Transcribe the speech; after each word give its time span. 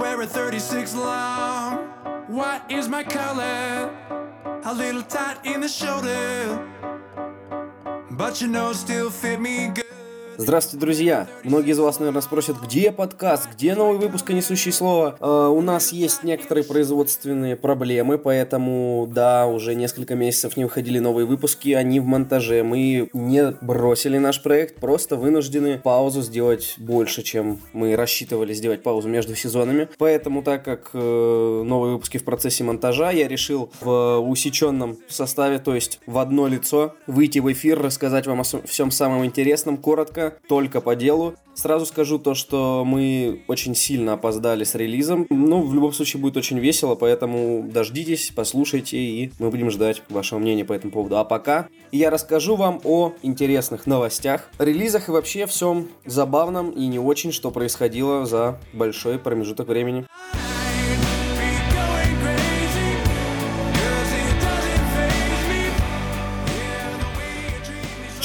wear 0.00 0.20
a 0.22 0.26
36 0.26 0.94
long. 0.94 1.76
What 2.28 2.70
is 2.70 2.88
my 2.88 3.04
color? 3.04 3.90
A 4.64 4.74
little 4.74 5.02
tight 5.02 5.44
in 5.44 5.60
the 5.60 5.68
shoulder. 5.68 6.58
But 8.10 8.40
you 8.40 8.48
know, 8.48 8.72
still 8.72 9.10
fit 9.10 9.40
me 9.40 9.68
good. 9.68 9.89
Здравствуйте, 10.42 10.80
друзья! 10.80 11.28
Многие 11.44 11.72
из 11.72 11.78
вас, 11.78 11.98
наверное, 11.98 12.22
спросят, 12.22 12.56
где 12.62 12.90
подкаст, 12.92 13.46
где 13.52 13.74
новый 13.74 13.98
выпуск 13.98 14.30
«Несущий 14.30 14.72
слово». 14.72 15.14
Э, 15.20 15.48
у 15.48 15.60
нас 15.60 15.92
есть 15.92 16.24
некоторые 16.24 16.64
производственные 16.64 17.56
проблемы, 17.56 18.16
поэтому, 18.16 19.06
да, 19.06 19.46
уже 19.46 19.74
несколько 19.74 20.14
месяцев 20.14 20.56
не 20.56 20.64
выходили 20.64 20.98
новые 20.98 21.26
выпуски, 21.26 21.74
они 21.74 22.00
в 22.00 22.06
монтаже. 22.06 22.62
Мы 22.62 23.10
не 23.12 23.54
бросили 23.60 24.16
наш 24.16 24.42
проект, 24.42 24.76
просто 24.76 25.16
вынуждены 25.16 25.78
паузу 25.78 26.22
сделать 26.22 26.76
больше, 26.78 27.22
чем 27.22 27.60
мы 27.74 27.94
рассчитывали 27.94 28.54
сделать 28.54 28.82
паузу 28.82 29.10
между 29.10 29.36
сезонами. 29.36 29.90
Поэтому, 29.98 30.42
так 30.42 30.64
как 30.64 30.88
э, 30.94 31.62
новые 31.66 31.92
выпуски 31.92 32.16
в 32.16 32.24
процессе 32.24 32.64
монтажа, 32.64 33.10
я 33.10 33.28
решил 33.28 33.70
в 33.82 34.20
усеченном 34.20 34.96
составе, 35.06 35.58
то 35.58 35.74
есть 35.74 36.00
в 36.06 36.16
одно 36.16 36.46
лицо, 36.46 36.94
выйти 37.06 37.40
в 37.40 37.52
эфир, 37.52 37.78
рассказать 37.78 38.26
вам 38.26 38.40
о 38.40 38.44
всем 38.44 38.90
самом 38.90 39.26
интересном, 39.26 39.76
коротко, 39.76 40.29
только 40.30 40.80
по 40.80 40.96
делу. 40.96 41.34
Сразу 41.54 41.84
скажу 41.84 42.18
то, 42.18 42.34
что 42.34 42.84
мы 42.86 43.42
очень 43.48 43.74
сильно 43.74 44.14
опоздали 44.14 44.64
с 44.64 44.74
релизом. 44.74 45.26
Ну, 45.30 45.62
в 45.62 45.74
любом 45.74 45.92
случае 45.92 46.22
будет 46.22 46.36
очень 46.36 46.58
весело, 46.58 46.94
поэтому 46.94 47.68
дождитесь, 47.68 48.32
послушайте, 48.34 48.96
и 48.96 49.32
мы 49.38 49.50
будем 49.50 49.70
ждать 49.70 50.02
вашего 50.08 50.38
мнения 50.38 50.64
по 50.64 50.72
этому 50.72 50.92
поводу. 50.92 51.18
А 51.18 51.24
пока 51.24 51.68
я 51.92 52.10
расскажу 52.10 52.56
вам 52.56 52.80
о 52.84 53.12
интересных 53.22 53.86
новостях, 53.86 54.48
релизах 54.58 55.08
и 55.08 55.12
вообще 55.12 55.46
всем 55.46 55.88
забавном 56.06 56.70
и 56.70 56.86
не 56.86 56.98
очень, 56.98 57.32
что 57.32 57.50
происходило 57.50 58.24
за 58.24 58.58
большой 58.72 59.18
промежуток 59.18 59.68
времени. 59.68 60.06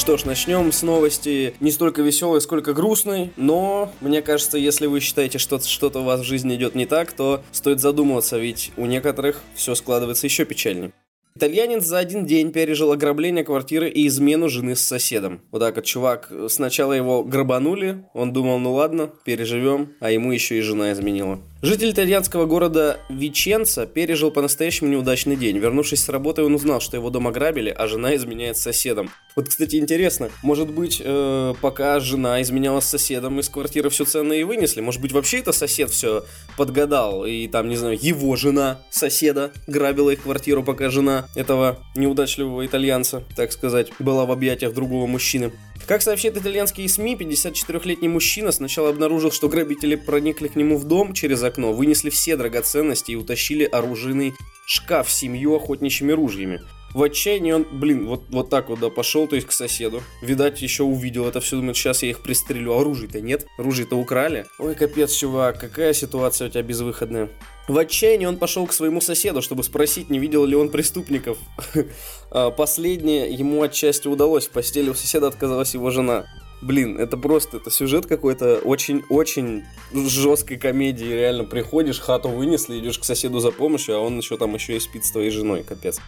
Что 0.06 0.18
ж, 0.18 0.26
начнем 0.26 0.72
с 0.72 0.84
новости 0.84 1.56
не 1.60 1.72
столько 1.72 2.04
веселой, 2.04 2.40
сколько 2.40 2.76
грустной, 2.76 3.32
но 3.38 3.92
мне 4.02 4.22
кажется, 4.22 4.56
если 4.56 4.86
вы 4.86 5.00
считаете, 5.00 5.40
что 5.40 5.60
что-то 5.60 6.02
у 6.02 6.04
вас 6.04 6.22
в 6.22 6.24
жизни 6.24 6.54
идет 6.54 6.76
не 6.76 6.86
так, 6.86 7.12
то 7.12 7.42
стоит 7.52 7.80
задумываться, 7.80 8.38
ведь 8.38 8.72
у 8.78 8.86
некоторых 8.86 9.42
все 9.56 9.74
складывается 9.74 10.28
еще 10.28 10.46
печальнее. 10.46 10.92
Итальянец 11.36 11.84
за 11.86 11.98
один 11.98 12.26
день 12.28 12.52
пережил 12.52 12.92
ограбление 12.92 13.44
квартиры 13.44 13.90
и 13.90 14.06
измену 14.06 14.48
жены 14.48 14.76
с 14.76 14.82
соседом. 14.82 15.42
Вот 15.52 15.60
так 15.60 15.76
вот, 15.76 15.86
чувак, 15.86 16.32
сначала 16.50 16.94
его 16.94 17.24
грабанули, 17.24 18.06
он 18.14 18.32
думал, 18.32 18.60
ну 18.60 18.74
ладно, 18.74 19.10
переживем, 19.26 19.90
а 20.00 20.12
ему 20.12 20.32
еще 20.32 20.58
и 20.60 20.62
жена 20.62 20.94
изменила. 20.94 21.40
Житель 21.66 21.90
итальянского 21.90 22.46
города 22.46 23.00
Виченца 23.10 23.88
пережил 23.88 24.30
по-настоящему 24.30 24.92
неудачный 24.92 25.36
день. 25.36 25.58
Вернувшись 25.58 26.04
с 26.04 26.10
работы, 26.10 26.44
он 26.44 26.54
узнал, 26.54 26.80
что 26.80 26.96
его 26.96 27.10
дом 27.10 27.28
ограбили, 27.28 27.72
а 27.76 27.88
жена 27.88 28.16
изменяет 28.16 28.58
с 28.58 28.62
соседом. 28.62 29.10
Вот, 29.36 29.50
кстати, 29.50 29.78
интересно, 29.78 30.30
может 30.44 30.70
быть, 30.70 31.02
э, 31.04 31.56
пока 31.60 32.00
жена 32.00 32.40
изменяла 32.44 32.82
с 32.82 32.86
соседом, 32.86 33.40
из 33.40 33.50
квартиры 33.50 33.90
все 33.90 34.06
ценное 34.06 34.38
и 34.38 34.44
вынесли? 34.44 34.82
Может 34.82 35.02
быть, 35.02 35.12
вообще 35.12 35.40
это 35.40 35.54
сосед 35.54 35.90
все 35.90 36.24
подгадал, 36.56 37.26
и 37.26 37.48
там, 37.48 37.68
не 37.68 37.78
знаю, 37.78 37.98
его 38.00 38.36
жена 38.36 38.82
соседа 38.92 39.52
грабила 39.66 40.12
их 40.12 40.22
квартиру, 40.22 40.62
пока 40.62 40.92
жена 40.92 41.28
этого 41.34 41.80
неудачливого 41.96 42.64
итальянца, 42.64 43.24
так 43.36 43.52
сказать, 43.52 43.92
была 43.98 44.28
в 44.28 44.32
объятиях 44.32 44.76
другого 44.76 45.08
мужчины. 45.08 45.52
Как 45.88 46.02
сообщает 46.02 46.36
итальянские 46.36 46.90
СМИ, 46.90 47.16
54-летний 47.16 48.08
мужчина 48.08 48.52
сначала 48.52 48.90
обнаружил, 48.90 49.32
что 49.32 49.50
грабители 49.50 49.96
проникли 49.96 50.48
к 50.48 50.56
нему 50.56 50.78
в 50.78 50.86
дом 50.86 51.14
через 51.14 51.44
окно, 51.44 51.74
вынесли 51.74 52.10
все 52.10 52.36
драгоценности 52.36 53.12
и 53.12 53.16
утащили 53.16 53.66
оружейный 53.66 54.34
шкаф 54.66 55.12
семью 55.12 55.56
охотничьими 55.56 56.12
ружьями. 56.12 56.62
В 56.96 57.04
отчаянии 57.04 57.52
он, 57.52 57.68
блин, 57.70 58.08
вот, 58.08 58.24
вот 58.30 58.50
так 58.50 58.70
вот, 58.70 58.80
да, 58.80 58.90
пошел, 58.90 59.28
то 59.28 59.36
есть 59.36 59.48
к 59.50 59.52
соседу. 59.52 60.02
Видать, 60.22 60.62
еще 60.62 60.84
увидел 60.84 61.28
это 61.28 61.42
все, 61.42 61.58
думает, 61.58 61.76
сейчас 61.76 62.04
я 62.04 62.12
их 62.12 62.24
пристрелю. 62.24 62.72
А 62.72 62.80
оружия-то 62.80 63.20
нет, 63.20 63.46
оружие-то 63.58 63.98
украли. 63.98 64.46
Ой, 64.60 64.76
капец, 64.76 65.12
чувак, 65.12 65.60
какая 65.60 65.92
ситуация 65.92 66.48
у 66.48 66.50
тебя 66.50 66.64
безвыходная. 66.64 67.30
В 67.68 67.78
отчаянии 67.78 68.28
он 68.28 68.38
пошел 68.38 68.66
к 68.66 68.72
своему 68.72 69.02
соседу, 69.02 69.42
чтобы 69.42 69.64
спросить, 69.64 70.10
не 70.10 70.20
видел 70.20 70.46
ли 70.46 70.56
он 70.56 70.70
преступников. 70.70 71.38
А, 72.32 72.50
последнее 72.50 73.30
ему 73.30 73.62
отчасти 73.62 74.08
удалось. 74.08 74.48
В 74.48 74.52
постели 74.52 74.90
у 74.90 74.94
соседа 74.94 75.28
отказалась 75.28 75.74
его 75.74 75.90
жена. 75.92 76.26
Блин, 76.62 76.98
это 76.98 77.18
просто, 77.18 77.58
это 77.58 77.72
сюжет 77.72 78.06
какой-то 78.08 78.60
очень-очень 78.64 79.64
жесткой 79.94 80.58
комедии. 80.58 81.06
Реально 81.06 81.44
приходишь, 81.44 82.00
хату 82.00 82.30
вынесли, 82.30 82.80
идешь 82.80 83.00
к 83.00 83.04
соседу 83.04 83.40
за 83.40 83.52
помощью, 83.52 83.98
а 83.98 84.00
он 84.00 84.18
еще 84.18 84.38
там 84.38 84.54
еще 84.56 84.76
и 84.76 84.80
спит 84.80 85.06
с 85.06 85.12
твоей 85.12 85.30
женой, 85.30 85.64
капец. 85.64 86.00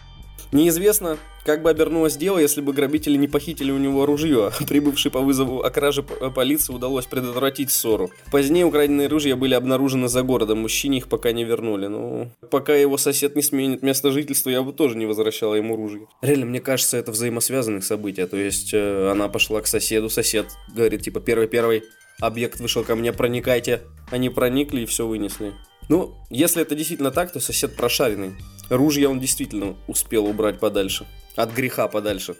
Неизвестно, 0.52 1.18
как 1.44 1.62
бы 1.62 1.70
обернулось 1.70 2.16
дело, 2.16 2.38
если 2.38 2.60
бы 2.60 2.72
грабители 2.72 3.16
не 3.16 3.28
похитили 3.28 3.70
у 3.70 3.78
него 3.78 4.06
ружье. 4.06 4.50
Прибывший 4.68 5.10
по 5.10 5.20
вызову 5.20 5.62
о 5.62 5.70
краже 5.70 6.02
полиции 6.02 6.72
удалось 6.72 7.06
предотвратить 7.06 7.70
ссору. 7.70 8.10
Позднее 8.30 8.64
украденные 8.64 9.08
ружья 9.08 9.36
были 9.36 9.54
обнаружены 9.54 10.08
за 10.08 10.22
городом, 10.22 10.58
мужчине 10.58 10.98
их 10.98 11.08
пока 11.08 11.32
не 11.32 11.44
вернули. 11.44 11.86
Ну, 11.86 12.30
пока 12.50 12.74
его 12.74 12.96
сосед 12.98 13.36
не 13.36 13.42
сменит 13.42 13.82
место 13.82 14.10
жительства, 14.10 14.50
я 14.50 14.62
бы 14.62 14.72
тоже 14.72 14.96
не 14.96 15.06
возвращала 15.06 15.54
ему 15.54 15.76
ружье. 15.76 16.06
Реально, 16.22 16.46
мне 16.46 16.60
кажется, 16.60 16.96
это 16.96 17.12
взаимосвязанные 17.12 17.82
события. 17.82 18.26
То 18.26 18.36
есть, 18.36 18.70
э, 18.72 19.10
она 19.10 19.28
пошла 19.28 19.60
к 19.60 19.66
соседу, 19.66 20.10
сосед 20.10 20.46
говорит, 20.74 21.02
типа, 21.02 21.20
первый-первый, 21.20 21.84
объект 22.20 22.60
вышел 22.60 22.84
ко 22.84 22.94
мне, 22.94 23.12
проникайте. 23.12 23.82
Они 24.10 24.28
проникли 24.30 24.82
и 24.82 24.86
все 24.86 25.06
вынесли. 25.06 25.52
Ну, 25.88 26.14
если 26.30 26.62
это 26.62 26.74
действительно 26.74 27.10
так, 27.10 27.32
то 27.32 27.40
сосед 27.40 27.76
прошаренный. 27.76 28.34
Ружья 28.68 29.08
он 29.08 29.20
действительно 29.20 29.76
успел 29.86 30.26
убрать 30.26 30.58
подальше. 30.58 31.06
От 31.36 31.52
греха 31.52 31.88
подальше. 31.88 32.36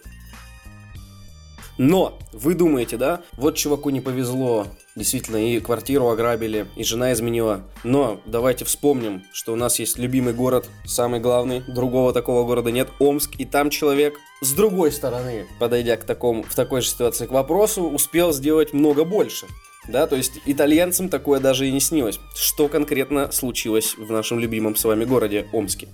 Но, 1.79 2.19
вы 2.33 2.55
думаете, 2.55 2.97
да, 2.97 3.21
вот 3.37 3.55
чуваку 3.55 3.89
не 3.89 4.01
повезло, 4.01 4.67
действительно, 4.97 5.37
и 5.37 5.61
квартиру 5.61 6.09
ограбили, 6.09 6.67
и 6.75 6.83
жена 6.83 7.13
изменила. 7.13 7.61
Но 7.85 8.19
давайте 8.25 8.65
вспомним, 8.65 9.23
что 9.31 9.53
у 9.53 9.55
нас 9.55 9.79
есть 9.79 9.97
любимый 9.97 10.33
город, 10.33 10.69
самый 10.85 11.21
главный, 11.21 11.61
другого 11.61 12.11
такого 12.11 12.45
города 12.45 12.69
нет, 12.69 12.89
Омск, 12.99 13.35
и 13.37 13.45
там 13.45 13.69
человек 13.69 14.15
с 14.41 14.51
другой 14.51 14.91
стороны, 14.91 15.47
подойдя 15.57 15.95
к 15.95 16.03
такому, 16.03 16.43
в 16.43 16.53
такой 16.53 16.81
же 16.81 16.89
ситуации 16.89 17.27
к 17.27 17.31
вопросу, 17.31 17.83
успел 17.83 18.33
сделать 18.33 18.73
много 18.73 19.05
больше. 19.05 19.47
Да, 19.89 20.05
то 20.05 20.15
есть 20.15 20.33
итальянцам 20.45 21.09
такое 21.09 21.39
даже 21.39 21.67
и 21.67 21.71
не 21.71 21.79
снилось. 21.79 22.19
Что 22.35 22.67
конкретно 22.67 23.31
случилось 23.31 23.95
в 23.97 24.11
нашем 24.11 24.39
любимом 24.39 24.75
с 24.75 24.85
вами 24.85 25.03
городе 25.03 25.47
Омске? 25.51 25.87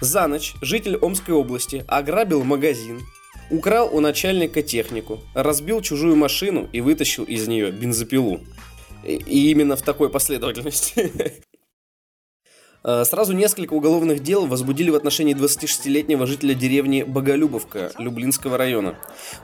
За 0.00 0.28
ночь 0.28 0.54
житель 0.62 0.96
Омской 0.96 1.34
области 1.34 1.84
ограбил 1.88 2.44
магазин, 2.44 3.00
украл 3.50 3.90
у 3.92 4.00
начальника 4.00 4.62
технику, 4.62 5.20
разбил 5.34 5.82
чужую 5.82 6.14
машину 6.14 6.68
и 6.72 6.80
вытащил 6.80 7.24
из 7.24 7.48
нее 7.48 7.72
бензопилу. 7.72 8.40
И 9.04 9.50
именно 9.50 9.76
в 9.76 9.82
такой 9.82 10.10
последовательности. 10.10 11.12
Э, 12.82 13.04
сразу 13.04 13.34
несколько 13.34 13.74
уголовных 13.74 14.22
дел 14.22 14.46
возбудили 14.46 14.88
в 14.88 14.94
отношении 14.94 15.34
26-летнего 15.34 16.26
жителя 16.26 16.54
деревни 16.54 17.02
Боголюбовка 17.02 17.92
Люблинского 17.98 18.56
района. 18.56 18.94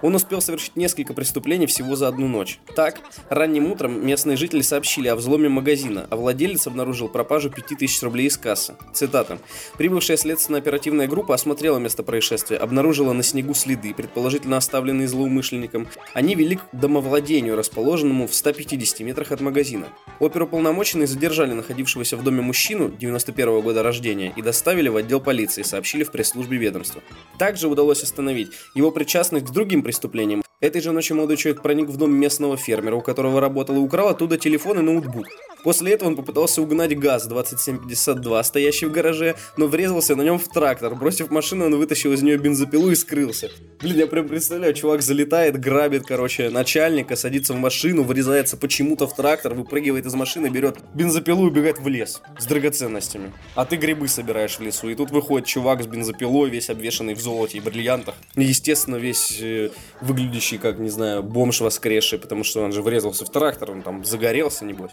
Он 0.01 0.15
успел 0.15 0.41
совершить 0.41 0.77
несколько 0.77 1.13
преступлений 1.13 1.67
всего 1.67 1.97
за 1.97 2.09
одну 2.09 2.29
ночь. 2.29 2.59
Так, 2.75 3.01
ранним 3.29 3.71
утром 3.71 4.07
местные 4.07 4.39
жители 4.39 4.63
сообщили 4.63 5.09
о 5.09 5.17
взломе 5.17 5.51
магазина, 5.51 6.07
а 6.09 6.17
владелец 6.17 6.67
обнаружил 6.67 7.09
пропажу 7.09 7.51
5000 7.51 8.03
рублей 8.05 8.29
из 8.29 8.39
кассы. 8.39 8.75
Цитата. 8.95 9.39
«Прибывшая 9.77 10.17
следственная 10.17 10.61
оперативная 10.61 11.07
группа 11.07 11.35
осмотрела 11.35 11.79
место 11.79 12.03
происшествия, 12.03 12.57
обнаружила 12.57 13.13
на 13.13 13.23
снегу 13.23 13.53
следы, 13.53 13.93
предположительно 13.93 14.57
оставленные 14.57 15.09
злоумышленником. 15.09 15.89
Они 16.15 16.35
вели 16.35 16.57
к 16.57 16.63
домовладению, 16.73 17.57
расположенному 17.57 18.27
в 18.27 18.35
150 18.35 19.01
метрах 19.01 19.31
от 19.33 19.43
магазина. 19.43 19.89
Оперуполномоченные 20.21 21.07
задержали 21.07 21.53
находившегося 21.53 22.17
в 22.17 22.25
доме 22.25 22.41
мужчину, 22.41 22.89
90 22.89 23.26
91 23.27 23.61
года 23.61 23.83
рождения 23.83 24.33
и 24.37 24.43
доставили 24.43 24.89
в 24.89 24.97
отдел 24.97 25.21
полиции, 25.21 25.63
сообщили 25.63 26.05
в 26.05 26.11
пресс-службе 26.11 26.57
ведомства. 26.57 27.03
Также 27.39 27.69
удалось 27.69 28.03
остановить 28.03 28.53
его 28.75 28.91
причастность 28.91 29.47
к 29.47 29.51
другим 29.51 29.83
преступлениям. 29.83 30.43
Этой 30.61 30.81
же 30.81 30.93
ночью 30.93 31.17
молодой 31.17 31.37
человек 31.37 31.63
проник 31.63 31.89
в 31.89 31.97
дом 31.97 32.13
местного 32.13 32.57
фермера, 32.57 32.97
у 32.97 33.03
которого 33.03 33.41
работал 33.41 33.77
и 33.77 33.81
украл 33.81 34.09
оттуда 34.09 34.39
телефон 34.39 34.79
и 34.79 34.83
ноутбук. 34.83 35.27
После 35.67 35.95
этого 35.95 36.11
он 36.11 36.15
попытался 36.15 36.63
угнать 36.63 36.97
ГАЗ-2752, 36.97 38.45
стоящий 38.45 38.87
в 38.87 38.93
гараже, 38.93 39.35
но 39.57 39.67
врезался 39.67 40.15
на 40.15 40.23
нем 40.23 40.39
в 40.39 40.47
трактор. 40.47 40.95
Бросив 40.95 41.33
машину, 41.33 41.65
он 41.65 41.75
вытащил 41.75 42.13
из 42.13 42.23
нее 42.23 42.39
бензопилу 42.39 42.93
и 42.93 42.95
скрылся. 42.95 43.51
Блин, 43.81 43.97
я 43.97 44.07
прям 44.07 44.29
представляю, 44.29 44.75
чувак 44.75 45.03
залетает, 45.03 45.59
грабит, 45.59 46.07
короче, 46.07 46.51
начальника, 46.51 47.17
садится 47.17 47.53
в 47.53 47.57
машину, 47.57 48.05
врезается 48.05 48.57
почему-то 48.57 49.09
в 49.09 49.17
трактор, 49.17 49.55
выпрыгивает 49.55 50.07
из 50.07 50.15
машины, 50.15 50.51
берет 50.51 50.79
бензопилу 50.95 51.47
и 51.47 51.51
убегает 51.51 51.81
в 51.81 51.89
лес 51.89 52.23
с 52.39 52.47
драгоценностями. 52.47 53.33
А 53.57 53.65
ты 53.65 53.75
грибы 53.75 54.07
собираешь 54.07 54.61
в 54.61 54.63
лесу. 54.63 54.89
И 54.89 54.95
тут 54.95 55.11
выходит 55.11 55.49
чувак 55.49 55.83
с 55.83 55.89
бензопилой, 55.89 56.49
весь 56.49 56.71
обвешанный 56.71 57.15
в 57.15 57.21
золоте 57.21 57.59
и 57.59 57.61
бриллиантах. 57.61 58.15
Естественно, 58.37 58.95
весь 58.95 59.41
э, 59.41 59.71
выглядящий 60.01 60.59
как, 60.59 60.79
не 60.79 60.91
знаю, 60.91 61.25
бомж 61.25 61.61
воскресший, 61.61 62.21
потому 62.21 62.45
что 62.45 62.63
он 62.63 62.71
же 62.71 62.83
врезался 62.83 63.25
в 63.25 63.31
трактор, 63.31 63.73
он 63.73 63.83
там 63.83 64.05
загорелся, 64.05 64.65
небось. 64.65 64.93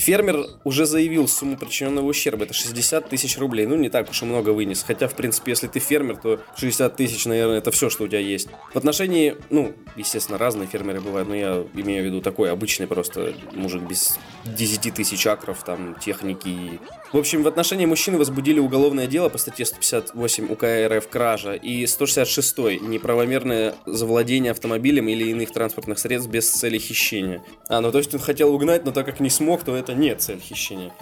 Фермер 0.00 0.46
уже 0.64 0.86
заявил 0.86 1.28
сумму 1.28 1.58
причиненного 1.58 2.06
ущерба. 2.06 2.44
Это 2.44 2.54
60 2.54 3.10
тысяч 3.10 3.36
рублей. 3.36 3.66
Ну, 3.66 3.76
не 3.76 3.90
так 3.90 4.08
уж 4.08 4.22
и 4.22 4.24
много 4.24 4.50
вынес. 4.50 4.82
Хотя, 4.82 5.08
в 5.08 5.14
принципе, 5.14 5.52
если 5.52 5.66
ты 5.66 5.78
фермер, 5.78 6.16
то 6.16 6.40
60 6.56 6.96
тысяч, 6.96 7.26
наверное, 7.26 7.58
это 7.58 7.70
все, 7.70 7.90
что 7.90 8.04
у 8.04 8.08
тебя 8.08 8.20
есть. 8.20 8.48
В 8.72 8.76
отношении, 8.76 9.36
ну, 9.50 9.74
естественно, 9.96 10.38
разные 10.38 10.66
фермеры 10.66 11.02
бывают, 11.02 11.28
но 11.28 11.34
я 11.34 11.66
имею 11.74 12.02
в 12.02 12.06
виду 12.06 12.22
такой 12.22 12.50
обычный 12.50 12.86
просто 12.86 13.34
мужик 13.52 13.82
без 13.82 14.18
10 14.46 14.94
тысяч 14.94 15.26
акров, 15.26 15.62
там, 15.64 15.94
техники. 16.00 16.80
В 17.12 17.16
общем, 17.16 17.42
в 17.42 17.48
отношении 17.48 17.86
мужчины 17.86 18.18
возбудили 18.18 18.60
уголовное 18.60 19.08
дело 19.08 19.28
по 19.28 19.38
статье 19.38 19.66
158 19.66 20.46
УК 20.48 20.64
РФ 20.86 21.08
«Кража» 21.08 21.54
и 21.54 21.84
166 21.84 22.80
«Неправомерное 22.80 23.74
завладение 23.84 24.52
автомобилем 24.52 25.08
или 25.08 25.24
иных 25.24 25.50
транспортных 25.50 25.98
средств 25.98 26.30
без 26.30 26.48
цели 26.48 26.78
хищения». 26.78 27.42
А, 27.68 27.80
ну 27.80 27.90
то 27.90 27.98
есть 27.98 28.14
он 28.14 28.20
хотел 28.20 28.54
угнать, 28.54 28.84
но 28.84 28.92
так 28.92 29.06
как 29.06 29.18
не 29.18 29.28
смог, 29.28 29.64
то 29.64 29.74
это 29.74 29.92
не 29.92 30.14
цель 30.14 30.38
хищения. 30.38 30.92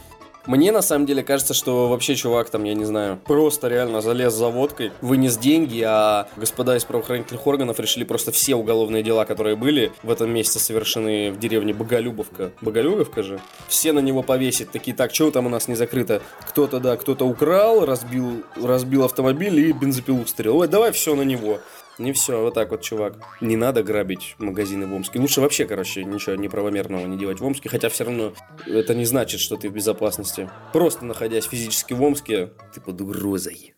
Мне 0.48 0.72
на 0.72 0.80
самом 0.80 1.04
деле 1.04 1.22
кажется, 1.22 1.52
что 1.52 1.88
вообще 1.88 2.14
чувак 2.14 2.48
там, 2.48 2.64
я 2.64 2.72
не 2.72 2.86
знаю, 2.86 3.20
просто 3.22 3.68
реально 3.68 4.00
залез 4.00 4.32
за 4.32 4.48
водкой, 4.48 4.92
вынес 5.02 5.36
деньги, 5.36 5.84
а 5.86 6.26
господа 6.36 6.74
из 6.74 6.86
правоохранительных 6.86 7.46
органов 7.46 7.78
решили 7.78 8.04
просто 8.04 8.32
все 8.32 8.54
уголовные 8.54 9.02
дела, 9.02 9.26
которые 9.26 9.56
были 9.56 9.92
в 10.02 10.10
этом 10.10 10.30
месяце 10.30 10.58
совершены 10.58 11.32
в 11.32 11.38
деревне 11.38 11.74
Боголюбовка. 11.74 12.52
Боголюбовка 12.62 13.22
же? 13.22 13.40
Все 13.68 13.92
на 13.92 13.98
него 13.98 14.22
повесить. 14.22 14.70
Такие, 14.70 14.96
так, 14.96 15.14
что 15.14 15.30
там 15.30 15.44
у 15.44 15.50
нас 15.50 15.68
не 15.68 15.74
закрыто? 15.74 16.22
Кто-то, 16.48 16.80
да, 16.80 16.96
кто-то 16.96 17.26
украл, 17.26 17.84
разбил, 17.84 18.42
разбил 18.56 19.04
автомобиль 19.04 19.60
и 19.60 19.72
бензопилу 19.72 20.24
стрел. 20.24 20.56
Ой, 20.56 20.66
давай 20.66 20.92
все 20.92 21.14
на 21.14 21.22
него. 21.22 21.58
Не 21.98 22.12
все, 22.12 22.40
вот 22.40 22.54
так 22.54 22.70
вот, 22.70 22.82
чувак. 22.82 23.18
Не 23.40 23.56
надо 23.56 23.82
грабить 23.82 24.36
магазины 24.38 24.86
в 24.86 24.94
Омске. 24.94 25.18
Лучше 25.18 25.40
вообще, 25.40 25.66
короче, 25.66 26.04
ничего 26.04 26.36
неправомерного 26.36 27.06
не 27.06 27.18
делать 27.18 27.40
в 27.40 27.44
Омске, 27.44 27.68
хотя 27.68 27.88
все 27.88 28.04
равно 28.04 28.32
это 28.66 28.94
не 28.94 29.04
значит, 29.04 29.40
что 29.40 29.56
ты 29.56 29.68
в 29.68 29.72
безопасности. 29.72 30.48
Просто 30.72 31.04
находясь 31.04 31.46
физически 31.46 31.94
в 31.94 32.02
Омске, 32.02 32.52
ты 32.72 32.80
под 32.80 33.00
угрозой. 33.00 33.74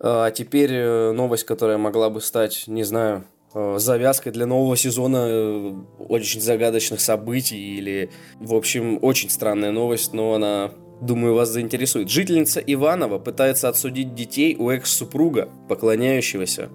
А 0.00 0.30
теперь 0.30 0.72
э, 0.72 1.12
новость, 1.12 1.44
которая 1.44 1.78
могла 1.78 2.10
бы 2.10 2.20
стать, 2.20 2.64
не 2.66 2.84
знаю, 2.84 3.24
э, 3.54 3.78
завязкой 3.78 4.32
для 4.32 4.46
нового 4.46 4.76
сезона 4.76 5.26
э, 5.28 5.74
очень 5.98 6.40
загадочных 6.40 7.00
событий 7.00 7.76
или, 7.76 8.10
в 8.40 8.54
общем, 8.54 8.98
очень 9.02 9.30
странная 9.30 9.72
новость, 9.72 10.12
но 10.12 10.34
она 10.34 10.72
Думаю, 11.00 11.34
вас 11.34 11.50
заинтересует. 11.50 12.08
Жительница 12.08 12.60
Иванова 12.60 13.18
пытается 13.18 13.68
отсудить 13.68 14.14
детей 14.14 14.56
у 14.58 14.70
экс-супруга, 14.70 15.48
поклоняющегося 15.68 16.70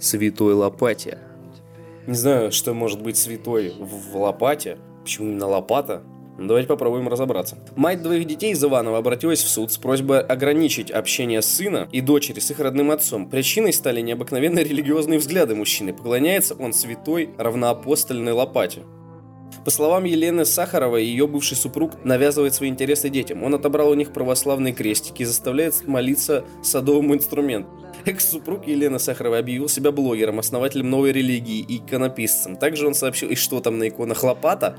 святой 0.00 0.54
лопате. 0.54 1.18
Не 2.06 2.14
знаю, 2.14 2.52
что 2.52 2.72
может 2.72 3.02
быть 3.02 3.18
святой 3.18 3.74
в 3.78 4.16
лопате. 4.16 4.78
Почему 5.02 5.28
именно 5.28 5.46
лопата? 5.46 6.02
Давайте 6.38 6.68
попробуем 6.68 7.08
разобраться. 7.08 7.58
Мать 7.74 8.00
двоих 8.00 8.24
детей 8.24 8.52
из 8.52 8.62
Иванова 8.64 8.98
обратилась 8.98 9.42
в 9.42 9.48
суд 9.48 9.72
с 9.72 9.76
просьбой 9.76 10.20
ограничить 10.20 10.90
общение 10.90 11.42
сына 11.42 11.88
и 11.90 12.00
дочери 12.00 12.38
с 12.38 12.50
их 12.52 12.60
родным 12.60 12.92
отцом. 12.92 13.28
Причиной 13.28 13.72
стали 13.72 14.00
необыкновенные 14.00 14.64
религиозные 14.64 15.18
взгляды 15.18 15.56
мужчины. 15.56 15.92
Поклоняется 15.92 16.54
он 16.54 16.72
святой 16.72 17.30
равноапостольной 17.36 18.32
лопате. 18.32 18.82
По 19.68 19.72
словам 19.72 20.04
Елены 20.04 20.46
Сахаровой, 20.46 21.04
ее 21.04 21.26
бывший 21.26 21.54
супруг 21.54 22.02
навязывает 22.02 22.54
свои 22.54 22.70
интересы 22.70 23.10
детям. 23.10 23.42
Он 23.42 23.54
отобрал 23.54 23.90
у 23.90 23.94
них 23.94 24.14
православные 24.14 24.72
крестики 24.72 25.20
и 25.20 25.26
заставляет 25.26 25.86
молиться 25.86 26.46
садовому 26.62 27.14
инструменту. 27.14 27.68
Экс-супруг 28.06 28.66
Елены 28.66 28.98
Сахаровой 28.98 29.40
объявил 29.40 29.68
себя 29.68 29.92
блогером, 29.92 30.38
основателем 30.38 30.88
новой 30.88 31.12
религии 31.12 31.58
и 31.58 31.76
иконописцем. 31.76 32.56
Также 32.56 32.86
он 32.86 32.94
сообщил, 32.94 33.28
и 33.28 33.34
что 33.34 33.60
там 33.60 33.76
на 33.76 33.88
иконах 33.88 34.22
лопата? 34.22 34.74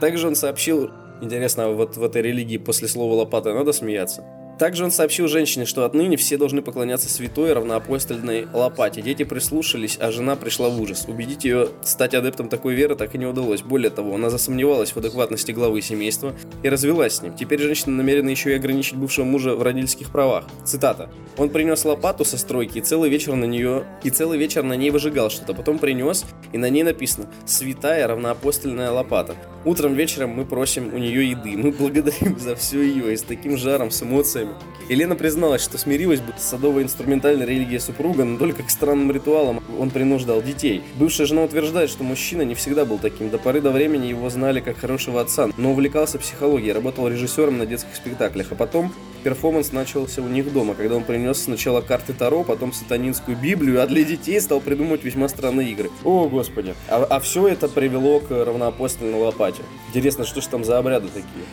Также 0.00 0.28
он 0.28 0.34
сообщил, 0.34 0.88
интересно, 1.20 1.68
вот 1.68 1.98
в 1.98 2.02
этой 2.02 2.22
религии 2.22 2.56
после 2.56 2.88
слова 2.88 3.12
лопата 3.12 3.52
надо 3.52 3.72
смеяться? 3.72 4.24
Также 4.58 4.84
он 4.84 4.90
сообщил 4.90 5.28
женщине, 5.28 5.64
что 5.64 5.84
отныне 5.84 6.16
все 6.16 6.36
должны 6.36 6.62
поклоняться 6.62 7.08
святой 7.08 7.52
равноапостольной 7.52 8.46
лопате. 8.52 9.02
Дети 9.02 9.24
прислушались, 9.24 9.98
а 10.00 10.12
жена 10.12 10.36
пришла 10.36 10.68
в 10.68 10.80
ужас. 10.80 11.06
Убедить 11.08 11.44
ее 11.44 11.68
стать 11.82 12.14
адептом 12.14 12.48
такой 12.48 12.74
веры 12.74 12.94
так 12.94 13.14
и 13.14 13.18
не 13.18 13.26
удалось. 13.26 13.62
Более 13.62 13.90
того, 13.90 14.14
она 14.14 14.30
засомневалась 14.30 14.92
в 14.92 14.96
адекватности 14.96 15.52
главы 15.52 15.82
семейства 15.82 16.34
и 16.62 16.68
развелась 16.68 17.14
с 17.14 17.22
ним. 17.22 17.34
Теперь 17.34 17.60
женщина 17.60 17.96
намерена 17.96 18.28
еще 18.28 18.52
и 18.52 18.56
ограничить 18.56 18.96
бывшего 18.96 19.24
мужа 19.24 19.54
в 19.54 19.62
родительских 19.62 20.10
правах. 20.10 20.44
Цитата. 20.64 21.10
Он 21.36 21.50
принес 21.50 21.84
лопату 21.84 22.24
со 22.24 22.38
стройки 22.38 22.78
и 22.78 22.82
целый 22.82 23.10
вечер 23.10 23.34
на 23.34 23.44
нее 23.44 23.84
и 24.02 24.10
целый 24.10 24.38
вечер 24.38 24.62
на 24.62 24.74
ней 24.74 24.90
выжигал 24.90 25.30
что-то. 25.30 25.54
Потом 25.54 25.78
принес, 25.78 26.24
и 26.52 26.58
на 26.58 26.68
ней 26.68 26.82
написано 26.82 27.26
«Святая 27.46 28.06
равноапостольная 28.06 28.90
лопата». 28.90 29.34
Утром, 29.64 29.94
вечером 29.94 30.30
мы 30.30 30.44
просим 30.44 30.92
у 30.92 30.98
нее 30.98 31.30
еды. 31.30 31.56
Мы 31.56 31.70
благодарим 31.70 32.38
за 32.38 32.56
все 32.56 32.82
ее 32.82 33.12
и 33.12 33.16
с 33.16 33.22
таким 33.22 33.56
жаром, 33.56 33.90
с 33.90 34.02
эмоциями. 34.02 34.51
Елена 34.88 35.14
призналась, 35.14 35.62
что 35.62 35.78
смирилась 35.78 36.20
бы 36.20 36.34
с 36.36 36.42
садово-инструментальной 36.42 37.46
религией 37.46 37.78
супруга, 37.78 38.24
но 38.24 38.36
только 38.38 38.62
к 38.62 38.70
странным 38.70 39.10
ритуалам 39.10 39.62
он 39.78 39.90
принуждал 39.90 40.42
детей. 40.42 40.82
Бывшая 40.96 41.26
жена 41.26 41.44
утверждает, 41.44 41.88
что 41.88 42.04
мужчина 42.04 42.42
не 42.42 42.54
всегда 42.54 42.84
был 42.84 42.98
таким. 42.98 43.30
До 43.30 43.38
поры 43.38 43.60
до 43.60 43.70
времени 43.70 44.06
его 44.06 44.28
знали 44.28 44.60
как 44.60 44.76
хорошего 44.78 45.20
отца, 45.20 45.48
но 45.56 45.72
увлекался 45.72 46.18
психологией, 46.18 46.72
работал 46.72 47.08
режиссером 47.08 47.58
на 47.58 47.66
детских 47.66 47.94
спектаклях, 47.94 48.48
а 48.50 48.54
потом 48.54 48.92
перформанс 49.22 49.72
начался 49.72 50.20
у 50.20 50.28
них 50.28 50.52
дома, 50.52 50.74
когда 50.74 50.96
он 50.96 51.04
принес 51.04 51.42
сначала 51.42 51.80
карты 51.80 52.12
Таро, 52.12 52.42
потом 52.44 52.72
сатанинскую 52.72 53.36
Библию, 53.36 53.82
а 53.82 53.86
для 53.86 54.04
детей 54.04 54.40
стал 54.40 54.60
придумывать 54.60 55.04
весьма 55.04 55.28
странные 55.28 55.70
игры. 55.70 55.90
О, 56.04 56.28
господи. 56.28 56.74
А, 56.88 57.06
а 57.08 57.20
все 57.20 57.48
это 57.48 57.68
привело 57.68 58.20
к 58.20 58.30
равноапостольной 58.30 59.18
лопате. 59.18 59.62
Интересно, 59.88 60.24
что 60.24 60.40
же 60.40 60.48
там 60.48 60.64
за 60.64 60.78
обряды 60.78 61.08
такие? 61.08 61.44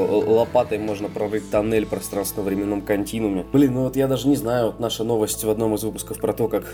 Лопатой 0.00 0.78
можно 0.78 1.08
прорыть 1.08 1.50
тоннель 1.50 1.86
в 1.86 1.88
пространственно-временном 1.88 2.82
континууме. 2.82 3.44
Блин, 3.52 3.74
ну 3.74 3.84
вот 3.84 3.96
я 3.96 4.08
даже 4.08 4.28
не 4.28 4.36
знаю, 4.36 4.66
вот 4.66 4.80
наша 4.80 5.04
новость 5.04 5.44
в 5.44 5.50
одном 5.50 5.74
из 5.74 5.84
выпусков 5.84 6.18
про 6.18 6.32
то, 6.32 6.48
как 6.48 6.64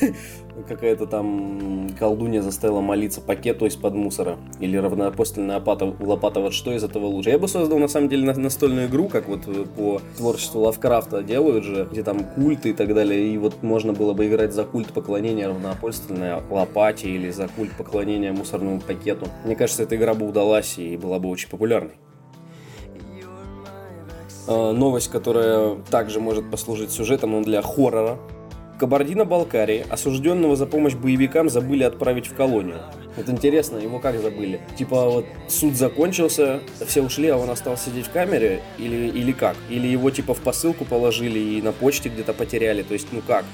какая-то 0.68 1.06
там 1.06 1.90
колдунья 1.98 2.42
заставила 2.42 2.80
молиться 2.80 3.20
пакету 3.20 3.66
из-под 3.66 3.94
мусора. 3.94 4.38
Или 4.60 4.76
равноапостольная 4.76 5.56
лопата, 5.56 5.94
лопата, 6.00 6.40
вот 6.40 6.54
что 6.54 6.72
из 6.72 6.84
этого 6.84 7.06
лучше. 7.06 7.30
Я 7.30 7.38
бы 7.38 7.48
создал 7.48 7.78
на 7.78 7.88
самом 7.88 8.08
деле 8.08 8.32
настольную 8.32 8.88
игру, 8.88 9.08
как 9.08 9.28
вот 9.28 9.42
по 9.76 10.00
творчеству 10.16 10.60
Лавкрафта 10.62 11.22
делают 11.22 11.64
же, 11.64 11.88
где 11.90 12.02
там 12.02 12.24
культы 12.24 12.70
и 12.70 12.72
так 12.72 12.94
далее. 12.94 13.34
И 13.34 13.38
вот 13.38 13.62
можно 13.62 13.92
было 13.92 14.12
бы 14.12 14.26
играть 14.26 14.52
за 14.52 14.64
культ 14.64 14.92
поклонения 14.92 15.48
равноапостольной 15.48 16.42
лопате 16.50 17.08
или 17.08 17.30
за 17.30 17.48
культ 17.48 17.72
поклонения 17.76 18.32
мусорному 18.32 18.80
пакету. 18.80 19.26
Мне 19.44 19.56
кажется, 19.56 19.82
эта 19.82 19.96
игра 19.96 20.14
бы 20.14 20.28
удалась 20.28 20.78
и 20.78 20.96
была 20.96 21.18
бы 21.18 21.28
очень 21.28 21.48
популярной. 21.48 21.92
А, 24.46 24.72
новость, 24.72 25.10
которая 25.10 25.76
также 25.90 26.20
может 26.20 26.50
послужить 26.50 26.90
сюжетом, 26.90 27.32
но 27.32 27.42
для 27.42 27.62
хоррора. 27.62 28.18
Кабардино-Балкарии 28.78 29.86
осужденного 29.88 30.56
за 30.56 30.66
помощь 30.66 30.94
боевикам 30.94 31.48
забыли 31.48 31.84
отправить 31.84 32.26
в 32.26 32.34
колонию. 32.34 32.80
Вот 33.16 33.28
интересно, 33.28 33.78
его 33.78 34.00
как 34.00 34.20
забыли? 34.20 34.60
Типа 34.76 35.08
вот 35.08 35.26
суд 35.48 35.74
закончился, 35.74 36.60
все 36.84 37.02
ушли, 37.02 37.28
а 37.28 37.36
он 37.36 37.48
остался 37.50 37.90
сидеть 37.90 38.06
в 38.06 38.10
камере? 38.10 38.62
Или, 38.78 39.08
или 39.08 39.30
как? 39.30 39.56
Или 39.70 39.86
его 39.86 40.10
типа 40.10 40.34
в 40.34 40.40
посылку 40.40 40.84
положили 40.84 41.38
и 41.38 41.62
на 41.62 41.70
почте 41.70 42.08
где-то 42.08 42.32
потеряли? 42.32 42.82
То 42.82 42.94
есть, 42.94 43.06
ну 43.12 43.22
как? 43.24 43.44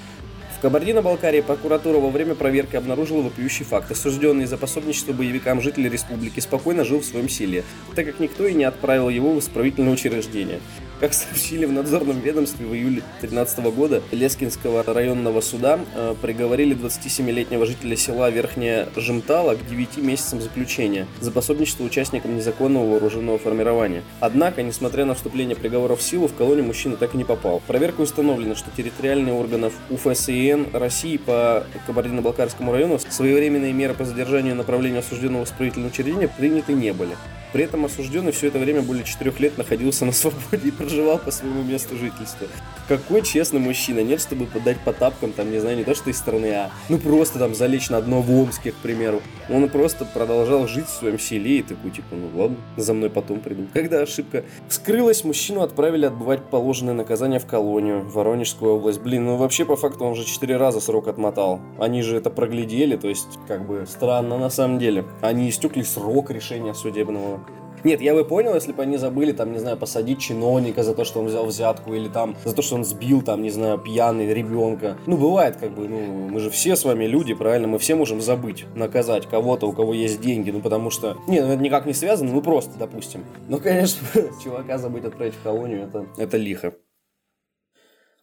Кабардино-Балкарии 0.61 1.41
прокуратура 1.41 1.99
во 1.99 2.11
время 2.11 2.35
проверки 2.35 2.77
обнаружила 2.77 3.23
вопиющий 3.23 3.65
факт. 3.65 3.91
Осужденный 3.91 4.45
за 4.45 4.59
пособничество 4.59 5.15
боевикам 5.15 5.63
житель 5.63 5.89
республики 5.89 6.41
спокойно 6.41 6.85
жил 6.85 7.01
в 7.01 7.05
своем 7.05 7.31
селе, 7.31 7.65
так 7.95 8.05
как 8.05 8.21
никто 8.21 8.47
и 8.47 8.53
не 8.53 8.65
отправил 8.65 9.09
его 9.09 9.33
в 9.33 9.39
исправительное 9.39 9.95
учреждение. 9.95 10.61
Как 11.01 11.15
сообщили 11.15 11.65
в 11.65 11.73
надзорном 11.73 12.21
ведомстве 12.21 12.67
в 12.67 12.75
июле 12.75 13.03
2013 13.21 13.73
года 13.75 14.03
Лескинского 14.11 14.83
районного 14.83 15.41
суда, 15.41 15.81
э, 15.95 16.15
приговорили 16.21 16.77
27-летнего 16.77 17.65
жителя 17.65 17.97
села 17.97 18.29
Верхняя 18.29 18.87
Жемтала 18.97 19.55
к 19.55 19.67
9 19.67 19.97
месяцам 19.97 20.43
заключения 20.43 21.07
за 21.23 21.31
пособничество 21.31 21.85
участникам 21.85 22.37
незаконного 22.37 22.87
вооруженного 22.91 23.39
формирования. 23.39 24.03
Однако, 24.21 24.63
несмотря 24.63 25.07
на 25.07 25.15
вступление 25.15 25.57
приговора 25.57 25.97
в 25.97 26.03
силу, 26.03 26.29
в 26.29 26.35
колонию 26.35 26.67
мужчина 26.67 26.99
так 26.99 27.15
и 27.15 27.17
не 27.17 27.25
попал. 27.25 27.63
Проверка 27.67 28.03
установлена, 28.03 28.55
что 28.55 28.71
территориальные 28.71 29.33
органов 29.33 29.73
УФСИН 29.89 30.67
России 30.75 31.17
по 31.17 31.65
Кабардино-Балкарскому 31.87 32.73
району 32.73 32.99
своевременные 32.99 33.73
меры 33.73 33.95
по 33.95 34.05
задержанию 34.05 34.53
и 34.53 34.57
направлению 34.57 34.99
осужденного 34.99 35.47
в 35.47 35.49
исправительное 35.49 35.89
учреждение 35.89 36.29
приняты 36.29 36.75
не 36.75 36.93
были. 36.93 37.17
При 37.53 37.65
этом 37.65 37.85
осужденный 37.85 38.33
все 38.33 38.49
это 38.49 38.59
время 38.59 38.83
более 38.83 39.05
четырех 39.05 39.41
лет 39.41 39.59
находился 39.59 40.05
на 40.05 40.13
свободе 40.21 40.69
и 40.69 40.71
проживал 40.71 41.19
по 41.19 41.31
своему 41.31 41.63
месту 41.63 41.97
жительства. 41.97 42.47
Какой 42.89 43.23
честный 43.23 43.61
мужчина, 43.61 44.01
нет, 44.01 44.21
чтобы 44.21 44.47
подать 44.47 44.79
по 44.81 44.93
тапкам, 44.93 45.33
там, 45.33 45.51
не 45.51 45.59
знаю, 45.59 45.77
не 45.77 45.85
то 45.85 45.95
что 45.95 46.11
из 46.11 46.19
страны 46.19 46.53
А, 46.53 46.71
ну 46.89 46.99
просто 46.99 47.39
там 47.39 47.55
залечь 47.55 47.91
на 47.91 48.01
дно 48.01 48.21
в 48.21 48.31
Омске, 48.31 48.73
к 48.73 48.77
примеру. 48.77 49.21
Он 49.49 49.69
просто 49.69 50.05
продолжал 50.05 50.67
жить 50.67 50.87
в 50.87 50.91
своем 50.91 51.19
селе 51.19 51.59
и 51.59 51.63
такой, 51.63 51.91
типа, 51.91 52.15
ну 52.15 52.31
ладно, 52.41 52.57
за 52.77 52.95
мной 52.95 53.11
потом 53.11 53.41
приду. 53.41 53.67
Когда 53.73 54.01
ошибка 54.01 54.45
вскрылась, 54.69 55.25
мужчину 55.25 55.63
отправили 55.63 56.07
отбывать 56.07 56.45
положенное 56.45 56.95
наказание 56.95 57.41
в 57.41 57.47
колонию, 57.47 58.01
в 58.01 58.15
Воронежскую 58.15 58.77
область. 58.77 59.01
Блин, 59.01 59.27
ну 59.27 59.37
вообще 59.37 59.65
по 59.65 59.77
факту 59.77 60.05
он 60.05 60.13
уже 60.13 60.25
четыре 60.25 60.57
раза 60.57 60.81
срок 60.81 61.09
отмотал. 61.09 61.61
Они 61.79 62.03
же 62.03 62.17
это 62.17 62.31
проглядели, 62.31 62.97
то 62.97 63.09
есть, 63.09 63.39
как 63.47 63.67
бы, 63.67 63.87
странно 63.89 64.39
на 64.39 64.51
самом 64.51 64.79
деле. 64.79 65.05
Они 65.21 65.49
истекли 65.49 65.83
срок 65.83 66.31
решения 66.31 66.75
судебного 66.75 67.40
Нет, 67.85 68.01
я 68.01 68.15
бы 68.15 68.25
понял, 68.25 68.55
если 68.55 68.73
бы 68.73 68.83
они 68.83 68.97
забыли, 68.97 69.33
там, 69.33 69.53
не 69.53 69.59
знаю, 69.59 69.77
посадить 69.77 70.21
чиновника 70.21 70.83
за 70.83 70.95
то, 70.95 71.05
что 71.05 71.21
он 71.21 71.27
взял 71.27 71.47
взятку, 71.47 71.95
или 71.95 72.09
там 72.09 72.37
за 72.45 72.55
то, 72.55 72.63
что 72.63 72.75
он 72.77 72.85
сбил, 72.85 73.23
там, 73.23 73.43
не 73.43 73.51
знаю, 73.51 73.79
пьяный 73.79 74.33
ребенка. 74.33 74.97
Ну, 75.07 75.17
бывает, 75.17 75.57
как 75.57 75.75
бы, 75.75 75.89
ну, 75.89 76.29
мы 76.31 76.41
же 76.41 76.51
все 76.51 76.77
с 76.77 76.85
вами 76.85 77.05
люди, 77.05 77.35
правильно? 77.35 77.69
Мы 77.69 77.79
все 77.79 77.95
можем 77.95 78.21
забыть, 78.21 78.67
наказать 78.75 79.27
кого-то, 79.27 79.67
у 79.67 79.73
кого 79.73 79.95
есть 79.95 80.21
деньги, 80.21 80.51
ну, 80.51 80.61
потому 80.61 80.91
что... 80.91 81.17
Не, 81.27 81.41
ну, 81.41 81.53
это 81.53 81.63
никак 81.63 81.87
не 81.87 81.95
связано, 81.95 82.33
ну, 82.33 82.43
просто, 82.43 82.79
допустим. 82.79 83.25
Ну, 83.49 83.59
конечно, 83.59 84.07
чувака 84.45 84.79
забыть 84.79 85.05
отправить 85.05 85.35
в 85.35 85.43
колонию, 85.43 85.85
это, 85.85 86.07
это 86.17 86.37
лихо. 86.37 86.75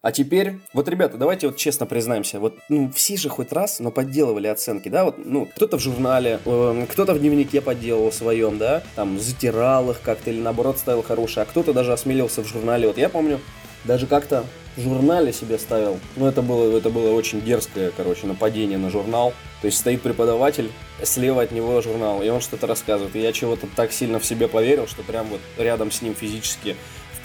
А 0.04 0.12
теперь, 0.12 0.60
вот, 0.74 0.88
ребята, 0.88 1.18
давайте 1.18 1.48
вот 1.48 1.58
честно 1.58 1.88
признаемся, 1.88 2.39
вот, 2.39 2.56
ну, 2.70 2.92
все 2.92 3.18
же 3.18 3.30
хоть 3.30 3.51
раз, 3.51 3.80
но 3.80 3.89
подделывали 3.89 4.46
оценки, 4.46 4.89
да, 4.89 5.04
вот, 5.06 5.16
ну, 5.18 5.48
кто-то 5.48 5.77
в 5.77 5.82
журнале, 5.82 6.39
э, 6.46 6.86
кто-то 6.88 7.16
в 7.16 7.20
дневнике 7.20 7.62
подделывал 7.62 8.12
своем, 8.12 8.60
да, 8.60 8.84
там, 8.96 9.20
затирал 9.20 9.89
их 9.89 10.00
как-то 10.01 10.30
или, 10.30 10.39
наоборот, 10.39 10.77
ставил 10.77 11.01
хорошие, 11.01 11.42
а 11.44 11.46
кто-то 11.48 11.74
даже 11.74 11.94
осмелился 11.94 12.44
в 12.44 12.48
журнале, 12.48 12.88
вот 12.88 13.00
я 13.00 13.10
помню, 13.10 13.39
даже 13.86 14.06
как-то 14.06 14.46
в 14.75 14.82
журнале 14.82 15.34
себе 15.34 15.58
ставил, 15.58 16.00
ну, 16.16 16.27
это 16.27 16.44
было, 16.44 16.77
это 16.77 16.92
было 16.92 17.12
очень 17.12 17.42
дерзкое, 17.42 17.92
короче, 17.98 18.27
нападение 18.27 18.77
на 18.77 18.92
журнал, 18.92 19.34
то 19.62 19.66
есть 19.66 19.80
стоит 19.80 20.04
преподаватель, 20.04 20.72
слева 21.01 21.42
от 21.42 21.51
него 21.51 21.82
журнал, 21.82 22.22
и 22.22 22.30
он 22.30 22.42
что-то 22.42 22.68
рассказывает, 22.68 23.16
и 23.16 23.20
я 23.20 23.34
чего-то 23.34 23.68
так 23.75 23.92
сильно 23.92 24.20
в 24.20 24.25
себе 24.25 24.48
поверил, 24.48 24.86
что 24.86 25.01
прям 25.01 25.25
вот 25.27 25.42
рядом 25.58 25.89
с 25.92 26.04
ним 26.04 26.13
физически 26.13 26.75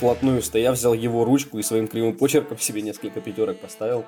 вплотную 0.03 0.41
стоя, 0.41 0.73
взял 0.73 0.93
его 0.93 1.23
ручку 1.23 1.59
и 1.59 1.63
своим 1.63 1.87
кривым 1.87 2.13
почерком 2.17 2.59
себе 2.59 2.81
несколько 2.81 3.21
пятерок 3.21 3.57
поставил. 3.59 4.03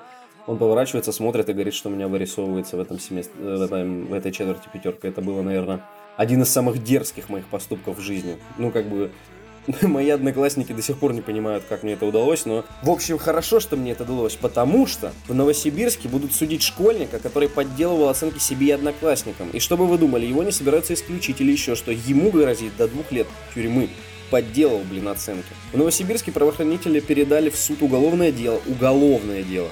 Он 0.46 0.58
поворачивается, 0.58 1.10
смотрит 1.10 1.48
и 1.48 1.54
говорит, 1.54 1.72
что 1.72 1.88
у 1.88 1.92
меня 1.92 2.06
вырисовывается 2.06 2.76
в 2.76 2.80
этом 2.80 3.00
семестре, 3.00 3.42
в, 3.42 3.62
этом, 3.62 4.04
в 4.04 4.12
этой 4.12 4.30
четверти 4.30 4.68
пятерка. 4.70 5.08
Это 5.08 5.22
было, 5.22 5.40
наверное, 5.40 5.80
один 6.18 6.42
из 6.42 6.50
самых 6.50 6.84
дерзких 6.84 7.30
моих 7.30 7.46
поступков 7.46 7.96
в 7.96 8.02
жизни. 8.02 8.36
Ну, 8.58 8.70
как 8.70 8.90
бы, 8.90 9.10
мои 9.80 10.10
одноклассники 10.10 10.72
до 10.72 10.82
сих 10.82 10.98
пор 10.98 11.14
не 11.14 11.22
понимают, 11.22 11.64
как 11.66 11.82
мне 11.82 11.94
это 11.94 12.04
удалось, 12.04 12.44
но, 12.44 12.66
в 12.82 12.90
общем, 12.90 13.16
хорошо, 13.16 13.58
что 13.58 13.76
мне 13.76 13.92
это 13.92 14.04
удалось, 14.04 14.34
потому 14.34 14.86
что 14.86 15.12
в 15.28 15.34
Новосибирске 15.34 16.10
будут 16.10 16.34
судить 16.34 16.62
школьника, 16.62 17.18
который 17.18 17.48
подделывал 17.48 18.10
оценки 18.10 18.38
себе 18.38 18.66
и 18.66 18.72
одноклассникам. 18.72 19.48
И 19.48 19.60
чтобы 19.60 19.86
вы 19.86 19.96
думали, 19.96 20.26
его 20.26 20.42
не 20.42 20.52
собираются 20.52 20.92
исключить 20.92 21.40
или 21.40 21.52
еще 21.52 21.74
что, 21.74 21.90
ему 21.90 22.30
грозит 22.30 22.76
до 22.76 22.86
двух 22.86 23.10
лет 23.12 23.26
тюрьмы 23.54 23.88
подделал, 24.30 24.80
блин, 24.88 25.08
оценки. 25.08 25.48
В 25.72 25.78
Новосибирске 25.78 26.32
правоохранители 26.32 27.00
передали 27.00 27.50
в 27.50 27.56
суд 27.56 27.82
уголовное 27.82 28.32
дело, 28.32 28.60
уголовное 28.66 29.42
дело, 29.42 29.70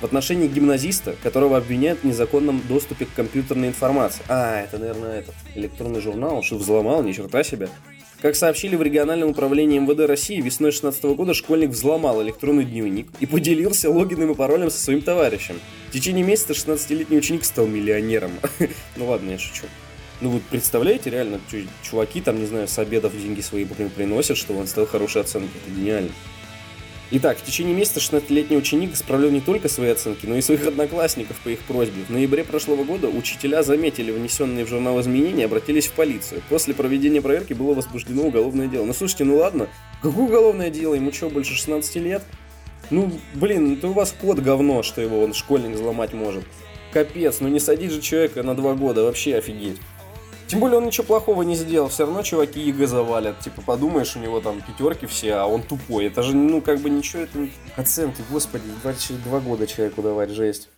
в 0.00 0.04
отношении 0.04 0.48
гимназиста, 0.48 1.14
которого 1.22 1.56
обвиняют 1.56 2.00
в 2.00 2.04
незаконном 2.04 2.62
доступе 2.68 3.06
к 3.06 3.14
компьютерной 3.14 3.68
информации. 3.68 4.22
А, 4.28 4.60
это, 4.60 4.78
наверное, 4.78 5.20
этот 5.20 5.34
электронный 5.54 6.00
журнал, 6.00 6.42
что 6.42 6.56
взломал, 6.56 7.02
ни 7.02 7.12
черта 7.12 7.42
себе. 7.42 7.68
Как 8.20 8.34
сообщили 8.34 8.74
в 8.74 8.82
региональном 8.82 9.30
управлении 9.30 9.78
МВД 9.78 10.08
России, 10.08 10.40
весной 10.40 10.72
2016 10.72 11.04
года 11.16 11.34
школьник 11.34 11.70
взломал 11.70 12.20
электронный 12.20 12.64
дневник 12.64 13.06
и 13.20 13.26
поделился 13.26 13.90
логином 13.90 14.32
и 14.32 14.34
паролем 14.34 14.70
со 14.70 14.78
своим 14.78 15.02
товарищем. 15.02 15.60
В 15.88 15.92
течение 15.92 16.24
месяца 16.24 16.52
16-летний 16.52 17.16
ученик 17.16 17.44
стал 17.44 17.68
миллионером. 17.68 18.32
ну 18.96 19.06
ладно, 19.06 19.30
я 19.30 19.38
шучу. 19.38 19.66
Ну 20.20 20.30
вот 20.30 20.42
представляете, 20.42 21.10
реально, 21.10 21.40
чуваки 21.82 22.20
там, 22.20 22.40
не 22.40 22.46
знаю, 22.46 22.66
с 22.66 22.78
обедов 22.78 23.12
деньги 23.12 23.40
свои 23.40 23.64
приносят, 23.64 24.36
чтобы 24.36 24.60
он 24.60 24.66
ставил 24.66 24.88
хорошие 24.88 25.22
оценки. 25.22 25.50
Это 25.64 25.74
гениально. 25.74 26.10
Итак, 27.10 27.38
в 27.38 27.44
течение 27.44 27.74
месяца 27.74 28.00
16-летний 28.00 28.58
ученик 28.58 28.92
исправлял 28.92 29.30
не 29.30 29.40
только 29.40 29.70
свои 29.70 29.88
оценки, 29.88 30.26
но 30.26 30.36
и 30.36 30.42
своих 30.42 30.66
одноклассников 30.66 31.38
по 31.40 31.48
их 31.48 31.60
просьбе. 31.60 32.02
В 32.06 32.10
ноябре 32.10 32.44
прошлого 32.44 32.84
года 32.84 33.08
учителя 33.08 33.62
заметили 33.62 34.10
внесенные 34.10 34.66
в 34.66 34.68
журнал 34.68 35.00
изменения 35.00 35.42
и 35.42 35.46
обратились 35.46 35.86
в 35.86 35.92
полицию. 35.92 36.42
После 36.50 36.74
проведения 36.74 37.22
проверки 37.22 37.54
было 37.54 37.72
возбуждено 37.72 38.24
уголовное 38.24 38.66
дело. 38.66 38.84
Ну 38.84 38.92
слушайте, 38.92 39.24
ну 39.24 39.36
ладно, 39.36 39.68
какое 40.02 40.26
уголовное 40.26 40.68
дело? 40.68 40.94
Ему 40.94 41.10
что, 41.10 41.30
больше 41.30 41.54
16 41.54 41.96
лет? 41.96 42.22
Ну, 42.90 43.10
блин, 43.34 43.72
это 43.72 43.88
у 43.88 43.92
вас 43.92 44.14
код 44.20 44.40
говно, 44.40 44.82
что 44.82 45.00
его 45.00 45.22
он 45.22 45.32
школьник 45.32 45.76
взломать 45.76 46.12
может. 46.12 46.44
Капец, 46.92 47.40
ну 47.40 47.48
не 47.48 47.60
садить 47.60 47.92
же 47.92 48.02
человека 48.02 48.42
на 48.42 48.54
два 48.54 48.74
года, 48.74 49.04
вообще 49.04 49.36
офигеть. 49.36 49.78
Тем 50.48 50.60
более 50.60 50.78
он 50.78 50.86
ничего 50.86 51.06
плохого 51.06 51.42
не 51.42 51.54
сделал, 51.56 51.88
все 51.88 52.06
равно 52.06 52.22
чуваки 52.22 52.58
ЕГЭ 52.58 52.86
завалят. 52.86 53.38
Типа 53.40 53.60
подумаешь, 53.60 54.16
у 54.16 54.18
него 54.18 54.40
там 54.40 54.62
пятерки 54.62 55.04
все, 55.04 55.34
а 55.34 55.44
он 55.44 55.62
тупой. 55.62 56.06
Это 56.06 56.22
же, 56.22 56.34
ну, 56.34 56.62
как 56.62 56.80
бы 56.80 56.88
ничего, 56.88 57.24
это... 57.24 57.48
Оценки, 57.76 58.22
господи, 58.30 58.64
22 58.82 59.40
года 59.40 59.66
человеку 59.66 60.00
давать, 60.00 60.30
жесть. 60.30 60.70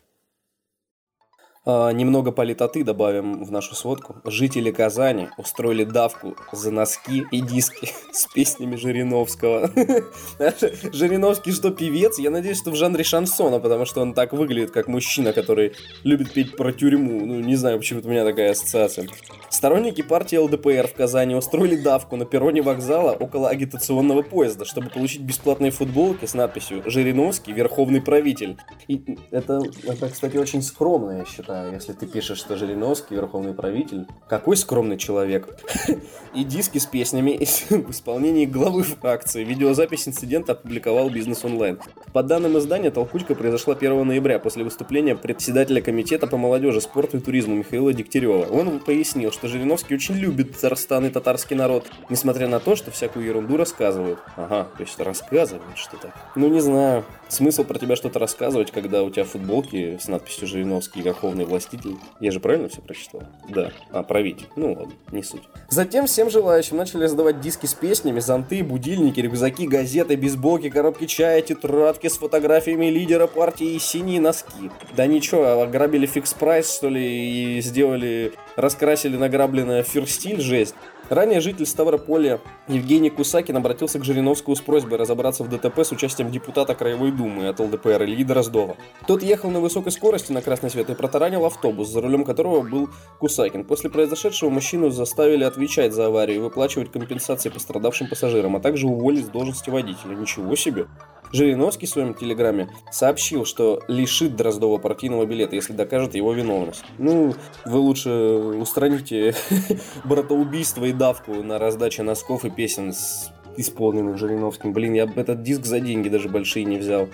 А, 1.66 1.90
немного 1.90 2.32
политоты 2.32 2.84
добавим 2.84 3.44
в 3.44 3.52
нашу 3.52 3.74
сводку. 3.74 4.16
Жители 4.24 4.70
Казани 4.70 5.28
устроили 5.36 5.84
давку 5.84 6.34
за 6.52 6.70
носки 6.70 7.24
и 7.30 7.40
диски 7.42 7.90
с 8.12 8.26
песнями 8.32 8.76
Жириновского. 8.76 9.70
Жириновский 10.92 11.52
что, 11.52 11.70
певец? 11.70 12.18
Я 12.18 12.30
надеюсь, 12.30 12.58
что 12.58 12.70
в 12.70 12.76
жанре 12.76 13.04
шансона, 13.04 13.60
потому 13.60 13.84
что 13.84 14.00
он 14.00 14.14
так 14.14 14.32
выглядит, 14.32 14.70
как 14.70 14.88
мужчина, 14.88 15.34
который 15.34 15.74
любит 16.02 16.32
петь 16.32 16.56
про 16.56 16.72
тюрьму. 16.72 17.26
Ну, 17.26 17.40
не 17.40 17.56
знаю, 17.56 17.78
почему-то 17.78 18.08
у 18.08 18.10
меня 18.10 18.24
такая 18.24 18.52
ассоциация. 18.52 19.08
Сторонники 19.50 20.00
партии 20.00 20.36
ЛДПР 20.36 20.88
в 20.88 20.94
Казани 20.94 21.34
устроили 21.34 21.76
давку 21.76 22.16
на 22.16 22.24
перроне 22.24 22.62
вокзала 22.62 23.12
около 23.12 23.50
агитационного 23.50 24.22
поезда, 24.22 24.64
чтобы 24.64 24.88
получить 24.88 25.20
бесплатные 25.20 25.72
футболки 25.72 26.24
с 26.24 26.32
надписью 26.32 26.82
«Жириновский– 26.86 27.52
верховный 27.54 28.00
правитель». 28.00 28.56
И 28.88 29.18
это, 29.30 29.60
это, 29.82 30.08
кстати, 30.08 30.38
очень 30.38 30.62
скромно, 30.62 31.18
я 31.18 31.24
считаю 31.26 31.49
если 31.72 31.92
ты 31.92 32.06
пишешь, 32.06 32.38
что 32.38 32.56
Жириновский 32.56 33.14
верховный 33.14 33.54
правитель. 33.54 34.06
Какой 34.28 34.56
скромный 34.56 34.98
человек. 34.98 35.48
И 36.34 36.44
диски 36.44 36.78
с 36.78 36.86
песнями 36.86 37.38
в 37.70 37.90
исполнении 37.90 38.46
главы 38.46 38.82
фракции. 38.82 39.44
Видеозапись 39.44 40.08
инцидента 40.08 40.52
опубликовал 40.52 41.10
Бизнес 41.10 41.44
Онлайн. 41.44 41.78
По 42.12 42.22
данным 42.22 42.58
издания, 42.58 42.90
толкучка 42.90 43.34
произошла 43.34 43.74
1 43.74 44.06
ноября 44.06 44.38
после 44.38 44.64
выступления 44.64 45.16
председателя 45.16 45.80
комитета 45.80 46.26
по 46.26 46.36
молодежи, 46.36 46.80
спорту 46.80 47.18
и 47.18 47.20
туризму 47.20 47.54
Михаила 47.54 47.92
Дегтярева. 47.92 48.46
Он 48.46 48.80
пояснил, 48.80 49.32
что 49.32 49.48
Жириновский 49.48 49.94
очень 49.94 50.14
любит 50.14 50.52
Татарстан 50.52 51.06
и 51.06 51.10
татарский 51.10 51.56
народ, 51.56 51.86
несмотря 52.08 52.48
на 52.48 52.60
то, 52.60 52.76
что 52.76 52.90
всякую 52.90 53.26
ерунду 53.26 53.56
рассказывают. 53.56 54.18
Ага, 54.36 54.68
то 54.76 54.82
есть 54.82 54.98
рассказывают 54.98 55.76
что-то. 55.76 56.12
Ну 56.36 56.48
не 56.48 56.60
знаю, 56.60 57.04
смысл 57.30 57.64
про 57.64 57.78
тебя 57.78 57.96
что-то 57.96 58.18
рассказывать, 58.18 58.70
когда 58.70 59.02
у 59.02 59.10
тебя 59.10 59.24
футболки 59.24 59.98
с 60.00 60.08
надписью 60.08 60.48
Жириновский 60.48 61.02
верховный 61.02 61.44
властитель. 61.44 61.96
Я 62.20 62.30
же 62.30 62.40
правильно 62.40 62.68
все 62.68 62.80
прочитал? 62.82 63.22
Да. 63.48 63.72
А, 63.90 64.02
правитель. 64.02 64.46
Ну 64.56 64.72
ладно, 64.72 64.92
не 65.12 65.22
суть. 65.22 65.42
Затем 65.68 66.06
всем 66.06 66.30
желающим 66.30 66.76
начали 66.76 67.04
раздавать 67.04 67.40
диски 67.40 67.66
с 67.66 67.74
песнями, 67.74 68.20
зонты, 68.20 68.62
будильники, 68.62 69.20
рюкзаки, 69.20 69.66
газеты, 69.66 70.16
бейсболки, 70.16 70.70
коробки 70.70 71.06
чая, 71.06 71.42
тетрадки 71.42 72.08
с 72.08 72.18
фотографиями 72.18 72.86
лидера 72.86 73.26
партии 73.26 73.74
и 73.74 73.78
синие 73.78 74.20
носки. 74.20 74.70
Да 74.96 75.06
ничего, 75.06 75.62
ограбили 75.62 76.06
фикс 76.06 76.34
прайс, 76.34 76.74
что 76.74 76.88
ли, 76.88 77.56
и 77.56 77.60
сделали, 77.60 78.32
раскрасили 78.56 79.16
награбленное 79.16 79.82
фирстиль, 79.82 80.40
жесть. 80.40 80.74
Ранее 81.10 81.40
житель 81.40 81.66
Ставрополя 81.66 82.40
Евгений 82.68 83.10
Кусакин 83.10 83.56
обратился 83.56 83.98
к 83.98 84.04
Жириновскому 84.04 84.54
с 84.54 84.60
просьбой 84.60 84.96
разобраться 84.96 85.42
в 85.42 85.48
ДТП 85.48 85.80
с 85.80 85.90
участием 85.90 86.30
депутата 86.30 86.72
Краевой 86.76 87.10
Думы 87.10 87.48
от 87.48 87.58
ЛДПР 87.58 88.04
Ильи 88.04 88.22
Дроздова. 88.22 88.76
Тот 89.08 89.24
ехал 89.24 89.50
на 89.50 89.58
высокой 89.58 89.90
скорости 89.90 90.30
на 90.30 90.40
красный 90.40 90.70
свет 90.70 90.88
и 90.88 90.94
протаранил 90.94 91.44
автобус, 91.44 91.88
за 91.88 92.00
рулем 92.00 92.24
которого 92.24 92.62
был 92.62 92.90
Кусакин. 93.18 93.64
После 93.64 93.90
произошедшего 93.90 94.50
мужчину 94.50 94.90
заставили 94.90 95.42
отвечать 95.42 95.92
за 95.92 96.06
аварию 96.06 96.36
и 96.36 96.40
выплачивать 96.40 96.92
компенсации 96.92 97.48
пострадавшим 97.48 98.06
пассажирам, 98.06 98.54
а 98.54 98.60
также 98.60 98.86
уволить 98.86 99.26
с 99.26 99.30
должности 99.30 99.68
водителя. 99.68 100.14
Ничего 100.14 100.54
себе! 100.54 100.86
Жириновский 101.32 101.86
в 101.86 101.90
своем 101.90 102.14
телеграме 102.14 102.70
сообщил, 102.90 103.44
что 103.44 103.82
лишит 103.88 104.36
Дроздова 104.36 104.78
партийного 104.78 105.26
билета, 105.26 105.54
если 105.54 105.72
докажет 105.72 106.14
его 106.14 106.32
виновность. 106.32 106.84
Ну, 106.98 107.34
вы 107.64 107.78
лучше 107.78 108.10
устраните 108.10 109.34
братоубийство 110.04 110.84
и 110.84 110.92
давку 110.92 111.34
на 111.34 111.58
раздаче 111.58 112.02
носков 112.02 112.44
и 112.44 112.50
песен 112.50 112.92
с 112.92 113.30
исполненных 113.56 114.18
Жириновским. 114.18 114.72
Блин, 114.72 114.94
я 114.94 115.04
этот 115.04 115.42
диск 115.42 115.64
за 115.64 115.80
деньги 115.80 116.08
даже 116.08 116.28
большие 116.28 116.64
не 116.64 116.78
взял. 116.78 117.08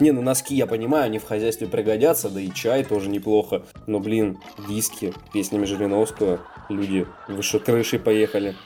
Не, 0.00 0.10
ну 0.10 0.22
носки 0.22 0.54
я 0.54 0.66
понимаю, 0.66 1.04
они 1.04 1.18
в 1.18 1.24
хозяйстве 1.24 1.68
пригодятся, 1.68 2.28
да 2.28 2.40
и 2.40 2.50
чай 2.50 2.82
тоже 2.82 3.08
неплохо. 3.08 3.62
Но, 3.86 4.00
блин, 4.00 4.38
диски 4.68 5.12
песнями 5.32 5.64
Жириновского, 5.64 6.40
люди 6.68 7.06
выше 7.28 7.60
крыши 7.60 7.98
поехали. 7.98 8.56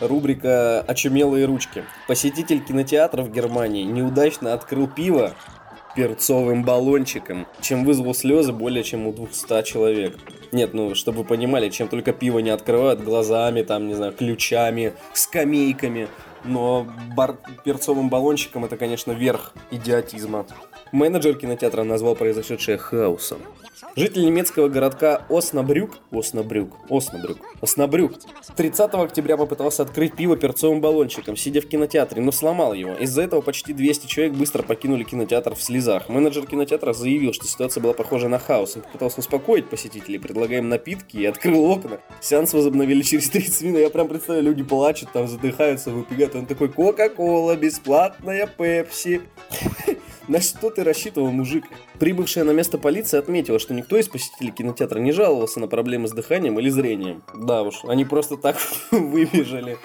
Рубрика 0.00 0.80
«Очумелые 0.86 1.44
ручки». 1.44 1.84
Посетитель 2.06 2.60
кинотеатра 2.60 3.22
в 3.22 3.32
Германии 3.32 3.82
неудачно 3.82 4.52
открыл 4.52 4.86
пиво 4.86 5.32
перцовым 5.96 6.62
баллончиком, 6.62 7.48
чем 7.60 7.84
вызвал 7.84 8.14
слезы 8.14 8.52
более 8.52 8.84
чем 8.84 9.08
у 9.08 9.12
200 9.12 9.64
человек. 9.64 10.16
Нет, 10.52 10.72
ну, 10.72 10.94
чтобы 10.94 11.18
вы 11.18 11.24
понимали, 11.24 11.68
чем 11.70 11.88
только 11.88 12.12
пиво 12.12 12.38
не 12.38 12.50
открывают 12.50 13.02
глазами, 13.02 13.62
там, 13.62 13.88
не 13.88 13.94
знаю, 13.94 14.12
ключами, 14.12 14.92
скамейками. 15.12 16.08
Но 16.44 16.86
бар 17.16 17.38
перцовым 17.64 18.08
баллончиком 18.08 18.64
это, 18.64 18.76
конечно, 18.76 19.10
верх 19.10 19.52
идиотизма. 19.72 20.46
Менеджер 20.92 21.34
кинотеатра 21.34 21.82
назвал 21.82 22.14
произошедшее 22.14 22.78
хаосом. 22.78 23.38
Житель 23.98 24.26
немецкого 24.26 24.68
городка 24.68 25.26
Оснабрюк, 25.28 25.98
Оснабрюк, 26.12 26.70
Оснабрюк, 26.88 27.38
Оснабрюк 27.60 28.12
30 28.54 28.94
октября 28.94 29.36
попытался 29.36 29.82
открыть 29.82 30.14
пиво 30.14 30.36
перцовым 30.36 30.80
баллончиком, 30.80 31.34
сидя 31.36 31.60
в 31.60 31.66
кинотеатре, 31.66 32.22
но 32.22 32.30
сломал 32.30 32.74
его. 32.74 32.94
Из-за 32.94 33.22
этого 33.22 33.40
почти 33.40 33.72
200 33.72 34.06
человек 34.06 34.34
быстро 34.36 34.62
покинули 34.62 35.02
кинотеатр 35.02 35.56
в 35.56 35.60
слезах. 35.60 36.08
Менеджер 36.08 36.46
кинотеатра 36.46 36.92
заявил, 36.92 37.32
что 37.32 37.48
ситуация 37.48 37.80
была 37.82 37.92
похожа 37.92 38.28
на 38.28 38.38
хаос. 38.38 38.76
Он 38.76 38.82
попытался 38.82 39.18
успокоить 39.18 39.68
посетителей, 39.68 40.20
предлагая 40.20 40.58
им 40.58 40.68
напитки 40.68 41.16
и 41.16 41.26
открыл 41.26 41.64
окна. 41.64 41.98
Сеанс 42.20 42.54
возобновили 42.54 43.02
через 43.02 43.28
30 43.30 43.62
минут. 43.62 43.80
Я 43.80 43.90
прям 43.90 44.06
представляю, 44.06 44.46
люди 44.46 44.62
плачут, 44.62 45.10
там 45.12 45.26
задыхаются, 45.26 45.90
выбегают. 45.90 46.36
Он 46.36 46.46
такой, 46.46 46.68
Кока-Кола, 46.68 47.56
бесплатная 47.56 48.46
Пепси. 48.46 49.22
На 50.28 50.42
что 50.42 50.68
ты 50.68 50.84
рассчитывал, 50.84 51.30
мужик? 51.30 51.64
Прибывшая 51.98 52.44
на 52.44 52.50
место 52.50 52.76
полиция 52.76 53.18
отметила, 53.18 53.58
что 53.58 53.72
никто 53.72 53.96
из 53.96 54.08
посетителей 54.08 54.50
кинотеатра 54.50 54.98
не 54.98 55.10
жаловался 55.12 55.58
на 55.58 55.68
проблемы 55.68 56.06
с 56.06 56.12
дыханием 56.12 56.58
или 56.58 56.68
зрением. 56.68 57.22
Да 57.34 57.62
уж, 57.62 57.82
они 57.84 58.04
просто 58.04 58.36
так 58.36 58.58
выбежали. 58.90 59.78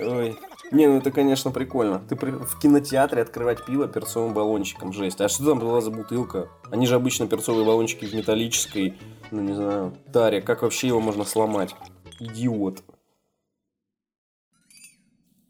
Ой. 0.00 0.36
Не, 0.72 0.88
ну 0.88 0.98
это, 0.98 1.12
конечно, 1.12 1.52
прикольно. 1.52 2.00
Ты 2.08 2.16
при... 2.16 2.32
в 2.32 2.58
кинотеатре 2.58 3.22
открывать 3.22 3.64
пиво 3.64 3.86
перцовым 3.86 4.34
баллончиком, 4.34 4.92
жесть. 4.92 5.20
А 5.20 5.28
что 5.28 5.44
там 5.46 5.60
была 5.60 5.80
за 5.80 5.92
бутылка? 5.92 6.50
Они 6.72 6.86
же 6.86 6.96
обычно 6.96 7.28
перцовые 7.28 7.64
баллончики 7.64 8.04
в 8.04 8.14
металлической, 8.14 8.98
ну 9.30 9.42
не 9.42 9.54
знаю, 9.54 9.96
таре. 10.12 10.42
Как 10.42 10.62
вообще 10.62 10.88
его 10.88 11.00
можно 11.00 11.24
сломать? 11.24 11.74
Идиот. 12.18 12.82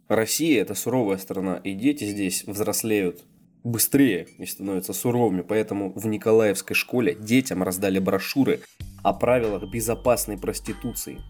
Россия– 0.06 0.60
это 0.62 0.74
суровая 0.74 1.16
страна, 1.16 1.56
и 1.56 1.72
дети 1.72 2.04
здесь 2.04 2.44
взрослеют 2.44 3.24
быстрее 3.68 4.26
и 4.38 4.46
становятся 4.46 4.92
суровыми. 4.92 5.42
Поэтому 5.42 5.92
в 5.92 6.06
Николаевской 6.06 6.74
школе 6.74 7.14
детям 7.14 7.62
раздали 7.62 7.98
брошюры 7.98 8.60
о 9.02 9.12
правилах 9.12 9.70
безопасной 9.70 10.38
проституции. 10.38 11.20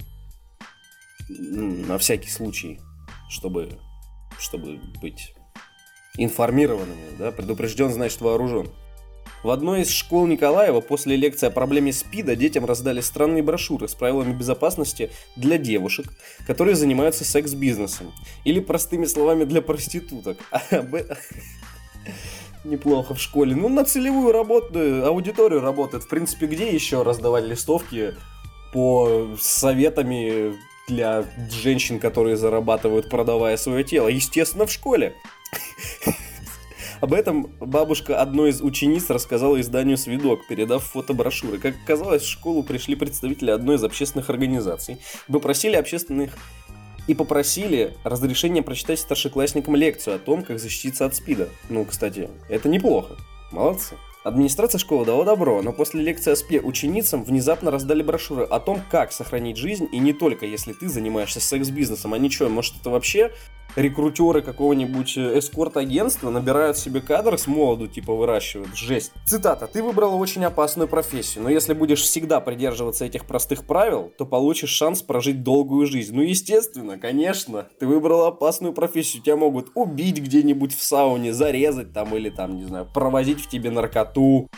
На 1.28 1.99
всякий 1.99 2.30
случай, 2.30 2.80
чтобы, 3.28 3.71
чтобы 4.38 4.80
быть 5.02 5.35
информированными. 6.16 7.16
Да? 7.18 7.33
Предупрежден, 7.33 7.92
значит 7.92 8.21
вооружен. 8.21 8.68
В 9.45 9.50
одной 9.50 9.83
из 9.83 9.90
школ 9.90 10.26
Николаева 10.26 10.80
после 10.80 11.14
лекции 11.14 11.47
о 11.47 11.50
проблеме 11.50 11.92
СПИДа 11.92 12.35
детям 12.35 12.64
раздали 12.64 13.00
странные 13.00 13.42
брошюры 13.42 13.87
с 13.87 13.95
правилами 13.95 14.33
безопасности 14.33 15.11
для 15.37 15.59
девушек, 15.59 16.07
которые 16.47 16.75
занимаются 16.75 17.25
секс-бизнесом. 17.25 18.12
Или 18.45 18.59
простыми 18.59 19.04
словами 19.04 19.45
для 19.45 19.62
проституток. 19.62 20.38
неплохо 22.65 23.15
в 23.15 23.21
школе. 23.21 23.55
Ну, 23.55 23.69
на 23.69 23.85
целевую 23.85 24.33
работу, 24.33 25.07
аудиторию 25.07 25.61
работает. 25.61 26.05
В 26.05 26.09
принципе, 26.09 26.47
где 26.47 26.73
еще 26.73 27.03
раздавать 27.03 27.45
листовки 27.45 28.15
по 28.73 29.29
советами 29.38 30.55
для 30.88 31.25
женщин, 31.50 31.99
которые 31.99 32.37
зарабатывают, 32.37 33.11
продавая 33.11 33.57
свое 33.57 33.85
тело? 33.85 34.09
Естественно, 34.09 34.67
в 34.67 34.73
школе. 34.73 35.15
Об 37.00 37.12
этом 37.12 37.53
бабушка 37.61 38.21
одной 38.21 38.50
из 38.50 38.61
учениц 38.61 39.09
рассказала 39.09 39.61
изданию 39.61 39.97
«Свидок», 39.97 40.49
передав 40.49 40.83
фотоброшюры. 40.83 41.59
Как 41.59 41.77
оказалось, 41.85 42.23
в 42.23 42.29
школу 42.29 42.65
пришли 42.65 42.97
представители 42.97 43.50
одной 43.50 43.77
из 43.77 43.85
общественных 43.85 44.31
организаций 44.31 44.99
попросили 45.31 45.77
общественных 45.77 46.37
и 47.09 47.15
попросили 47.15 47.95
разрешения 48.05 48.62
прочитать 48.62 49.00
старшеклассникам 49.00 49.75
лекцию 49.75 50.17
о 50.17 50.19
том, 50.21 50.45
как 50.45 50.61
защититься 50.61 51.07
от 51.07 51.17
СПИДа. 51.17 51.49
Ну, 51.69 51.85
кстати, 51.85 52.29
это 52.49 52.69
неплохо. 52.69 53.17
Молодцы. 53.50 53.97
Администрация 54.25 54.79
школы 54.79 55.07
дала 55.07 55.25
добро, 55.25 55.62
но 55.62 55.73
после 55.73 56.03
лекции 56.03 56.33
о 56.33 56.37
СПИ 56.37 56.61
ученицам 56.61 57.25
внезапно 57.25 57.71
раздали 57.71 58.03
брошюры 58.03 58.45
о 58.45 58.61
том, 58.61 58.83
как 58.91 59.11
сохранить 59.11 59.57
жизнь, 59.57 59.88
и 59.91 59.99
не 59.99 60.12
только 60.12 60.45
если 60.45 60.75
ты 60.75 60.88
занимаешься 60.88 61.41
секс-бизнесом. 61.41 62.12
А 62.12 62.19
ничего, 62.19 62.50
может 62.50 62.75
это 62.79 62.91
вообще 62.91 63.33
рекрутеры 63.77 64.43
какого-нибудь 64.43 65.17
э, 65.17 65.39
эскорт-агентства 65.39 66.31
набирают 66.31 66.76
себе 66.76 67.00
кадры 67.00 67.39
с 67.39 67.47
молоду, 67.47 67.87
типа 67.87 68.15
выращивают. 68.15 68.75
Жесть. 68.76 69.13
Цитата. 69.25 69.67
Ты 69.67 69.83
выбрала 69.83 70.15
очень 70.15 70.45
опасную 70.45 70.89
профессию, 70.89 71.45
но 71.45 71.50
если 71.50 71.75
будешь 71.75 72.02
всегда 72.02 72.41
придерживаться 72.41 73.04
этих 73.04 73.26
простых 73.26 73.67
правил, 73.67 74.13
то 74.17 74.26
получишь 74.26 74.71
шанс 74.71 75.02
прожить 75.02 75.43
долгую 75.43 75.87
жизнь. 75.87 76.15
Ну, 76.15 76.23
естественно, 76.23 76.99
конечно. 76.99 77.67
Ты 77.78 77.87
выбрала 77.87 78.28
опасную 78.28 78.73
профессию, 78.73 79.23
тебя 79.23 79.37
могут 79.37 79.71
убить 79.75 80.21
где-нибудь 80.21 80.75
в 80.75 80.83
сауне, 80.83 81.33
зарезать 81.33 81.93
там 81.93 82.15
или 82.17 82.31
там, 82.31 82.57
не 82.57 82.65
знаю, 82.65 82.87
провозить 82.93 83.41
в 83.41 83.49
тебе 83.49 83.71
наркоту, 83.71 84.49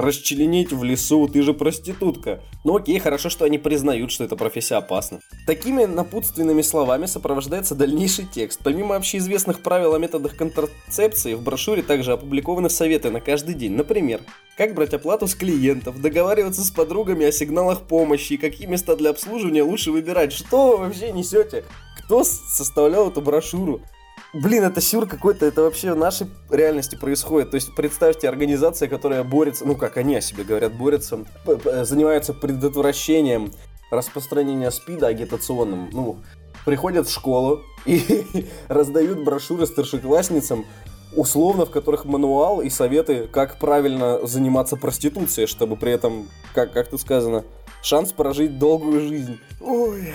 расчленить 0.00 0.72
в 0.72 0.84
лесу, 0.84 1.28
ты 1.28 1.42
же 1.42 1.54
проститутка. 1.54 2.42
Ну 2.64 2.76
окей, 2.76 2.98
хорошо, 2.98 3.28
что 3.28 3.44
они 3.44 3.58
признают, 3.58 4.10
что 4.10 4.24
эта 4.24 4.36
профессия 4.36 4.76
опасна. 4.76 5.20
Такими 5.46 5.84
напутственными 5.84 6.62
словами 6.62 7.06
сопровождается 7.06 7.74
дальнейший 7.74 8.26
текст. 8.26 8.60
Помимо 8.62 8.96
общеизвестных 8.96 9.60
правил 9.60 9.94
о 9.94 9.98
методах 9.98 10.36
контрацепции, 10.36 11.34
в 11.34 11.42
брошюре 11.42 11.82
также 11.82 12.12
опубликованы 12.12 12.70
советы 12.70 13.10
на 13.10 13.20
каждый 13.20 13.54
день. 13.54 13.72
Например, 13.72 14.20
как 14.56 14.74
брать 14.74 14.94
оплату 14.94 15.26
с 15.26 15.34
клиентов, 15.34 16.00
договариваться 16.00 16.64
с 16.64 16.70
подругами 16.70 17.26
о 17.26 17.32
сигналах 17.32 17.82
помощи, 17.82 18.36
какие 18.36 18.66
места 18.66 18.96
для 18.96 19.10
обслуживания 19.10 19.62
лучше 19.62 19.92
выбирать. 19.92 20.32
Что 20.32 20.76
вы 20.76 20.86
вообще 20.86 21.12
несете? 21.12 21.64
Кто 22.04 22.24
составлял 22.24 23.10
эту 23.10 23.20
брошюру? 23.20 23.82
Блин, 24.34 24.64
это 24.64 24.82
сюр 24.82 25.06
какой-то, 25.06 25.46
это 25.46 25.62
вообще 25.62 25.94
в 25.94 25.96
нашей 25.96 26.26
реальности 26.50 26.96
происходит. 26.96 27.50
То 27.50 27.54
есть 27.54 27.74
представьте, 27.74 28.28
организация, 28.28 28.86
которая 28.86 29.24
борется, 29.24 29.64
ну 29.64 29.74
как 29.74 29.96
они 29.96 30.16
о 30.16 30.20
себе 30.20 30.44
говорят, 30.44 30.74
борется, 30.74 31.24
занимается 31.82 32.34
предотвращением 32.34 33.52
распространения 33.90 34.70
СПИДа 34.70 35.06
агитационным. 35.06 35.88
Ну, 35.92 36.18
приходят 36.66 37.08
в 37.08 37.12
школу 37.12 37.62
и 37.86 38.46
раздают 38.68 39.24
брошюры 39.24 39.66
старшеклассницам, 39.66 40.66
условно, 41.16 41.64
в 41.64 41.70
которых 41.70 42.04
мануал 42.04 42.60
и 42.60 42.68
советы, 42.68 43.28
как 43.32 43.58
правильно 43.58 44.26
заниматься 44.26 44.76
проституцией, 44.76 45.46
чтобы 45.46 45.76
при 45.76 45.92
этом, 45.92 46.28
как, 46.54 46.74
как 46.74 46.88
тут 46.88 47.00
сказано, 47.00 47.44
шанс 47.82 48.12
прожить 48.12 48.58
долгую 48.58 49.08
жизнь. 49.08 49.38
Ой 49.62 50.12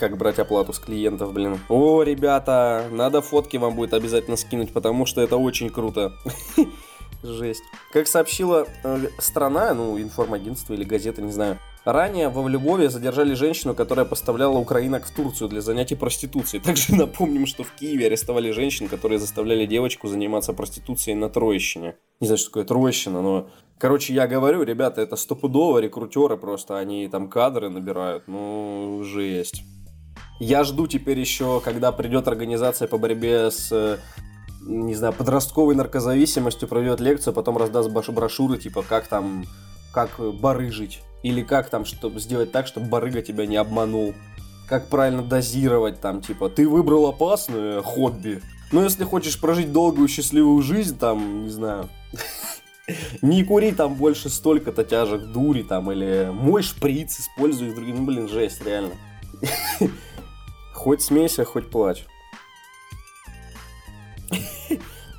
как 0.00 0.16
брать 0.16 0.38
оплату 0.38 0.72
с 0.72 0.78
клиентов, 0.78 1.32
блин. 1.32 1.60
О, 1.68 2.02
ребята, 2.02 2.86
надо 2.90 3.20
фотки 3.20 3.58
вам 3.58 3.76
будет 3.76 3.94
обязательно 3.94 4.36
скинуть, 4.36 4.72
потому 4.72 5.06
что 5.06 5.20
это 5.20 5.36
очень 5.36 5.70
круто. 5.70 6.12
Жесть. 7.22 7.62
Как 7.92 8.08
сообщила 8.08 8.66
э, 8.82 9.08
страна, 9.18 9.74
ну, 9.74 10.00
информагентство 10.00 10.72
или 10.72 10.84
газета, 10.84 11.20
не 11.20 11.32
знаю, 11.32 11.58
Ранее 11.84 12.28
во 12.28 12.46
Львове 12.46 12.90
задержали 12.90 13.32
женщину, 13.32 13.74
которая 13.74 14.04
поставляла 14.04 14.58
украинок 14.58 15.06
в 15.06 15.14
Турцию 15.14 15.48
для 15.48 15.62
занятий 15.62 15.94
проституцией. 15.94 16.62
Также 16.64 16.94
напомним, 16.94 17.46
что 17.46 17.62
в 17.62 17.72
Киеве 17.72 18.06
арестовали 18.06 18.50
женщин, 18.50 18.86
которые 18.86 19.18
заставляли 19.18 19.64
девочку 19.64 20.06
заниматься 20.08 20.52
проституцией 20.52 21.16
на 21.16 21.30
Троещине. 21.30 21.96
Не 22.20 22.26
знаю, 22.26 22.38
что 22.38 22.48
такое 22.48 22.64
Троещина, 22.64 23.22
но... 23.22 23.48
Короче, 23.78 24.12
я 24.12 24.26
говорю, 24.26 24.62
ребята, 24.62 25.00
это 25.00 25.16
стопудово 25.16 25.78
рекрутеры 25.78 26.36
просто, 26.36 26.76
они 26.76 27.08
там 27.08 27.30
кадры 27.30 27.70
набирают, 27.70 28.24
ну, 28.26 29.00
жесть. 29.04 29.62
Я 30.40 30.64
жду 30.64 30.86
теперь 30.86 31.20
еще, 31.20 31.60
когда 31.60 31.92
придет 31.92 32.26
организация 32.26 32.88
по 32.88 32.98
борьбе 32.98 33.50
с 33.50 33.98
не 34.62 34.94
знаю, 34.94 35.12
подростковой 35.12 35.74
наркозависимостью, 35.74 36.68
проведет 36.68 37.00
лекцию, 37.00 37.32
потом 37.32 37.56
раздаст 37.56 37.90
брошюры, 37.90 38.58
типа, 38.58 38.82
как 38.82 39.06
там, 39.08 39.46
как 39.92 40.20
барыжить. 40.40 41.00
Или 41.22 41.42
как 41.42 41.68
там, 41.68 41.84
чтобы 41.84 42.20
сделать 42.20 42.52
так, 42.52 42.66
чтобы 42.66 42.86
барыга 42.86 43.22
тебя 43.22 43.46
не 43.46 43.56
обманул. 43.56 44.14
Как 44.68 44.88
правильно 44.88 45.22
дозировать 45.22 46.00
там, 46.00 46.20
типа, 46.20 46.48
ты 46.48 46.68
выбрал 46.68 47.06
опасное 47.06 47.82
хобби. 47.82 48.40
Но 48.72 48.84
если 48.84 49.04
хочешь 49.04 49.40
прожить 49.40 49.72
долгую 49.72 50.08
счастливую 50.08 50.62
жизнь, 50.62 50.96
там, 50.96 51.44
не 51.44 51.50
знаю, 51.50 51.88
не 53.22 53.44
кури 53.44 53.72
там 53.72 53.94
больше 53.94 54.28
столько-то 54.28 54.84
тяжек 54.84 55.24
дури 55.32 55.62
там, 55.62 55.90
или 55.90 56.30
мой 56.32 56.62
шприц 56.62 57.18
используй 57.20 57.74
ну, 57.74 58.04
блин, 58.04 58.28
жесть, 58.28 58.64
реально. 58.64 58.94
Хоть 60.80 61.02
смейся, 61.02 61.44
хоть 61.44 61.68
плачь. 61.68 62.06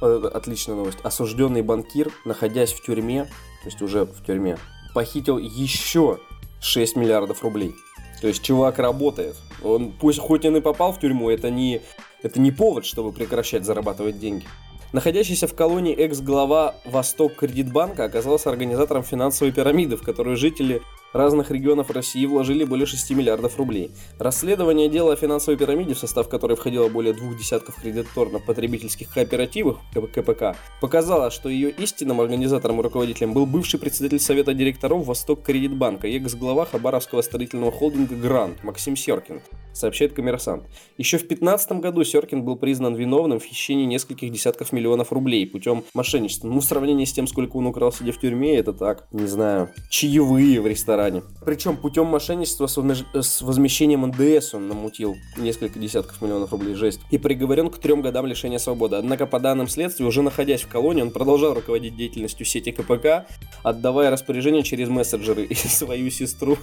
Отличная 0.02 0.76
новость. 0.76 0.97
Осужденный 1.04 1.62
банкир, 1.62 2.12
находясь 2.26 2.74
в 2.74 2.84
тюрьме, 2.84 3.26
то 3.26 3.65
есть 3.65 3.80
уже 3.84 4.06
в 4.06 4.26
тюрьме, 4.26 4.58
похитил 4.95 5.38
еще 5.38 6.17
6 6.62 6.95
миллиардов 6.95 7.43
рублей. 7.43 7.76
То 8.21 8.28
есть 8.28 8.41
чувак 8.41 8.80
работает. 8.80 9.36
Он 9.63 9.91
пусть 9.91 10.17
хоть 10.17 10.45
он 10.45 10.58
и 10.58 10.62
попал 10.62 10.93
в 10.93 11.00
тюрьму, 11.00 11.30
это 11.30 11.52
не, 11.52 11.84
это 12.24 12.41
не 12.41 12.52
повод, 12.52 12.84
чтобы 12.84 13.12
прекращать 13.12 13.63
зарабатывать 13.63 14.17
деньги. 14.17 14.47
Находящийся 14.93 15.45
в 15.45 15.54
колонии 15.54 15.93
экс-глава 15.93 16.74
Восток 16.86 17.36
Кредитбанка 17.36 18.06
оказался 18.06 18.50
организатором 18.50 19.04
финансовой 19.04 19.54
пирамиды, 19.54 19.95
в 19.95 20.02
которую 20.02 20.38
жители 20.38 20.82
разных 21.13 21.52
регионов 21.52 21.89
России 21.91 22.26
вложили 22.26 22.63
более 22.63 22.86
6 22.86 23.12
миллиардов 23.12 23.58
рублей. 23.58 23.91
Расследование 24.19 24.89
дела 24.89 25.13
о 25.13 25.15
финансовой 25.15 25.58
пирамиде, 25.58 25.93
в 25.93 26.00
состав 26.00 26.30
которой 26.30 26.56
входило 26.56 26.88
более 26.88 27.13
двух 27.13 27.38
десятков 27.38 27.76
кредиторно-потребительских 27.84 29.13
кооперативов 29.13 29.80
КПК, 29.93 30.56
показало, 30.80 31.32
что 31.32 31.50
ее 31.50 31.69
истинным 31.69 32.21
организатором 32.21 32.80
и 32.80 32.84
руководителем 32.84 33.34
был 33.34 33.45
бывший 33.45 33.80
председатель 33.80 34.19
Совета 34.19 34.54
директоров 34.54 35.06
Восток 35.06 35.43
Кредитбанка 35.43 36.08
и 36.08 36.17
экс-глава 36.17 36.65
Хабаровского 36.65 37.21
строительного 37.21 37.71
холдинга 37.71 38.15
«Грант» 38.15 38.63
Максим 38.63 38.95
Серкин, 38.95 39.41
сообщает 39.74 40.13
коммерсант. 40.13 40.63
Еще 40.97 41.17
в 41.17 41.21
2015 41.21 41.71
году 41.74 42.04
Серкин 42.04 42.43
был 42.43 42.56
признан 42.56 42.95
виновным 42.95 43.39
в 43.39 43.43
хищении 43.43 43.86
нескольких 43.86 44.32
десятков 44.32 44.71
миллионов 44.71 45.12
рублей 45.12 45.47
путем 45.47 45.84
мошенничества. 45.93 46.47
Ну, 46.47 46.60
в 46.60 46.63
сравнении 46.63 47.06
с 47.06 47.13
тем, 47.13 47.28
сколько 47.28 47.58
он 47.58 47.67
украл, 47.67 47.91
сидя 47.91 48.12
в 48.12 48.19
тюрьме, 48.19 48.58
это 48.58 48.74
так, 48.74 49.08
не 49.12 49.28
знаю, 49.28 49.69
чаевые 49.89 50.62
в 50.62 50.67
ресторане. 50.67 51.01
Причем 51.46 51.78
путем 51.78 52.06
мошенничества 52.08 52.68
с 52.68 53.42
возмещением 53.42 54.06
НДС 54.08 54.54
он 54.54 54.68
намутил 54.68 55.16
несколько 55.38 55.80
десятков 55.80 56.22
миллионов 56.22 56.52
рублей, 56.52 56.76
жесть. 56.76 57.00
И 57.10 57.18
приговорен 57.18 57.70
к 57.70 57.78
трем 57.80 58.02
годам 58.02 58.26
лишения 58.26 58.58
свободы. 58.58 58.96
Однако, 58.98 59.26
по 59.26 59.40
данным 59.40 59.68
следствия, 59.68 60.06
уже 60.06 60.22
находясь 60.22 60.62
в 60.62 60.68
колонии, 60.68 61.02
он 61.02 61.12
продолжал 61.12 61.54
руководить 61.54 61.96
деятельностью 61.96 62.46
сети 62.46 62.72
КПК, 62.72 63.26
отдавая 63.64 64.12
распоряжения 64.12 64.64
через 64.64 64.90
мессенджеры 64.90 65.46
и 65.46 65.56
свою 65.56 66.10
сестру. 66.12 66.58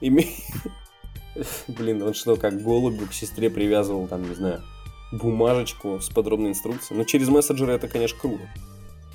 Блин, 1.68 2.02
он 2.02 2.14
что, 2.14 2.36
как 2.36 2.62
голубю 2.62 3.06
к 3.06 3.12
сестре 3.12 3.50
привязывал, 3.50 4.08
там, 4.08 4.28
не 4.28 4.34
знаю, 4.34 4.62
бумажечку 5.12 6.00
с 6.00 6.08
подробной 6.08 6.50
инструкцией. 6.50 6.98
Но 6.98 7.04
через 7.04 7.28
мессенджеры 7.28 7.72
это, 7.72 7.88
конечно, 7.88 8.18
круто. 8.18 8.42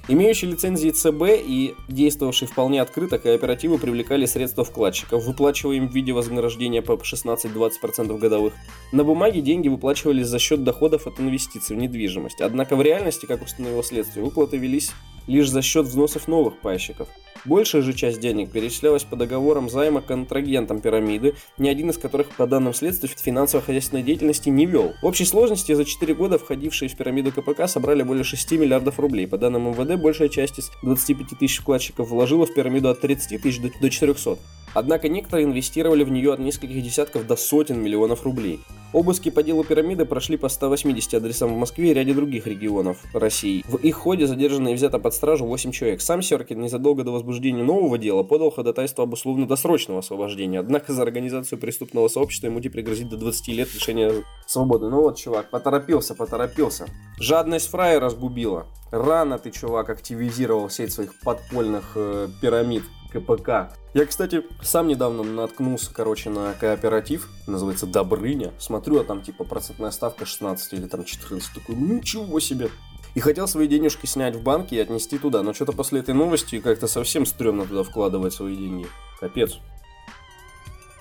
Имеющие 0.08 0.52
лицензии 0.52 0.92
ЦБ 0.92 1.24
и 1.44 1.74
действовавшие 1.88 2.48
вполне 2.48 2.80
открыто, 2.80 3.18
кооперативы 3.18 3.80
привлекали 3.80 4.28
средства 4.28 4.64
вкладчиков, 4.64 5.26
выплачивая 5.26 5.78
им 5.78 5.90
в 5.90 5.96
виде 5.96 6.14
вознаграждения 6.14 6.84
по 6.84 6.92
16-20% 6.92 8.16
годовых. 8.20 8.54
На 8.92 9.04
бумаге 9.04 9.42
деньги 9.42 9.68
выплачивались 9.68 10.28
за 10.28 10.38
счет 10.38 10.64
доходов 10.64 11.08
от 11.08 11.20
инвестиций 11.20 11.76
в 11.76 11.80
недвижимость. 11.80 12.40
Однако 12.40 12.76
в 12.76 12.84
реальности, 12.84 13.26
как 13.26 13.42
установило 13.42 13.84
следствие, 13.84 14.24
выплаты 14.24 14.58
велись 14.58 14.92
лишь 15.28 15.50
за 15.50 15.62
счет 15.62 15.86
взносов 15.86 16.28
новых 16.28 16.58
пайщиков. 16.58 17.08
Большая 17.46 17.84
же 17.84 17.94
часть 17.94 18.20
денег 18.20 18.52
перечислялась 18.52 19.04
по 19.04 19.16
договорам 19.16 19.70
займа 19.70 20.02
контрагентам 20.02 20.82
пирамиды, 20.82 21.36
ни 21.60 21.70
один 21.70 21.92
из 21.92 21.98
которых, 21.98 22.30
по 22.30 22.48
данным 22.48 22.74
следствия, 22.74 23.10
финансово-хозяйственной 23.16 24.02
деятельности 24.02 24.50
не 24.50 24.66
вел. 24.66 24.94
В 25.04 25.06
общей 25.06 25.26
сложности 25.26 25.74
за 25.74 25.86
4 25.86 26.16
года 26.16 26.40
входившие 26.40 26.90
в 26.90 26.98
пирамиду 26.98 27.32
КПК 27.32 27.68
собрали 27.68 28.02
более 28.02 28.24
6 28.24 28.52
миллиардов 28.54 29.00
рублей. 29.00 29.28
По 29.28 29.38
данным 29.38 29.70
МВД, 29.70 30.02
большая 30.02 30.30
часть 30.30 30.58
из 30.58 30.72
25 30.82 31.38
тысяч 31.38 31.60
вкладчиков 31.60 32.10
вложила 32.10 32.48
в 32.48 32.54
пирамиду 32.54 32.90
от 32.90 33.02
30 33.02 33.40
тысяч 33.40 33.62
до 33.62 33.90
400. 33.90 34.40
Однако 34.76 35.10
некоторые 35.10 35.46
инвестировали 35.46 36.04
в 36.04 36.12
нее 36.12 36.34
от 36.34 36.40
нескольких 36.40 36.84
десятков 36.84 37.26
до 37.26 37.36
сотен 37.36 37.82
миллионов 37.82 38.24
рублей. 38.24 38.60
Обыски 38.94 39.30
по 39.30 39.42
делу 39.42 39.64
пирамиды 39.64 40.06
прошли 40.06 40.38
по 40.38 40.48
180 40.48 41.16
адресам 41.16 41.54
в 41.54 41.58
Москве 41.58 41.92
и 41.92 41.94
ряде 41.94 42.14
других 42.14 42.46
регионов 42.46 42.98
России. 43.14 43.64
В 43.68 43.78
их 43.78 43.96
ходе 43.96 44.28
задержаны 44.28 44.72
и 44.72 44.76
взято 44.76 45.00
под 45.00 45.14
стражу 45.14 45.46
8 45.46 45.72
человек. 45.72 46.02
Сам 46.02 46.22
Серкин 46.22 46.62
незадолго 46.62 47.04
до 47.04 47.12
возбуждения 47.12 47.64
нового 47.64 47.98
дела 47.98 48.24
подал 48.24 48.52
ходатайство 48.52 49.04
об 49.04 49.14
условно-досрочном 49.14 49.98
освобождении. 49.98 50.60
Однако 50.60 50.94
за 50.94 51.02
организацию 51.02 51.58
преступного 51.60 52.08
сообщества 52.08 52.48
ему 52.48 52.60
теперь 52.60 52.84
грозит 52.84 53.10
до 53.10 53.18
20 53.18 53.48
лет 53.50 53.74
лишения 53.74 54.14
свободы. 54.46 54.90
Ну 54.90 55.02
вот, 55.02 55.18
чувак, 55.18 55.50
поторопился, 55.50 56.16
поторопился. 56.16 56.86
Жадность 57.20 57.70
фрая 57.70 58.00
разгубила. 58.00 58.68
Рано 58.92 59.40
ты, 59.40 59.52
чувак, 59.52 59.90
активизировал 59.90 60.70
сеть 60.70 60.94
своих 60.94 61.20
подпольных 61.20 61.94
э, 61.96 62.28
пирамид. 62.42 62.84
КПК. 63.20 63.72
Я, 63.94 64.06
кстати, 64.06 64.44
сам 64.62 64.88
недавно 64.88 65.24
наткнулся, 65.24 65.94
короче, 65.94 66.30
на 66.30 66.54
кооператив, 66.54 67.30
называется 67.48 67.86
Добрыня. 67.86 68.52
Смотрю, 68.60 69.00
а 69.00 69.04
там 69.04 69.22
типа 69.22 69.44
процентная 69.44 69.92
ставка 69.92 70.26
16 70.26 70.74
или 70.74 70.88
там 70.88 71.04
14. 71.04 71.54
Такой, 71.54 71.76
ничего 71.76 72.40
себе. 72.40 72.70
И 73.16 73.22
хотел 73.22 73.48
свои 73.48 73.68
денежки 73.68 74.06
снять 74.06 74.36
в 74.36 74.44
банке 74.44 74.76
и 74.76 74.80
отнести 74.80 75.18
туда, 75.18 75.42
но 75.42 75.54
что-то 75.54 75.72
после 75.72 76.02
этой 76.02 76.14
новости 76.14 76.60
как-то 76.60 76.88
совсем 76.88 77.26
стрёмно 77.26 77.66
туда 77.66 77.84
вкладывать 77.84 78.34
свои 78.34 78.56
деньги. 78.56 78.88
Капец. 79.20 79.60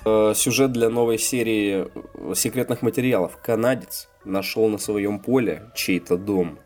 Э, 0.05 0.33
сюжет 0.37 0.73
для 0.73 0.91
новой 0.91 1.19
серии 1.19 1.89
э, 1.93 2.35
секретных 2.35 2.83
материалов. 2.83 3.39
Канадец 3.43 4.09
нашел 4.25 4.69
на 4.69 4.79
своем 4.79 5.19
поле 5.19 5.73
чей-то 5.75 6.17
дом. 6.17 6.61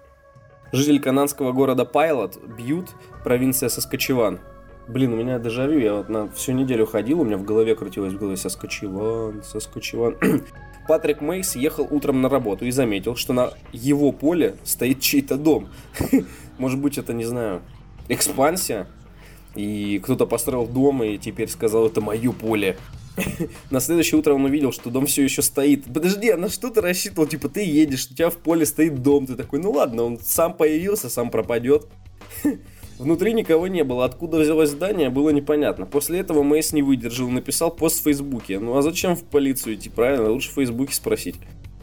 Житель 0.70 1.00
канадского 1.00 1.52
города 1.52 1.86
Пайлот, 1.86 2.36
Бьют, 2.44 2.90
провинция 3.24 3.70
Соскочеван, 3.70 4.40
Блин, 4.88 5.12
у 5.12 5.16
меня 5.16 5.38
дежавю, 5.38 5.78
я 5.78 5.94
вот 5.96 6.08
на 6.08 6.30
всю 6.30 6.52
неделю 6.52 6.86
ходил, 6.86 7.20
у 7.20 7.24
меня 7.24 7.36
в 7.36 7.44
голове 7.44 7.74
крутилось 7.74 8.14
в 8.14 8.18
голове 8.18 8.38
Соскочеван, 8.38 9.42
Соскочеван. 9.42 10.16
Патрик 10.88 11.20
Мейс 11.20 11.56
ехал 11.56 11.86
утром 11.90 12.22
на 12.22 12.30
работу 12.30 12.64
и 12.64 12.70
заметил, 12.70 13.14
что 13.14 13.34
на 13.34 13.52
его 13.70 14.12
поле 14.12 14.56
стоит 14.64 15.00
чей-то 15.00 15.36
дом. 15.36 15.68
Может 16.58 16.80
быть, 16.80 16.96
это, 16.96 17.12
не 17.12 17.26
знаю, 17.26 17.60
экспансия? 18.08 18.86
И 19.54 20.00
кто-то 20.02 20.26
построил 20.26 20.66
дом 20.66 21.04
и 21.04 21.18
теперь 21.18 21.48
сказал, 21.48 21.88
это 21.88 22.00
мое 22.00 22.32
поле. 22.32 22.78
на 23.70 23.80
следующее 23.80 24.18
утро 24.18 24.32
он 24.32 24.46
увидел, 24.46 24.72
что 24.72 24.88
дом 24.88 25.04
все 25.04 25.22
еще 25.22 25.42
стоит. 25.42 25.84
Подожди, 25.84 26.30
а 26.30 26.38
на 26.38 26.48
что 26.48 26.70
ты 26.70 26.80
рассчитывал? 26.80 27.28
Типа, 27.28 27.50
ты 27.50 27.62
едешь, 27.62 28.08
у 28.10 28.14
тебя 28.14 28.30
в 28.30 28.38
поле 28.38 28.64
стоит 28.64 29.02
дом. 29.02 29.26
Ты 29.26 29.34
такой, 29.34 29.58
ну 29.58 29.70
ладно, 29.70 30.04
он 30.04 30.18
сам 30.18 30.54
появился, 30.54 31.10
сам 31.10 31.30
пропадет. 31.30 31.86
Внутри 32.98 33.32
никого 33.32 33.68
не 33.68 33.84
было. 33.84 34.04
Откуда 34.04 34.38
взялось 34.38 34.70
здание, 34.70 35.08
было 35.08 35.30
непонятно. 35.30 35.86
После 35.86 36.18
этого 36.18 36.42
Мейс 36.42 36.72
не 36.72 36.82
выдержал, 36.82 37.28
написал 37.28 37.70
пост 37.70 38.00
в 38.00 38.04
Фейсбуке. 38.04 38.58
Ну 38.58 38.76
а 38.76 38.82
зачем 38.82 39.14
в 39.14 39.24
полицию 39.24 39.76
идти, 39.76 39.88
правильно? 39.88 40.30
Лучше 40.30 40.50
в 40.50 40.54
Фейсбуке 40.54 40.94
спросить. 40.94 41.36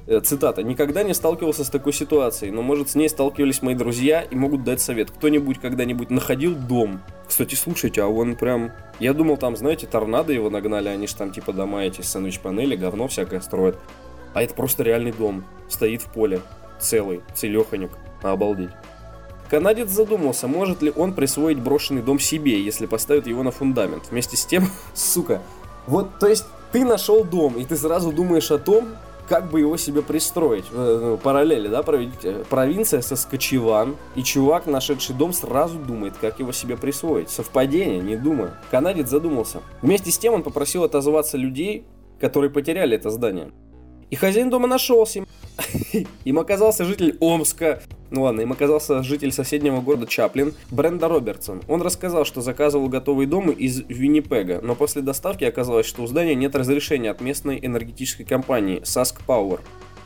Э, 0.08 0.19
цитата. 0.19 0.62
«Никогда 0.62 1.04
не 1.04 1.13
сталкивался 1.13 1.63
с 1.63 1.69
такой 1.69 1.93
ситуацией, 1.93 2.51
но, 2.51 2.62
может, 2.62 2.89
с 2.89 2.95
ней 2.95 3.10
сталкивались 3.10 3.62
мои 3.62 3.73
друзья 3.73 4.21
и 4.21 4.36
могут 4.36 4.63
дать 4.63 4.82
совет. 4.82 5.10
Кто-нибудь 5.10 5.60
когда-нибудь 5.60 6.12
находил 6.12 6.56
дом? 6.56 7.01
Кстати, 7.28 7.56
слушайте, 7.56 8.04
а 8.04 8.08
он 8.08 8.36
прям... 8.36 8.71
Я 8.99 9.13
думал, 9.13 9.38
там, 9.38 9.56
знаете, 9.56 9.88
торнадо 9.88 10.32
его 10.32 10.49
нагнали, 10.49 10.89
они 10.89 11.08
же 11.08 11.15
там 11.15 11.32
типа 11.32 11.54
дома 11.54 11.84
эти, 11.84 12.01
сэндвич-панели, 12.01 12.75
говно 12.75 13.08
всякое 13.08 13.41
строят. 13.41 13.78
А 14.34 14.43
это 14.43 14.54
просто 14.54 14.84
реальный 14.84 15.12
дом. 15.12 15.43
Стоит 15.69 16.04
в 16.04 16.12
поле. 16.12 16.39
Целый, 16.80 17.21
целеханек. 17.34 17.91
Обалдеть. 18.21 18.69
Канадец 19.49 19.89
задумался, 19.89 20.47
может 20.47 20.81
ли 20.81 20.91
он 20.95 21.13
присвоить 21.13 21.60
брошенный 21.60 22.01
дом 22.01 22.19
себе, 22.19 22.62
если 22.62 22.86
поставит 22.86 23.27
его 23.27 23.43
на 23.43 23.51
фундамент. 23.51 24.03
Вместе 24.10 24.38
с 24.38 24.45
тем, 24.45 24.67
сука, 24.93 25.41
вот, 25.88 26.19
то 26.19 26.27
есть 26.27 26.45
ты 26.71 26.84
нашел 26.84 27.23
дом, 27.23 27.55
и 27.58 27.65
ты 27.65 27.75
сразу 27.75 28.12
думаешь 28.12 28.51
о 28.51 28.58
том, 28.58 28.88
как 29.27 29.49
бы 29.49 29.60
его 29.60 29.77
себе 29.77 30.01
пристроить. 30.01 30.65
Э, 30.71 30.99
ну, 31.01 31.17
параллели, 31.17 31.67
да, 31.67 31.84
проведите. 31.84 32.45
Провинция 32.49 33.01
Соскочеван, 33.01 33.95
и 34.15 34.23
чувак, 34.23 34.67
нашедший 34.67 35.15
дом, 35.15 35.34
сразу 35.34 35.77
думает, 35.79 36.13
как 36.19 36.39
его 36.39 36.51
себе 36.51 36.77
присвоить. 36.77 37.29
Совпадение, 37.29 37.99
не 37.99 38.15
думаю. 38.15 38.51
Канадец 38.71 39.10
задумался. 39.10 39.62
Вместе 39.81 40.12
с 40.12 40.17
тем 40.17 40.34
он 40.34 40.43
попросил 40.43 40.84
отозваться 40.84 41.38
людей, 41.38 41.86
которые 42.19 42.49
потеряли 42.51 42.95
это 42.95 43.10
здание. 43.10 43.51
И 44.15 44.17
хозяин 44.17 44.49
дома 44.49 44.65
нашелся. 44.65 45.25
Им 46.23 46.39
оказался 46.39 46.86
житель 46.86 47.17
Омска. 47.19 47.82
Ну 48.12 48.21
ладно, 48.21 48.39
им 48.39 48.54
оказался 48.54 49.04
житель 49.04 49.34
соседнего 49.34 49.82
города 49.82 50.08
Чаплин, 50.08 50.54
Бренда 50.71 51.10
Робертсон. 51.10 51.62
Он 51.67 51.82
рассказал, 51.82 52.23
что 52.23 52.39
заказывал 52.39 52.88
готовые 52.88 53.28
дома 53.28 53.51
из 53.51 53.82
Виннипега, 53.89 54.62
но 54.63 54.73
после 54.73 55.01
доставки 55.01 55.43
оказалось, 55.43 55.86
что 55.86 56.01
у 56.01 56.08
здания 56.08 56.34
нет 56.34 56.56
разрешения 56.56 57.12
от 57.12 57.19
местной 57.19 57.60
энергетической 57.62 58.23
компании 58.23 58.80
Sask 58.84 59.17
Power. 59.28 59.60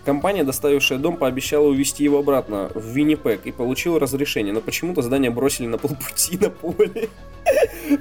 Компания, 0.06 0.43
доставившая 0.43 0.98
дом, 0.98 1.15
пообещала 1.15 1.67
увезти 1.67 2.04
его 2.04 2.17
обратно 2.17 2.72
в 2.74 2.84
Виннипег 2.88 3.41
и 3.45 3.52
получила 3.52 4.00
разрешение, 4.00 4.56
но 4.56 4.62
почему-то 4.62 5.04
здание 5.04 5.30
бросили 5.30 5.67
на 5.67 5.78
полпути 5.78 6.36
на 6.41 6.50
поле. 6.50 7.10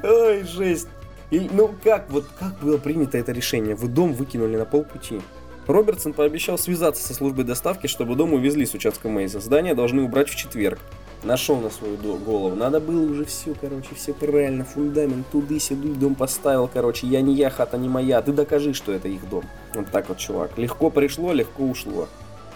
Ой, 0.02 0.42
жесть. 0.44 0.88
И, 1.30 1.50
ну 1.52 1.74
как, 1.84 2.10
вот 2.10 2.24
как 2.38 2.58
было 2.60 2.78
принято 2.78 3.18
это 3.18 3.32
решение? 3.32 3.74
Вы 3.74 3.88
дом 3.88 4.14
выкинули 4.14 4.56
на 4.56 4.64
полпути. 4.64 5.20
Робертсон 5.68 6.14
пообещал 6.14 6.56
связаться 6.56 7.06
со 7.06 7.12
службой 7.12 7.44
доставки, 7.44 7.86
чтобы 7.86 8.16
дом 8.16 8.32
увезли 8.32 8.64
с 8.64 8.72
участка 8.72 9.10
Мейза. 9.10 9.38
Здание 9.38 9.74
должны 9.74 10.02
убрать 10.02 10.30
в 10.30 10.34
четверг. 10.34 10.78
Нашел 11.24 11.60
на 11.60 11.68
свою 11.68 11.96
голову. 11.96 12.56
Надо 12.56 12.80
было 12.80 13.02
уже 13.02 13.26
все, 13.26 13.54
короче, 13.60 13.94
все 13.94 14.14
правильно. 14.14 14.64
Фундамент 14.64 15.28
туды-сюды, 15.30 15.88
дом 15.88 16.14
поставил, 16.14 16.70
короче. 16.72 17.06
Я 17.06 17.20
не 17.20 17.34
я, 17.34 17.50
хата 17.50 17.76
не 17.76 17.88
моя. 17.88 18.22
Ты 18.22 18.32
докажи, 18.32 18.72
что 18.72 18.92
это 18.92 19.08
их 19.08 19.28
дом. 19.28 19.44
Вот 19.74 19.90
так 19.90 20.08
вот, 20.08 20.16
чувак. 20.16 20.56
Легко 20.56 20.88
пришло, 20.88 21.34
легко 21.34 21.64
ушло. 21.64 22.08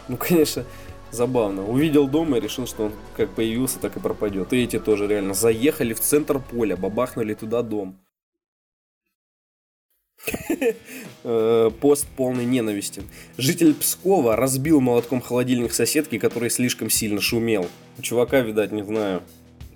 Ну, 0.08 0.16
конечно, 0.16 0.64
забавно. 1.10 1.68
Увидел 1.68 2.08
дом 2.08 2.34
и 2.34 2.40
решил, 2.40 2.66
что 2.66 2.84
он 2.84 2.92
как 3.14 3.28
появился, 3.30 3.78
так 3.78 3.94
и 3.98 4.00
пропадет. 4.00 4.54
И 4.54 4.64
эти 4.64 4.78
тоже 4.78 5.06
реально 5.06 5.34
заехали 5.34 5.92
в 5.92 6.00
центр 6.00 6.38
поля, 6.38 6.78
бабахнули 6.78 7.34
туда 7.34 7.62
дом. 7.62 7.98
Э, 11.24 11.70
пост 11.80 12.08
полный 12.16 12.44
ненависти. 12.44 13.02
Житель 13.38 13.74
Пскова 13.74 14.34
разбил 14.34 14.80
молотком 14.80 15.20
холодильник 15.20 15.72
соседки, 15.72 16.18
который 16.18 16.50
слишком 16.50 16.90
сильно 16.90 17.20
шумел. 17.20 17.68
У 17.96 18.02
чувака, 18.02 18.40
видать, 18.40 18.72
не 18.72 18.82
знаю, 18.82 19.22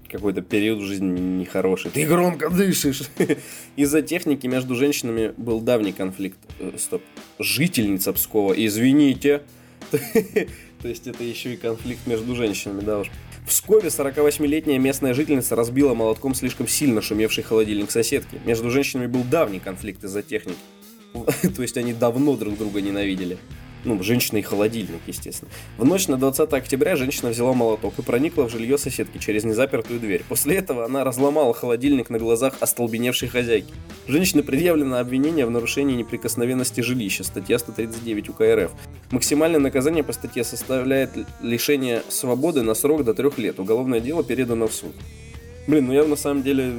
какой-то 0.09 0.43
период 0.43 0.81
в 0.81 0.85
жизни 0.85 1.21
нехороший. 1.21 1.93
Ты 1.93 2.05
громко 2.05 2.51
дышишь. 2.51 3.03
Из-за 3.77 4.03
техники 4.03 4.49
между 4.49 4.75
женщинами 4.75 5.35
был 5.37 5.61
давний 5.61 5.93
конфликт. 5.93 6.39
Э, 6.59 6.73
стоп. 6.77 7.03
Жительница 7.39 8.13
Пскова. 8.13 8.53
Извините. 8.53 9.43
То 9.91 10.89
есть 10.89 11.07
это 11.07 11.23
еще 11.23 11.55
и 11.55 11.57
конфликт 11.57 12.07
между 12.07 12.35
женщинами, 12.35 12.81
да 12.81 12.99
уж. 12.99 13.11
В 13.47 13.51
Пскове 13.51 13.91
48-летняя 13.91 14.77
местная 14.77 15.15
жительница 15.15 15.55
разбила 15.55 15.95
молотком 15.95 16.35
слишком 16.35 16.67
сильно 16.67 17.01
шумевший 17.01 17.45
холодильник 17.45 17.93
соседки. 17.93 18.41
Между 18.45 18.71
женщинами 18.73 19.07
был 19.07 19.23
давний 19.23 19.61
конфликт 19.61 20.03
из-за 20.03 20.25
техники. 20.25 20.59
То 21.55 21.63
есть 21.63 21.77
они 21.77 21.93
давно 21.93 22.35
друг 22.37 22.59
друга 22.59 22.81
ненавидели. 22.81 23.39
Ну, 23.87 24.03
женщина 24.03 24.39
и 24.39 24.43
холодильник, 24.43 25.01
естественно. 25.07 25.49
В 25.79 25.85
ночь 25.85 26.09
на 26.09 26.17
20 26.17 26.53
октября 26.53 26.97
женщина 26.97 27.31
взяла 27.31 27.53
молоток 27.53 27.95
и 27.99 28.03
проникла 28.03 28.49
в 28.49 28.51
жилье 28.51 28.79
соседки 28.79 29.19
через 29.19 29.45
незапертую 29.45 30.01
дверь. 30.01 30.25
После 30.29 30.57
этого 30.57 30.85
она 30.85 31.05
разломала 31.05 31.55
холодильник 31.55 32.11
на 32.11 32.19
глазах 32.19 32.55
остолбеневшей 32.59 33.29
хозяйки. 33.29 33.73
Женщине 34.09 34.43
предъявлено 34.43 34.99
обвинение 34.99 35.47
в 35.47 35.53
нарушении 35.53 35.95
неприкосновенности 35.95 36.81
жилища, 36.81 37.23
статья 37.23 37.61
139 37.61 38.29
УК 38.31 38.41
РФ. 38.41 38.73
Максимальное 39.13 39.61
наказание 39.61 40.03
по 40.03 40.13
статье 40.13 40.43
составляет 40.43 41.11
лишение 41.41 42.03
свободы 42.09 42.63
на 42.63 42.75
срок 42.75 43.05
до 43.05 43.15
трех 43.15 43.39
лет. 43.39 43.61
Уголовное 43.61 44.01
дело 44.01 44.25
передано 44.25 44.67
в 44.67 44.75
суд. 44.75 44.97
Блин, 45.67 45.87
ну 45.87 45.93
я 45.93 46.05
на 46.05 46.17
самом 46.17 46.43
деле, 46.43 46.73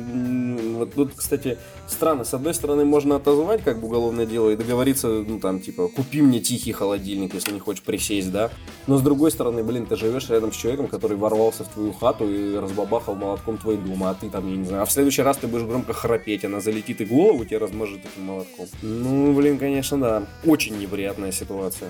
вот 0.78 0.93
тут, 0.93 1.13
кстати, 1.15 1.58
странно. 1.88 2.23
С 2.23 2.34
одной 2.34 2.54
стороны, 2.54 2.86
можно 2.86 3.17
отозвать 3.17 3.63
как 3.63 3.80
бы 3.80 3.88
уголовное 3.88 4.26
дело 4.26 4.50
и 4.50 4.56
договориться, 4.56 5.08
ну 5.08 5.39
там, 5.39 5.60
типа, 5.60 5.89
купи 5.89 6.21
мне 6.21 6.39
тихий 6.39 6.71
холодильник, 6.71 7.34
если 7.34 7.52
не 7.52 7.60
хочешь 7.60 7.84
присесть, 7.84 8.32
да. 8.32 8.50
Но 8.88 8.97
с 8.97 9.02
другой 9.02 9.32
стороны, 9.32 9.63
блин, 9.63 9.86
ты 9.86 9.97
живешь 9.97 10.30
рядом 10.30 10.54
с 10.54 10.56
человеком, 10.56 10.88
который 10.88 11.17
ворвался 11.17 11.65
в 11.65 11.67
твою 11.67 11.91
хату 11.91 12.30
и 12.30 12.56
разбабахал 12.56 13.15
молотком 13.15 13.58
твой 13.58 13.78
дом, 13.78 14.04
а 14.06 14.13
ты 14.13 14.30
там, 14.30 14.50
я 14.50 14.56
не 14.56 14.65
знаю, 14.65 14.84
а 14.84 14.86
в 14.86 14.91
следующий 14.91 15.21
раз 15.21 15.38
ты 15.38 15.47
будешь 15.47 15.65
громко 15.65 15.93
храпеть, 15.93 16.45
она 16.45 16.62
залетит 16.62 17.02
и 17.02 17.06
голову 17.06 17.43
тебе 17.43 17.58
размажет 17.58 18.00
этим 18.00 18.26
молотком. 18.26 18.67
Ну, 18.82 19.34
блин, 19.34 19.58
конечно, 19.58 19.97
да. 20.00 20.23
Очень 20.45 20.80
неприятная 20.80 21.32
ситуация. 21.32 21.89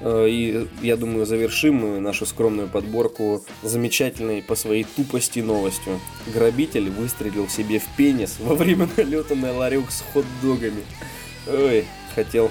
Э, 0.00 0.26
и 0.28 0.68
я 0.82 0.96
думаю, 0.96 1.26
завершим 1.26 1.76
мы 1.76 2.00
нашу 2.00 2.26
скромную 2.26 2.68
подборку 2.68 3.44
замечательной 3.62 4.42
по 4.42 4.54
своей 4.54 4.84
тупости 4.84 5.40
новостью. 5.40 6.00
Грабитель 6.32 6.90
выстрелил 6.90 7.48
себе 7.48 7.78
в 7.78 7.86
пенис 7.96 8.36
во 8.38 8.54
время 8.54 8.88
налета 8.96 9.34
на 9.34 9.52
ларек 9.52 9.90
с 9.90 10.02
хот-догами. 10.12 10.82
Ой, 11.46 11.84
хотел 12.14 12.50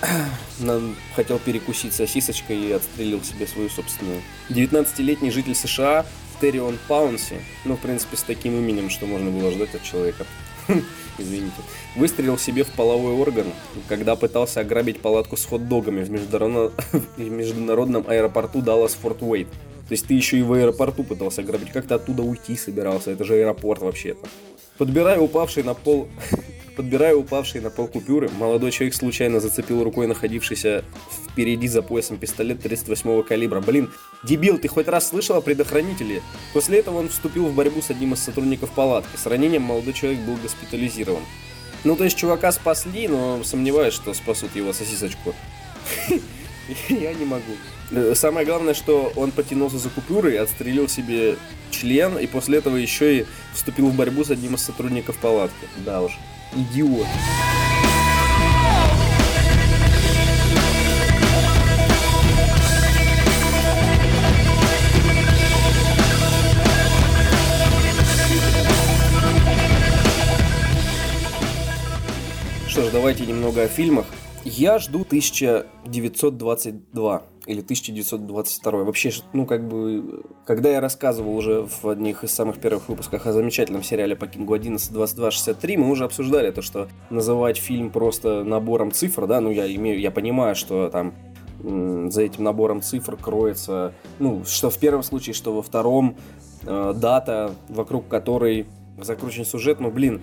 хотел 1.16 1.38
перекусить 1.38 1.92
сосисочкой 1.92 2.56
и 2.56 2.72
отстрелил 2.72 3.22
себе 3.22 3.46
свою 3.46 3.68
собственную. 3.68 4.22
19-летний 4.48 5.30
житель 5.30 5.54
США 5.54 6.06
Террион 6.40 6.78
Паунси, 6.86 7.40
ну, 7.64 7.76
в 7.76 7.80
принципе, 7.80 8.16
с 8.16 8.22
таким 8.22 8.54
именем, 8.54 8.90
что 8.90 9.06
можно 9.06 9.30
было 9.30 9.50
ждать 9.50 9.74
от 9.74 9.82
человека, 9.82 10.24
извините, 11.18 11.56
выстрелил 11.96 12.38
себе 12.38 12.64
в 12.64 12.68
половой 12.68 13.14
орган, 13.14 13.46
когда 13.88 14.16
пытался 14.16 14.60
ограбить 14.60 15.00
палатку 15.00 15.36
с 15.36 15.44
хот-догами 15.44 16.04
в, 16.04 16.08
в 17.16 17.30
международном 17.30 18.04
аэропорту 18.08 18.60
Даллас-Форт 18.60 19.22
Уэйт. 19.22 19.48
То 19.88 19.92
есть 19.92 20.06
ты 20.06 20.14
еще 20.14 20.38
и 20.38 20.42
в 20.42 20.52
аэропорту 20.52 21.02
пытался 21.02 21.40
ограбить, 21.40 21.72
как 21.72 21.86
ты 21.86 21.94
оттуда 21.94 22.22
уйти 22.22 22.56
собирался, 22.56 23.10
это 23.10 23.24
же 23.24 23.34
аэропорт 23.34 23.80
вообще-то. 23.80 24.28
Подбирая 24.76 25.18
упавший 25.18 25.62
на 25.62 25.74
пол 25.74 26.08
Подбирая 26.78 27.16
упавшие 27.16 27.60
на 27.60 27.70
пол 27.70 27.88
купюры, 27.88 28.28
молодой 28.28 28.70
человек 28.70 28.94
случайно 28.94 29.40
зацепил 29.40 29.82
рукой 29.82 30.06
находившийся 30.06 30.84
впереди 31.10 31.66
за 31.66 31.82
поясом 31.82 32.18
пистолет 32.18 32.64
38-го 32.64 33.24
калибра. 33.24 33.60
Блин, 33.60 33.90
дебил, 34.22 34.58
ты 34.58 34.68
хоть 34.68 34.86
раз 34.86 35.08
слышал 35.08 35.34
о 35.34 35.40
предохранителе? 35.40 36.22
После 36.52 36.78
этого 36.78 36.98
он 36.98 37.08
вступил 37.08 37.46
в 37.46 37.52
борьбу 37.52 37.82
с 37.82 37.90
одним 37.90 38.14
из 38.14 38.20
сотрудников 38.20 38.70
палатки. 38.70 39.16
С 39.16 39.26
ранением 39.26 39.62
молодой 39.62 39.92
человек 39.92 40.20
был 40.20 40.36
госпитализирован. 40.36 41.22
Ну, 41.82 41.96
то 41.96 42.04
есть 42.04 42.16
чувака 42.16 42.52
спасли, 42.52 43.08
но 43.08 43.42
сомневаюсь, 43.42 43.94
что 43.94 44.14
спасут 44.14 44.54
его 44.54 44.72
сосисочку. 44.72 45.34
Я 46.88 47.12
не 47.12 47.24
могу. 47.24 47.56
Э, 47.90 48.14
самое 48.14 48.46
главное, 48.46 48.74
что 48.74 49.12
он 49.16 49.32
потянулся 49.32 49.78
за 49.78 49.88
купюрой, 49.88 50.38
отстрелил 50.38 50.86
себе 50.86 51.38
член, 51.72 52.18
и 52.18 52.28
после 52.28 52.58
этого 52.58 52.76
еще 52.76 53.18
и 53.18 53.26
вступил 53.52 53.88
в 53.88 53.96
борьбу 53.96 54.22
с 54.22 54.30
одним 54.30 54.54
из 54.54 54.62
сотрудников 54.62 55.16
палатки. 55.18 55.66
Да 55.84 56.02
уж 56.02 56.12
идиот. 56.54 57.06
Что 72.68 72.82
ж, 72.82 72.90
давайте 72.92 73.26
немного 73.26 73.64
о 73.64 73.68
фильмах. 73.68 74.06
Я 74.44 74.78
жду 74.78 75.00
1922 75.00 77.22
или 77.48 77.60
1922. 77.60 78.84
Вообще, 78.84 79.10
ну, 79.32 79.46
как 79.46 79.66
бы, 79.66 80.22
когда 80.44 80.68
я 80.68 80.80
рассказывал 80.80 81.34
уже 81.34 81.62
в 81.62 81.88
одних 81.88 82.22
из 82.22 82.30
самых 82.30 82.58
первых 82.58 82.90
выпусках 82.90 83.26
о 83.26 83.32
замечательном 83.32 83.82
сериале 83.82 84.14
по 84.14 84.26
Кингу 84.26 84.52
11 84.52 84.92
22 84.92 85.30
63, 85.30 85.76
мы 85.78 85.90
уже 85.90 86.04
обсуждали 86.04 86.50
то, 86.50 86.60
что 86.60 86.88
называть 87.08 87.56
фильм 87.56 87.90
просто 87.90 88.44
набором 88.44 88.92
цифр, 88.92 89.26
да, 89.26 89.40
ну, 89.40 89.50
я 89.50 89.66
имею, 89.74 89.98
я 89.98 90.10
понимаю, 90.10 90.54
что 90.54 90.90
там 90.90 91.14
за 91.58 92.22
этим 92.22 92.44
набором 92.44 92.82
цифр 92.82 93.16
кроется, 93.16 93.94
ну, 94.18 94.44
что 94.44 94.68
в 94.68 94.78
первом 94.78 95.02
случае, 95.02 95.32
что 95.32 95.54
во 95.54 95.62
втором 95.62 96.16
э, 96.64 96.94
дата, 96.94 97.54
вокруг 97.70 98.08
которой 98.08 98.66
закручен 99.00 99.46
сюжет, 99.46 99.80
ну, 99.80 99.90
блин, 99.90 100.20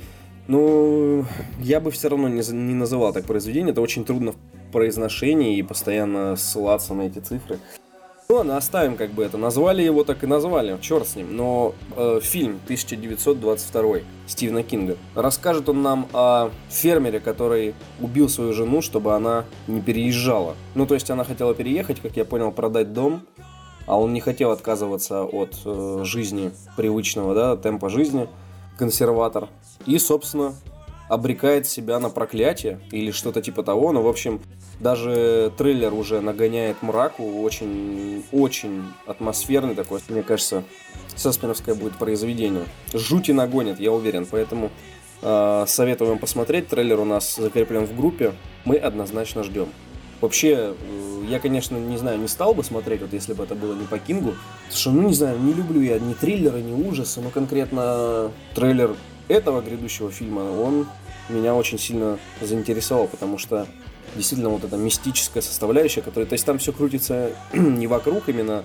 ну, 0.47 1.25
я 1.59 1.79
бы 1.79 1.89
все 1.89 2.07
равно 2.07 2.29
не, 2.29 2.41
не 2.53 2.75
называл 2.75 3.13
так 3.13 3.25
произведение, 3.25 3.71
это 3.71 3.81
очень 3.81 4.05
трудно 4.05 4.33
произношении 4.75 5.57
и 5.57 5.63
постоянно 5.63 6.35
ссылаться 6.35 6.93
на 6.93 7.03
эти 7.03 7.19
цифры. 7.19 7.59
Ну 8.27 8.35
ладно, 8.35 8.57
оставим 8.57 8.97
как 8.97 9.11
бы 9.11 9.23
это. 9.23 9.37
Назвали 9.37 9.81
его, 9.81 10.03
так 10.03 10.21
и 10.25 10.27
назвали, 10.27 10.77
черт 10.81 11.07
с 11.07 11.15
ним. 11.15 11.37
Но 11.37 11.73
э, 11.95 12.19
фильм 12.21 12.59
1922 12.65 13.99
Стивена 14.27 14.63
Кинга. 14.63 14.97
Расскажет 15.15 15.69
он 15.69 15.81
нам 15.81 16.09
о 16.11 16.49
фермере, 16.67 17.21
который 17.21 17.73
убил 18.01 18.27
свою 18.27 18.51
жену, 18.51 18.81
чтобы 18.81 19.15
она 19.15 19.45
не 19.67 19.79
переезжала. 19.79 20.55
Ну, 20.73 20.85
то 20.85 20.95
есть 20.95 21.09
она 21.09 21.23
хотела 21.23 21.55
переехать, 21.55 22.01
как 22.01 22.17
я 22.17 22.25
понял, 22.25 22.51
продать 22.51 22.91
дом, 22.91 23.21
а 23.87 23.97
он 23.97 24.11
не 24.11 24.19
хотел 24.19 24.51
отказываться 24.51 25.23
от 25.23 25.55
э, 25.63 26.01
жизни 26.03 26.51
привычного, 26.75 27.33
да, 27.33 27.55
темпа 27.55 27.87
жизни, 27.87 28.27
консерватор. 28.77 29.47
И, 29.85 29.97
собственно, 29.99 30.53
обрекает 31.07 31.67
себя 31.67 31.99
на 31.99 32.09
проклятие 32.09 32.79
или 32.91 33.11
что-то 33.11 33.41
типа 33.41 33.63
того. 33.63 33.91
Но, 33.91 34.01
в 34.01 34.07
общем, 34.07 34.41
даже 34.79 35.51
трейлер 35.57 35.93
уже 35.93 36.21
нагоняет 36.21 36.81
мраку, 36.81 37.41
очень, 37.41 38.23
очень 38.31 38.83
атмосферный 39.05 39.75
такой. 39.75 39.99
Мне 40.09 40.23
кажется, 40.23 40.63
саспеновское 41.15 41.75
будет 41.75 41.97
произведение. 41.97 42.63
Жути 42.93 43.31
нагонит, 43.31 43.79
я 43.79 43.91
уверен, 43.91 44.25
поэтому 44.29 44.71
э, 45.21 45.65
советую 45.67 46.09
вам 46.09 46.19
посмотреть. 46.19 46.67
Трейлер 46.67 46.99
у 46.99 47.05
нас 47.05 47.35
закреплен 47.35 47.85
в 47.85 47.95
группе, 47.95 48.33
мы 48.65 48.77
однозначно 48.77 49.43
ждем. 49.43 49.67
Вообще, 50.21 50.73
э, 50.73 51.23
я, 51.29 51.39
конечно, 51.39 51.77
не 51.77 51.97
знаю, 51.97 52.19
не 52.19 52.27
стал 52.27 52.53
бы 52.53 52.63
смотреть, 52.63 53.01
вот 53.01 53.13
если 53.13 53.33
бы 53.33 53.43
это 53.43 53.53
было 53.55 53.73
не 53.73 53.85
по 53.85 53.99
Кингу. 53.99 54.33
Что, 54.71 54.91
ну, 54.91 55.07
не 55.07 55.13
знаю, 55.13 55.39
не 55.39 55.53
люблю 55.53 55.81
я 55.81 55.99
ни 55.99 56.13
триллеры, 56.13 56.61
ни 56.61 56.73
ужасы, 56.73 57.21
но 57.21 57.29
конкретно 57.29 58.31
трейлер 58.55 58.95
этого 59.27 59.61
грядущего 59.61 60.11
фильма, 60.11 60.41
он 60.41 60.87
меня 61.29 61.55
очень 61.55 61.79
сильно 61.79 62.19
заинтересовал, 62.41 63.07
потому 63.07 63.37
что 63.37 63.67
действительно 64.15 64.49
вот 64.49 64.63
эта 64.63 64.77
мистическая 64.77 65.41
составляющая, 65.41 66.01
которая, 66.01 66.27
то 66.27 66.33
есть 66.33 66.45
там 66.45 66.57
все 66.57 66.71
крутится 66.71 67.31
не 67.53 67.87
вокруг 67.87 68.29
именно 68.29 68.63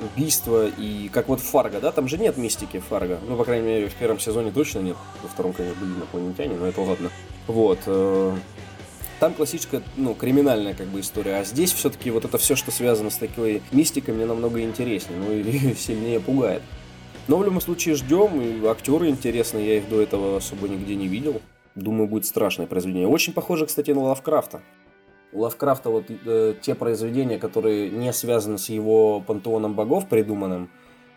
убийства 0.00 0.68
и 0.68 1.08
как 1.08 1.28
вот 1.28 1.40
Фарго, 1.40 1.80
да, 1.80 1.92
там 1.92 2.08
же 2.08 2.18
нет 2.18 2.36
мистики 2.36 2.80
Фарго, 2.88 3.18
ну, 3.26 3.36
по 3.36 3.44
крайней 3.44 3.66
мере, 3.66 3.88
в 3.88 3.94
первом 3.94 4.18
сезоне 4.18 4.50
точно 4.50 4.80
нет, 4.80 4.96
во 5.22 5.28
втором, 5.28 5.52
конечно, 5.52 5.80
были 5.80 5.96
инопланетяне, 5.96 6.56
но 6.56 6.66
это 6.66 6.80
ладно. 6.80 7.10
Вот, 7.46 7.78
э, 7.86 8.36
там 9.20 9.34
классическая, 9.34 9.82
ну, 9.96 10.14
криминальная 10.14 10.74
как 10.74 10.88
бы 10.88 11.00
история, 11.00 11.36
а 11.36 11.44
здесь 11.44 11.72
все-таки 11.72 12.10
вот 12.10 12.24
это 12.24 12.38
все, 12.38 12.56
что 12.56 12.70
связано 12.70 13.10
с 13.10 13.16
такой 13.16 13.62
мистикой, 13.70 14.14
мне 14.14 14.26
намного 14.26 14.60
интереснее, 14.62 15.18
ну, 15.18 15.32
и 15.70 15.74
сильнее 15.74 16.20
пугает. 16.20 16.62
Но 17.26 17.38
в 17.38 17.44
любом 17.44 17.60
случае 17.60 17.94
ждем, 17.94 18.40
и 18.40 18.66
актеры 18.66 19.08
интересные, 19.08 19.66
я 19.66 19.76
их 19.78 19.88
до 19.88 20.00
этого 20.00 20.36
особо 20.36 20.68
нигде 20.68 20.94
не 20.94 21.08
видел. 21.08 21.40
Думаю, 21.74 22.06
будет 22.06 22.26
страшное 22.26 22.66
произведение. 22.66 23.08
Очень 23.08 23.32
похоже, 23.32 23.66
кстати, 23.66 23.90
на 23.92 24.02
Лавкрафта. 24.02 24.60
У 25.32 25.40
Лавкрафта 25.40 25.90
вот 25.90 26.04
э, 26.08 26.54
те 26.60 26.74
произведения, 26.74 27.38
которые 27.38 27.90
не 27.90 28.12
связаны 28.12 28.58
с 28.58 28.68
его 28.68 29.20
пантеоном 29.20 29.74
богов 29.74 30.08
придуманным, 30.08 30.70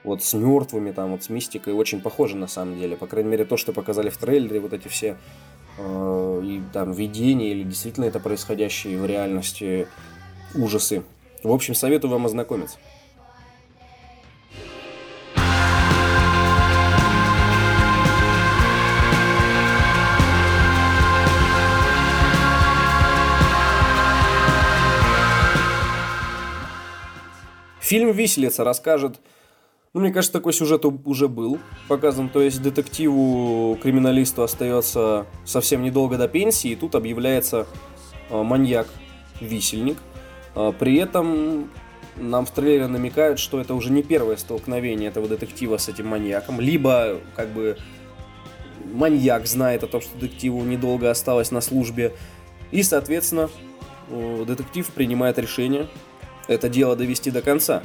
вот 0.03 0.23
с 0.23 0.33
мертвыми, 0.33 0.91
там, 0.91 1.11
вот 1.11 1.23
с 1.23 1.29
мистикой, 1.29 1.73
очень 1.73 2.01
похожи 2.01 2.35
на 2.37 2.47
самом 2.47 2.79
деле. 2.79 2.95
По 2.95 3.05
крайней 3.05 3.29
мере, 3.29 3.45
то, 3.45 3.57
что 3.57 3.73
показали 3.73 4.09
в 4.09 4.17
трейлере, 4.17 4.59
вот 4.59 4.73
эти 4.73 4.87
все 4.87 5.17
э, 5.77 6.41
и 6.43 6.61
там 6.73 6.93
видения, 6.93 7.51
или 7.51 7.63
действительно 7.63 8.05
это 8.05 8.19
происходящие 8.19 8.97
в 8.97 9.05
реальности 9.05 9.87
ужасы. 10.55 11.03
В 11.43 11.51
общем, 11.51 11.75
советую 11.75 12.11
вам 12.11 12.25
ознакомиться. 12.25 12.77
Фильм 27.87 28.11
«Виселица» 28.11 28.65
расскажет 28.65 29.21
ну, 29.93 30.01
мне 30.01 30.11
кажется, 30.11 30.33
такой 30.33 30.51
сюжет 30.51 30.83
уже 30.83 31.29
был 31.29 31.57
показан. 31.87 32.27
То 32.27 32.41
есть 32.41 32.61
детективу, 32.61 33.79
криминалисту 33.81 34.43
остается 34.43 35.25
совсем 35.45 35.81
недолго 35.81 36.17
до 36.17 36.27
пенсии, 36.27 36.71
и 36.71 36.75
тут 36.75 36.95
объявляется 36.95 37.65
э, 38.29 38.43
маньяк-висельник. 38.43 39.97
Э, 40.53 40.73
при 40.77 40.97
этом 40.97 41.71
нам 42.17 42.45
в 42.45 42.51
трейлере 42.51 42.87
намекают, 42.87 43.39
что 43.39 43.61
это 43.61 43.73
уже 43.73 43.89
не 43.89 44.03
первое 44.03 44.35
столкновение 44.35 45.07
этого 45.07 45.29
детектива 45.29 45.77
с 45.77 45.87
этим 45.87 46.07
маньяком. 46.07 46.59
Либо, 46.59 47.21
как 47.37 47.47
бы, 47.53 47.77
маньяк 48.83 49.47
знает 49.47 49.83
о 49.83 49.87
том, 49.87 50.01
что 50.01 50.13
детективу 50.19 50.61
недолго 50.61 51.09
осталось 51.09 51.51
на 51.51 51.61
службе. 51.61 52.13
И, 52.71 52.83
соответственно, 52.83 53.49
э, 54.09 54.43
детектив 54.45 54.85
принимает 54.91 55.39
решение 55.39 55.87
это 56.47 56.69
дело 56.69 56.95
довести 56.95 57.31
до 57.31 57.41
конца. 57.41 57.83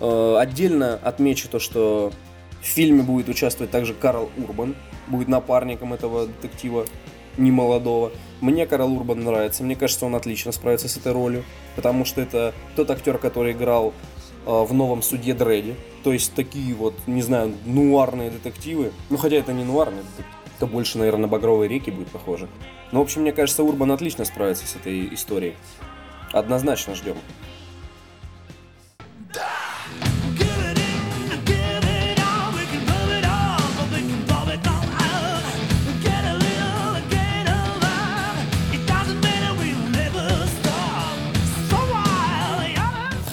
Э, 0.00 0.36
отдельно 0.38 0.98
отмечу 1.02 1.48
то, 1.48 1.58
что 1.58 2.12
в 2.60 2.66
фильме 2.66 3.02
будет 3.02 3.28
участвовать 3.28 3.70
также 3.70 3.94
Карл 3.94 4.30
Урбан, 4.36 4.74
будет 5.06 5.28
напарником 5.28 5.92
этого 5.92 6.26
детектива 6.26 6.86
немолодого. 7.36 8.12
Мне 8.40 8.66
Карл 8.66 8.92
Урбан 8.92 9.22
нравится, 9.22 9.62
мне 9.62 9.76
кажется, 9.76 10.06
он 10.06 10.14
отлично 10.14 10.52
справится 10.52 10.88
с 10.88 10.96
этой 10.96 11.12
ролью, 11.12 11.44
потому 11.76 12.04
что 12.04 12.20
это 12.20 12.54
тот 12.76 12.90
актер, 12.90 13.18
который 13.18 13.52
играл 13.52 13.92
э, 14.46 14.50
в 14.50 14.72
новом 14.72 15.02
суде 15.02 15.34
Дредди. 15.34 15.74
То 16.02 16.12
есть 16.12 16.34
такие 16.34 16.74
вот, 16.74 16.94
не 17.06 17.22
знаю, 17.22 17.54
нуарные 17.64 18.30
детективы. 18.30 18.92
Ну, 19.10 19.16
хотя 19.16 19.36
это 19.36 19.52
не 19.52 19.64
нуарные 19.64 20.02
это 20.56 20.66
больше, 20.66 20.98
наверное, 20.98 21.22
на 21.22 21.28
Багровые 21.28 21.68
реки 21.68 21.90
будет 21.90 22.08
похоже. 22.08 22.48
Но, 22.92 23.00
в 23.00 23.02
общем, 23.02 23.22
мне 23.22 23.32
кажется, 23.32 23.62
Урбан 23.62 23.92
отлично 23.92 24.24
справится 24.24 24.66
с 24.66 24.76
этой 24.76 25.12
историей. 25.14 25.54
Однозначно 26.32 26.94
ждем. 26.94 27.16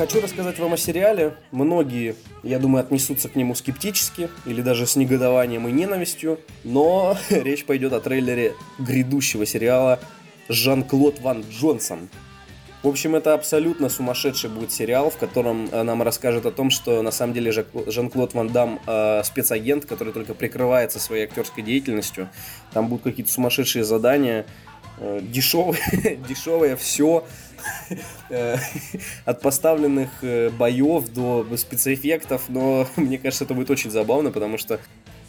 Хочу 0.02 0.20
рассказать 0.20 0.58
вам 0.58 0.74
о 0.74 0.78
сериале. 0.78 1.36
Многие, 1.52 2.16
я 2.42 2.58
думаю, 2.58 2.84
отнесутся 2.84 3.30
к 3.30 3.36
нему 3.36 3.54
скептически 3.54 4.32
или 4.48 4.64
даже 4.64 4.88
с 4.88 4.96
негодованием 4.96 5.68
и 5.68 5.72
ненавистью. 5.72 6.40
Но 6.64 7.16
речь 7.30 7.66
пойдет 7.66 7.94
о 7.94 8.00
трейлере 8.00 8.56
грядущего 8.80 9.46
сериала 9.46 10.00
Жан-Клод 10.50 11.20
Ван 11.20 11.46
Джонсон. 11.52 12.10
В 12.82 12.88
общем, 12.88 13.16
это 13.16 13.36
абсолютно 13.36 13.90
сумасшедший 13.90 14.50
будет 14.50 14.72
сериал, 14.72 15.12
в 15.12 15.18
котором 15.18 15.70
э, 15.72 15.84
нам 15.84 16.02
расскажут 16.02 16.48
о 16.48 16.52
том, 16.52 16.72
что 16.72 17.04
на 17.04 17.12
самом 17.12 17.36
деле 17.36 17.52
Жан-Клод 17.52 18.34
Ван 18.34 18.48
Дам 18.48 18.80
э, 18.88 19.22
спецагент, 19.24 19.86
который 19.86 20.14
только 20.14 20.34
прикрывается 20.34 21.00
своей 21.00 21.26
актерской 21.26 21.62
деятельностью. 21.62 22.28
Там 22.74 22.88
будут 22.88 23.04
какие-то 23.04 23.32
сумасшедшие 23.32 23.84
задания, 23.84 24.48
дешевое, 25.22 25.80
дешевое 26.28 26.76
все, 26.76 27.26
э, 28.30 28.58
от 29.26 29.42
поставленных 29.42 30.10
э, 30.22 30.50
боев 30.50 31.10
до 31.10 31.46
спецэффектов, 31.58 32.44
но 32.50 32.88
мне 32.96 33.18
кажется, 33.18 33.46
это 33.46 33.54
будет 33.54 33.70
очень 33.70 33.92
забавно, 33.92 34.32
потому 34.32 34.58
что 34.58 34.80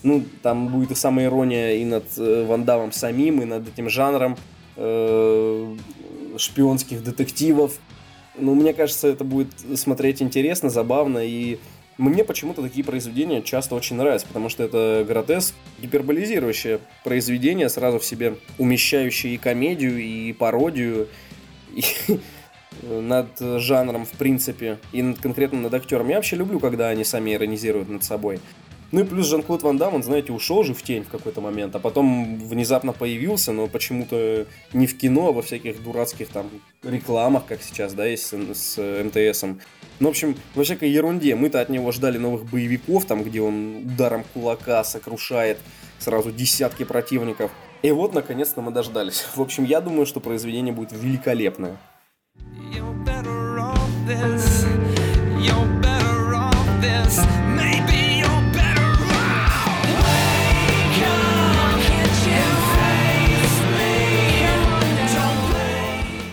ну, 0.02 0.24
там 0.42 0.68
будет 0.68 0.90
и 0.90 0.94
самая 0.94 1.26
ирония 1.26 1.76
и 1.76 1.84
над 1.84 2.04
Ван 2.16 2.64
Дамом 2.64 2.92
самим, 2.92 3.40
и 3.42 3.44
над 3.44 3.68
этим 3.68 3.88
жанром 3.88 4.36
шпионских 6.36 7.04
детективов. 7.04 7.78
Ну, 8.36 8.54
мне 8.54 8.72
кажется, 8.72 9.06
это 9.06 9.22
будет 9.22 9.52
смотреть 9.76 10.20
интересно, 10.20 10.70
забавно, 10.70 11.18
и 11.18 11.58
мне 11.98 12.24
почему-то 12.24 12.62
такие 12.62 12.84
произведения 12.84 13.42
часто 13.42 13.74
очень 13.74 13.96
нравятся, 13.96 14.26
потому 14.26 14.48
что 14.48 14.62
это 14.62 15.04
гротеск, 15.06 15.54
гиперболизирующее 15.80 16.80
произведение, 17.04 17.68
сразу 17.68 17.98
в 17.98 18.04
себе 18.04 18.36
умещающее 18.58 19.34
и 19.34 19.38
комедию, 19.38 19.98
и 19.98 20.32
пародию, 20.32 21.08
и 21.74 21.84
над 22.82 23.38
жанром, 23.38 24.06
в 24.06 24.12
принципе, 24.12 24.78
и 24.92 25.02
над, 25.02 25.18
конкретно 25.18 25.60
над 25.60 25.74
актером. 25.74 26.08
Я 26.08 26.16
вообще 26.16 26.36
люблю, 26.36 26.60
когда 26.60 26.88
они 26.88 27.04
сами 27.04 27.34
иронизируют 27.34 27.88
над 27.88 28.04
собой. 28.04 28.40
Ну 28.92 29.00
и 29.00 29.04
плюс 29.04 29.26
Жан-Клод 29.26 29.62
Ван 29.62 29.78
Дам, 29.78 29.94
он, 29.94 30.02
знаете, 30.02 30.32
ушел 30.32 30.64
же 30.64 30.74
в 30.74 30.82
тень 30.82 31.02
в 31.02 31.08
какой-то 31.08 31.40
момент, 31.40 31.74
а 31.74 31.78
потом 31.78 32.38
внезапно 32.38 32.92
появился, 32.92 33.50
но 33.52 33.66
почему-то 33.66 34.46
не 34.74 34.86
в 34.86 34.98
кино, 34.98 35.28
а 35.28 35.32
во 35.32 35.40
всяких 35.40 35.82
дурацких 35.82 36.28
там 36.28 36.50
рекламах, 36.82 37.46
как 37.46 37.62
сейчас, 37.62 37.94
да, 37.94 38.04
есть 38.04 38.26
с, 38.26 38.34
с 38.54 39.02
МТСом. 39.04 39.60
Ну, 40.02 40.08
в 40.08 40.10
общем, 40.10 40.34
во 40.56 40.64
всякой 40.64 40.90
ерунде. 40.90 41.36
Мы-то 41.36 41.60
от 41.60 41.68
него 41.68 41.92
ждали 41.92 42.18
новых 42.18 42.44
боевиков, 42.50 43.04
там, 43.04 43.22
где 43.22 43.40
он 43.40 43.84
ударом 43.84 44.24
кулака 44.34 44.82
сокрушает 44.82 45.58
сразу 46.00 46.32
десятки 46.32 46.82
противников. 46.82 47.52
И 47.82 47.92
вот, 47.92 48.12
наконец-то, 48.12 48.62
мы 48.62 48.72
дождались. 48.72 49.24
В 49.36 49.40
общем, 49.40 49.62
я 49.62 49.80
думаю, 49.80 50.04
что 50.04 50.18
произведение 50.18 50.74
будет 50.74 50.90
великолепное. 50.90 51.78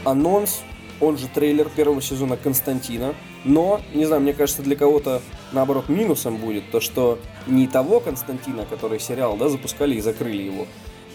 Анонс, 0.06 0.64
он 1.02 1.18
же 1.18 1.28
трейлер 1.28 1.70
первого 1.70 2.02
сезона 2.02 2.38
Константина. 2.38 3.16
Но, 3.46 3.82
не 3.94 4.06
знаю, 4.06 4.22
мне 4.22 4.34
кажется, 4.34 4.62
для 4.62 4.76
кого-то, 4.76 5.22
наоборот, 5.52 5.90
минусом 5.90 6.38
будет 6.38 6.70
то, 6.72 6.80
что 6.80 7.20
не 7.48 7.68
того 7.68 8.00
Константина, 8.00 8.66
который 8.66 9.00
сериал, 9.00 9.38
да, 9.38 9.50
запускали 9.50 9.96
и 9.96 10.02
закрыли 10.02 10.42
его, 10.42 10.68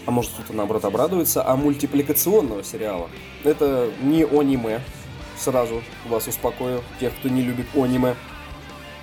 а 0.07 0.11
может 0.11 0.33
кто-то, 0.33 0.53
наоборот, 0.55 0.85
обрадуется, 0.85 1.47
а 1.47 1.57
мультипликационного 1.57 2.65
сериала. 2.65 3.11
Это 3.43 3.91
не 4.03 4.25
аниме, 4.25 4.81
сразу 5.39 5.83
вас 6.09 6.27
успокою, 6.29 6.83
тех, 7.01 7.13
кто 7.19 7.29
не 7.29 7.43
любит 7.43 7.67
аниме. 7.75 8.15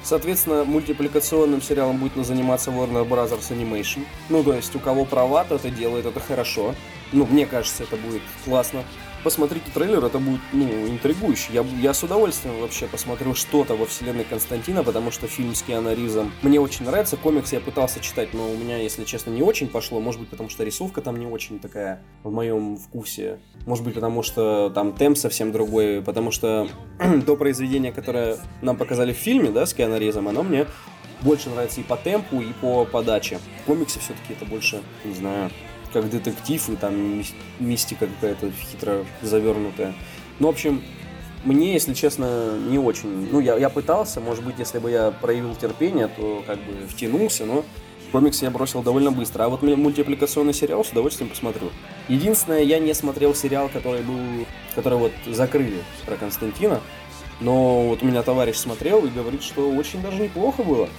Соответственно, 0.03 0.63
мультипликационным 0.63 1.61
сериалом 1.61 1.97
будет 1.97 2.25
заниматься 2.25 2.71
Warner 2.71 3.07
Bros. 3.07 3.31
Animation. 3.51 4.03
Ну, 4.29 4.43
то 4.43 4.53
есть, 4.53 4.75
у 4.75 4.79
кого 4.79 5.05
права, 5.05 5.43
то 5.43 5.55
это 5.55 5.69
делает, 5.69 6.07
это 6.07 6.19
хорошо. 6.19 6.73
Ну, 7.11 7.27
мне 7.27 7.45
кажется, 7.45 7.83
это 7.83 7.97
будет 7.97 8.23
классно 8.43 8.83
посмотрите 9.23 9.65
трейлер, 9.73 10.03
это 10.03 10.19
будет, 10.19 10.41
ну, 10.53 10.65
интригующе. 10.87 11.53
Я, 11.53 11.65
я 11.81 11.93
с 11.93 12.03
удовольствием 12.03 12.59
вообще 12.59 12.87
посмотрю 12.87 13.33
что-то 13.35 13.75
во 13.75 13.85
вселенной 13.85 14.23
Константина, 14.23 14.83
потому 14.83 15.11
что 15.11 15.27
фильм 15.27 15.55
с 15.55 15.61
Киану 15.61 15.93
Ризом 15.93 16.31
мне 16.41 16.59
очень 16.59 16.85
нравится. 16.85 17.17
Комикс 17.17 17.53
я 17.53 17.59
пытался 17.59 17.99
читать, 17.99 18.33
но 18.33 18.49
у 18.49 18.55
меня, 18.55 18.77
если 18.77 19.03
честно, 19.03 19.31
не 19.31 19.41
очень 19.41 19.67
пошло. 19.67 19.99
Может 19.99 20.21
быть, 20.21 20.29
потому 20.29 20.49
что 20.49 20.63
рисовка 20.63 21.01
там 21.01 21.17
не 21.17 21.25
очень 21.25 21.59
такая 21.59 22.03
в 22.23 22.31
моем 22.31 22.77
вкусе. 22.77 23.39
Может 23.65 23.83
быть, 23.83 23.93
потому 23.93 24.23
что 24.23 24.69
там 24.69 24.93
темп 24.93 25.17
совсем 25.17 25.51
другой. 25.51 26.01
Потому 26.01 26.31
что 26.31 26.67
то 27.25 27.35
произведение, 27.35 27.91
которое 27.91 28.37
нам 28.61 28.77
показали 28.77 29.13
в 29.13 29.17
фильме, 29.17 29.49
да, 29.49 29.65
с 29.65 29.73
Киану 29.73 29.97
Ризом, 29.97 30.27
оно 30.27 30.43
мне 30.43 30.67
больше 31.21 31.49
нравится 31.49 31.81
и 31.81 31.83
по 31.83 31.97
темпу, 31.97 32.41
и 32.41 32.51
по 32.53 32.85
подаче. 32.85 33.39
В 33.61 33.65
комиксе 33.65 33.99
все-таки 33.99 34.33
это 34.33 34.45
больше, 34.45 34.81
не 35.05 35.13
знаю, 35.13 35.51
как 35.93 36.09
детектив 36.09 36.69
и 36.69 36.75
там 36.75 37.23
мистика 37.59 38.07
какая-то 38.07 38.51
хитро 38.51 39.05
завернутая. 39.21 39.93
Ну, 40.39 40.47
в 40.47 40.49
общем, 40.51 40.81
мне, 41.43 41.73
если 41.73 41.93
честно, 41.93 42.57
не 42.57 42.77
очень. 42.77 43.29
Ну, 43.31 43.39
я, 43.39 43.57
я 43.57 43.69
пытался, 43.69 44.19
может 44.19 44.43
быть, 44.43 44.59
если 44.59 44.79
бы 44.79 44.91
я 44.91 45.11
проявил 45.11 45.55
терпение, 45.55 46.07
то 46.07 46.43
как 46.45 46.57
бы 46.57 46.87
втянулся, 46.87 47.45
но 47.45 47.65
комикс 48.11 48.41
я 48.41 48.51
бросил 48.51 48.83
довольно 48.83 49.11
быстро. 49.11 49.45
А 49.45 49.49
вот 49.49 49.63
мультипликационный 49.63 50.53
сериал 50.53 50.85
с 50.85 50.89
удовольствием 50.89 51.29
посмотрю. 51.29 51.69
Единственное, 52.07 52.61
я 52.61 52.79
не 52.79 52.93
смотрел 52.93 53.33
сериал, 53.33 53.69
который 53.69 54.01
был, 54.01 54.45
который 54.75 54.99
вот 54.99 55.13
закрыли 55.27 55.79
про 56.05 56.15
Константина. 56.15 56.81
Но 57.39 57.87
вот 57.87 58.03
у 58.03 58.05
меня 58.05 58.21
товарищ 58.21 58.57
смотрел 58.57 59.03
и 59.05 59.09
говорит, 59.09 59.41
что 59.41 59.71
очень 59.71 60.01
даже 60.01 60.21
неплохо 60.21 60.61
было. 60.61 60.89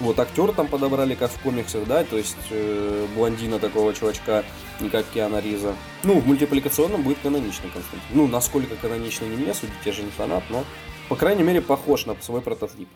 Вот 0.00 0.18
актер 0.18 0.52
там 0.52 0.66
подобрали, 0.66 1.14
как 1.14 1.30
в 1.30 1.38
комиксах, 1.40 1.86
да, 1.86 2.04
то 2.04 2.16
есть 2.16 2.36
э, 2.50 3.06
блондина 3.14 3.58
такого 3.58 3.92
чувачка, 3.92 4.44
не 4.80 4.88
как 4.88 5.04
Киана 5.12 5.40
Риза. 5.40 5.74
Ну, 6.04 6.18
в 6.20 6.26
мультипликационном 6.26 7.02
будет 7.02 7.18
каноничный 7.22 7.68
Константин. 7.68 8.08
Ну, 8.14 8.26
насколько 8.26 8.76
канонично 8.76 9.26
не 9.26 9.36
мне 9.36 9.52
судить, 9.52 9.74
я 9.84 9.92
же 9.92 10.02
не 10.02 10.10
фанат, 10.10 10.42
но, 10.48 10.64
по 11.10 11.16
крайней 11.16 11.42
мере, 11.42 11.60
похож 11.60 12.06
на 12.06 12.16
свой 12.22 12.40
прототип. 12.40 12.88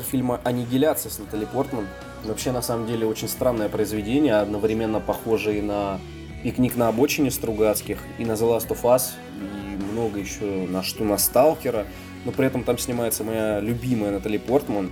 Трейлер 0.00 0.02
фильма 0.02 0.40
«Аннигиляция» 0.44 1.10
с 1.10 1.18
Натали 1.18 1.44
Портман. 1.44 1.86
Вообще, 2.24 2.52
на 2.52 2.62
самом 2.62 2.86
деле, 2.86 3.06
очень 3.06 3.28
странное 3.28 3.68
произведение, 3.68 4.34
одновременно 4.34 5.00
похожее 5.00 5.62
на 5.62 6.00
«Пикник 6.42 6.76
на 6.76 6.88
обочине» 6.88 7.30
Стругацких, 7.30 7.98
и 8.18 8.24
на 8.24 8.32
«The 8.32 8.56
Last 8.56 8.68
of 8.68 8.82
Us», 8.82 9.10
и 9.40 9.92
много 9.92 10.18
еще 10.18 10.44
на 10.44 10.82
что 10.82 11.04
на 11.04 11.18
Сталкера, 11.18 11.86
но 12.24 12.32
при 12.32 12.46
этом 12.46 12.64
там 12.64 12.78
снимается 12.78 13.24
моя 13.24 13.60
любимая 13.60 14.12
Натали 14.12 14.38
Портман. 14.38 14.90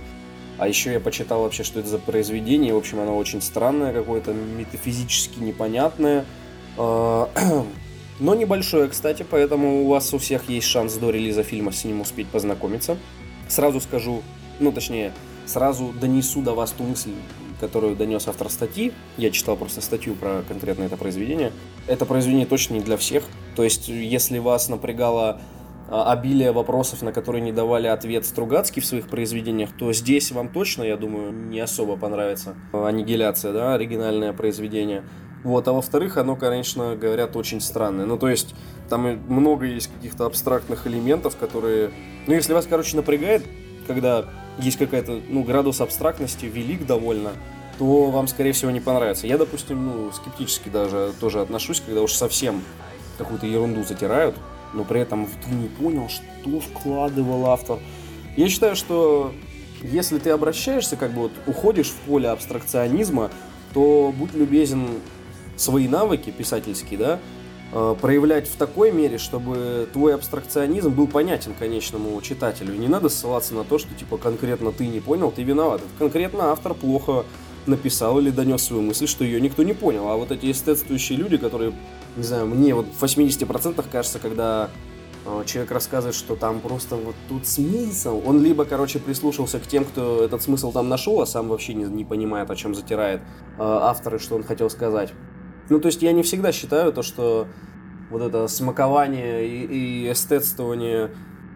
А 0.57 0.67
еще 0.67 0.91
я 0.91 0.99
почитал 0.99 1.43
вообще, 1.43 1.63
что 1.63 1.79
это 1.79 1.89
за 1.89 1.99
произведение. 1.99 2.73
В 2.73 2.77
общем, 2.77 2.99
оно 2.99 3.17
очень 3.17 3.41
странное, 3.41 3.93
какое-то 3.93 4.33
метафизически 4.33 5.39
непонятное. 5.39 6.25
А, 6.77 7.29
но 8.19 8.35
небольшое, 8.35 8.89
кстати, 8.89 9.25
поэтому 9.29 9.83
у 9.83 9.87
вас 9.87 10.13
у 10.13 10.17
всех 10.17 10.49
есть 10.49 10.67
шанс 10.67 10.95
до 10.95 11.09
релиза 11.11 11.43
фильма 11.43 11.71
с 11.71 11.85
ним 11.85 12.01
успеть 12.01 12.27
познакомиться. 12.27 12.97
Сразу 13.47 13.79
скажу, 13.79 14.21
ну 14.59 14.71
точнее, 14.71 15.13
сразу 15.45 15.93
донесу 15.99 16.41
до 16.41 16.53
вас 16.53 16.71
ту 16.71 16.83
мысль, 16.83 17.11
которую 17.59 17.95
донес 17.95 18.27
автор 18.27 18.49
статьи. 18.49 18.93
Я 19.17 19.31
читал 19.31 19.57
просто 19.57 19.81
статью 19.81 20.15
про 20.15 20.43
конкретно 20.47 20.83
это 20.83 20.97
произведение. 20.97 21.51
Это 21.87 22.05
произведение 22.05 22.45
точно 22.45 22.75
не 22.75 22.81
для 22.81 22.97
всех. 22.97 23.23
То 23.55 23.63
есть, 23.63 23.89
если 23.89 24.39
вас 24.39 24.69
напрягало 24.69 25.41
а, 25.89 26.11
обилие 26.11 26.51
вопросов, 26.51 27.01
на 27.01 27.11
которые 27.11 27.41
не 27.41 27.51
давали 27.51 27.87
ответ 27.87 28.25
Стругацкий 28.25 28.81
в 28.81 28.85
своих 28.85 29.07
произведениях, 29.07 29.71
то 29.77 29.91
здесь 29.91 30.31
вам 30.31 30.49
точно, 30.49 30.83
я 30.83 30.97
думаю, 30.97 31.33
не 31.33 31.59
особо 31.59 31.97
понравится 31.97 32.55
аннигиляция, 32.71 33.53
да, 33.53 33.73
оригинальное 33.73 34.33
произведение. 34.33 35.03
Вот, 35.43 35.67
а 35.67 35.73
во-вторых, 35.73 36.17
оно, 36.17 36.35
конечно, 36.35 36.95
говорят, 36.95 37.35
очень 37.35 37.61
странное. 37.61 38.05
Ну, 38.05 38.17
то 38.17 38.29
есть, 38.29 38.53
там 38.89 39.19
много 39.27 39.65
есть 39.65 39.89
каких-то 39.91 40.25
абстрактных 40.25 40.85
элементов, 40.85 41.37
которые... 41.37 41.91
Ну, 42.27 42.33
если 42.33 42.53
вас, 42.53 42.67
короче, 42.67 42.97
напрягает, 42.97 43.45
когда 43.87 44.25
есть 44.59 44.77
какая-то, 44.77 45.21
ну, 45.27 45.43
градус 45.43 45.81
абстрактности 45.81 46.45
велик 46.45 46.85
довольно, 46.85 47.31
то 47.77 48.11
вам, 48.11 48.27
скорее 48.27 48.51
всего, 48.51 48.71
не 48.71 48.81
понравится. 48.81 49.25
Я, 49.25 49.37
допустим, 49.37 49.85
ну, 49.85 50.11
скептически 50.11 50.69
даже 50.69 51.13
тоже 51.19 51.41
отношусь, 51.41 51.81
когда 51.81 52.01
уж 52.01 52.13
совсем 52.13 52.61
какую-то 53.17 53.45
ерунду 53.45 53.83
затирают, 53.83 54.35
но 54.73 54.83
при 54.83 55.01
этом 55.01 55.27
ты 55.45 55.51
не 55.51 55.67
понял, 55.67 56.09
что 56.09 56.59
вкладывал 56.59 57.47
автор. 57.47 57.79
Я 58.35 58.49
считаю, 58.49 58.75
что 58.75 59.33
если 59.81 60.19
ты 60.19 60.29
обращаешься, 60.29 60.95
как 60.95 61.11
бы 61.11 61.23
вот 61.23 61.31
уходишь 61.47 61.89
в 61.89 61.95
поле 61.95 62.29
абстракционизма, 62.29 63.31
то 63.73 64.13
будь 64.15 64.33
любезен 64.33 64.87
свои 65.55 65.87
навыки 65.87 66.31
писательские, 66.31 66.99
да, 66.99 67.19
проявлять 67.71 68.47
в 68.47 68.55
такой 68.55 68.91
мере, 68.91 69.17
чтобы 69.17 69.87
твой 69.93 70.15
абстракционизм 70.15 70.91
был 70.91 71.07
понятен 71.07 71.53
конечному 71.57 72.19
читателю. 72.21 72.73
Не 72.75 72.87
надо 72.87 73.09
ссылаться 73.09 73.53
на 73.53 73.63
то, 73.63 73.77
что 73.77 73.93
типа 73.93 74.17
конкретно 74.17 74.71
ты 74.71 74.87
не 74.87 74.99
понял, 74.99 75.31
ты 75.31 75.43
виноват. 75.43 75.81
Это 75.81 75.89
конкретно 75.99 76.51
автор 76.51 76.73
плохо 76.73 77.25
написал 77.67 78.19
или 78.19 78.31
донес 78.31 78.63
свою 78.63 78.81
мысль, 78.81 79.07
что 79.07 79.23
ее 79.23 79.39
никто 79.39 79.63
не 79.63 79.73
понял. 79.73 80.09
А 80.09 80.15
вот 80.15 80.31
эти 80.31 80.51
эстетствующие 80.51 81.17
люди, 81.17 81.37
которые 81.37 81.73
не 82.17 82.23
знаю, 82.23 82.47
мне 82.47 82.73
вот 82.73 82.87
в 82.87 83.03
80% 83.03 83.85
кажется, 83.91 84.19
когда 84.19 84.69
э, 85.25 85.43
человек 85.45 85.71
рассказывает, 85.71 86.15
что 86.15 86.35
там 86.35 86.59
просто 86.59 86.95
вот 86.95 87.15
тут 87.27 87.47
смысл, 87.47 88.21
он 88.25 88.43
либо, 88.43 88.65
короче, 88.65 88.99
прислушался 88.99 89.59
к 89.59 89.67
тем, 89.67 89.85
кто 89.85 90.23
этот 90.23 90.41
смысл 90.41 90.71
там 90.71 90.89
нашел, 90.89 91.21
а 91.21 91.25
сам 91.25 91.47
вообще 91.49 91.73
не, 91.73 91.85
не 91.85 92.03
понимает, 92.03 92.49
о 92.49 92.55
чем 92.55 92.75
затирает 92.75 93.21
э, 93.21 93.23
автор 93.59 94.15
и 94.15 94.19
что 94.19 94.35
он 94.35 94.43
хотел 94.43 94.69
сказать. 94.69 95.13
Ну, 95.69 95.79
то 95.79 95.87
есть 95.87 96.01
я 96.01 96.11
не 96.11 96.23
всегда 96.23 96.51
считаю 96.51 96.91
то, 96.91 97.03
что 97.03 97.47
вот 98.09 98.21
это 98.21 98.47
смакование 98.47 99.47
и, 99.47 99.65
и 99.65 100.11
эстетствование 100.11 101.11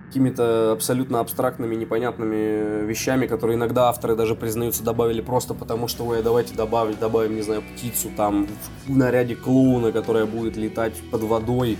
какими-то 0.08 0.74
абсолютно 0.74 1.20
абстрактными, 1.20 1.74
непонятными 1.74 2.86
вещами, 2.86 3.26
которые 3.26 3.56
иногда 3.58 3.90
авторы 3.90 4.16
даже 4.16 4.36
признаются 4.36 4.84
добавили 4.84 5.22
просто 5.22 5.56
потому, 5.56 5.88
что, 5.88 6.06
ой, 6.06 6.22
давайте 6.22 6.54
добавить, 6.54 7.00
добавим, 7.00 7.36
не 7.36 7.42
знаю, 7.42 7.64
птицу 7.64 8.12
там 8.16 8.48
в 8.86 8.96
наряде 8.96 9.36
клоуна, 9.36 9.92
которая 9.92 10.28
будет 10.28 10.56
летать 10.56 10.94
под 11.10 11.24
водой 11.24 11.80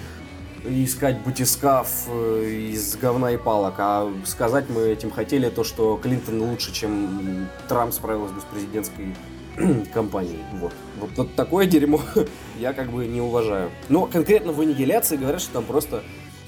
и 0.68 0.86
искать 0.86 1.24
батискаф 1.24 2.08
э, 2.08 2.70
из 2.72 2.96
говна 2.96 3.32
и 3.32 3.38
палок. 3.38 3.76
А 3.78 4.12
сказать 4.26 4.66
мы 4.68 4.82
этим 4.82 5.12
хотели 5.12 5.50
то, 5.50 5.64
что 5.64 6.00
Клинтон 6.02 6.42
лучше, 6.42 6.74
чем 6.74 7.48
Трамп 7.70 7.94
справился 7.94 8.34
бы 8.34 8.42
с 8.42 8.46
президентской 8.46 9.14
компанией. 9.94 10.44
Вот. 10.54 10.74
вот. 11.00 11.10
Вот 11.16 11.36
такое 11.36 11.66
дерьмо 11.66 12.02
я 12.60 12.74
как 12.74 12.92
бы 12.92 13.06
не 13.08 13.22
уважаю. 13.22 13.72
Но 13.90 14.06
конкретно 14.06 14.52
в 14.52 14.62
аннигиляции 14.62 15.18
говорят, 15.18 15.42
что 15.42 15.54
там 15.54 15.66
просто 15.66 16.04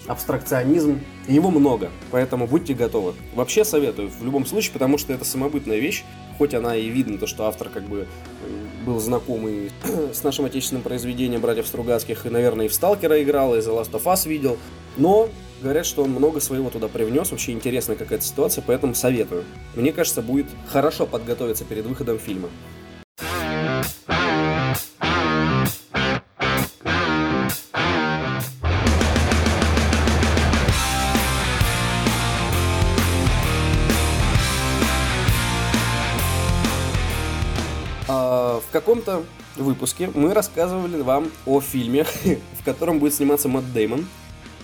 абстракционизм, 0.07 0.99
его 1.27 1.49
много, 1.49 1.89
поэтому 2.11 2.47
будьте 2.47 2.73
готовы. 2.73 3.13
Вообще 3.33 3.65
советую, 3.65 4.09
в 4.09 4.23
любом 4.23 4.45
случае, 4.45 4.73
потому 4.73 4.97
что 4.97 5.13
это 5.13 5.25
самобытная 5.25 5.79
вещь, 5.79 6.03
хоть 6.37 6.53
она 6.53 6.75
и 6.75 6.89
видно, 6.89 7.17
то, 7.17 7.27
что 7.27 7.45
автор 7.45 7.69
как 7.69 7.83
бы 7.83 8.01
э, 8.01 8.85
был 8.85 8.99
знакомый 8.99 9.71
с 10.13 10.23
нашим 10.23 10.45
отечественным 10.45 10.83
произведением 10.83 11.41
братьев 11.41 11.67
Стругацких, 11.67 12.25
и, 12.25 12.29
наверное, 12.29 12.67
и 12.67 12.69
в 12.69 12.73
Сталкера 12.73 13.21
играл, 13.21 13.55
и 13.55 13.59
The 13.59 13.81
Last 13.81 13.91
of 13.91 14.03
Us 14.03 14.27
видел, 14.27 14.57
но 14.97 15.29
говорят, 15.61 15.85
что 15.85 16.03
он 16.03 16.11
много 16.11 16.39
своего 16.39 16.69
туда 16.69 16.87
привнес, 16.87 17.31
вообще 17.31 17.53
интересная 17.53 17.95
какая-то 17.95 18.23
ситуация, 18.23 18.63
поэтому 18.65 18.93
советую. 18.93 19.43
Мне 19.75 19.91
кажется, 19.91 20.21
будет 20.21 20.47
хорошо 20.67 21.07
подготовиться 21.07 21.65
перед 21.65 21.85
выходом 21.85 22.19
фильма. 22.19 22.49
Каком-то 38.75 39.23
выпуске 39.55 40.09
мы 40.13 40.33
рассказывали 40.33 41.01
вам 41.01 41.31
о 41.45 41.61
фильме, 41.61 42.05
в 42.59 42.65
котором 42.65 42.99
будет 42.99 43.13
сниматься 43.13 43.47
Мэтт 43.47 43.71
Деймон. 43.71 44.05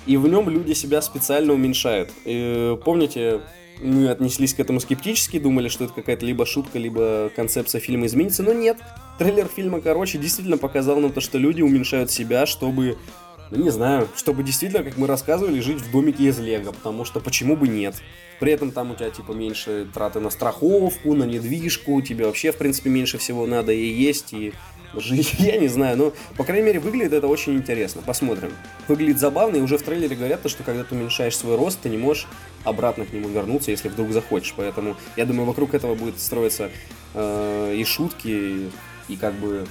И 0.06 0.18
в 0.18 0.28
нем 0.28 0.50
люди 0.50 0.74
себя 0.74 1.02
специально 1.02 1.54
уменьшают. 1.54 2.10
И, 2.26 2.78
помните, 2.84 3.40
мы 3.82 4.10
отнеслись 4.10 4.54
к 4.54 4.60
этому 4.60 4.82
скептически, 4.82 5.40
думали, 5.40 5.70
что 5.70 5.86
это 5.86 5.94
какая-то 5.94 6.26
либо 6.26 6.46
шутка, 6.46 6.78
либо 6.78 7.32
концепция 7.38 7.80
фильма 7.80 8.08
изменится, 8.08 8.44
но 8.44 8.52
нет. 8.52 8.80
Трейлер 9.18 9.48
фильма, 9.48 9.80
короче, 9.80 10.18
действительно 10.18 10.58
показал 10.58 11.00
нам 11.00 11.14
то, 11.14 11.22
что 11.22 11.38
люди 11.38 11.62
уменьшают 11.62 12.12
себя, 12.12 12.46
чтобы, 12.46 12.98
ну 13.52 13.64
не 13.64 13.70
знаю, 13.70 14.08
чтобы 14.16 14.44
действительно, 14.44 14.84
как 14.84 14.98
мы 14.98 15.08
рассказывали, 15.08 15.60
жить 15.60 15.82
в 15.82 15.92
домике 15.92 16.26
из 16.26 16.40
лего, 16.40 16.72
потому 16.72 17.06
что 17.06 17.20
почему 17.20 17.56
бы 17.56 17.68
нет. 17.68 17.96
При 18.40 18.52
этом 18.52 18.72
там 18.72 18.92
у 18.92 18.96
тебя 18.96 19.12
типа 19.12 19.34
меньше 19.34 19.88
траты 19.94 20.20
на 20.20 20.30
страховку, 20.32 21.14
на 21.14 21.26
недвижку, 21.26 22.02
тебе 22.02 22.26
вообще 22.26 22.52
в 22.52 22.58
принципе 22.58 22.90
меньше 22.90 23.18
всего 23.20 23.46
надо 23.46 23.72
и 23.72 23.86
есть, 23.86 24.34
и 24.34 24.54
жить, 24.96 25.36
я 25.40 25.58
не 25.58 25.68
знаю, 25.68 25.98
но, 25.98 26.14
по 26.38 26.44
крайней 26.44 26.66
мере, 26.66 26.80
выглядит 26.80 27.14
это 27.14 27.28
очень 27.28 27.54
интересно. 27.56 28.02
Посмотрим. 28.02 28.52
Выглядит 28.88 29.20
забавно, 29.20 29.58
и 29.58 29.62
уже 29.62 29.78
в 29.78 29.84
трейлере 29.84 30.16
говорят, 30.16 30.40
что 30.50 30.64
когда 30.64 30.84
ты 30.84 30.96
уменьшаешь 30.96 31.38
свой 31.38 31.56
рост, 31.56 31.80
ты 31.82 31.90
не 31.90 31.98
можешь 31.98 32.28
обратно 32.64 33.06
к 33.06 33.14
нему 33.14 33.30
вернуться, 33.30 33.72
если 33.72 33.90
вдруг 33.90 34.12
захочешь. 34.12 34.54
Поэтому, 34.56 34.96
я 35.16 35.26
думаю, 35.26 35.46
вокруг 35.46 35.74
этого 35.74 35.96
будет 35.96 36.20
строиться 36.20 36.72
э, 37.14 37.76
и 37.76 37.84
шутки, 37.84 38.28
и, 38.28 38.70
и 39.08 39.16
как 39.16 39.34
бы, 39.36 39.68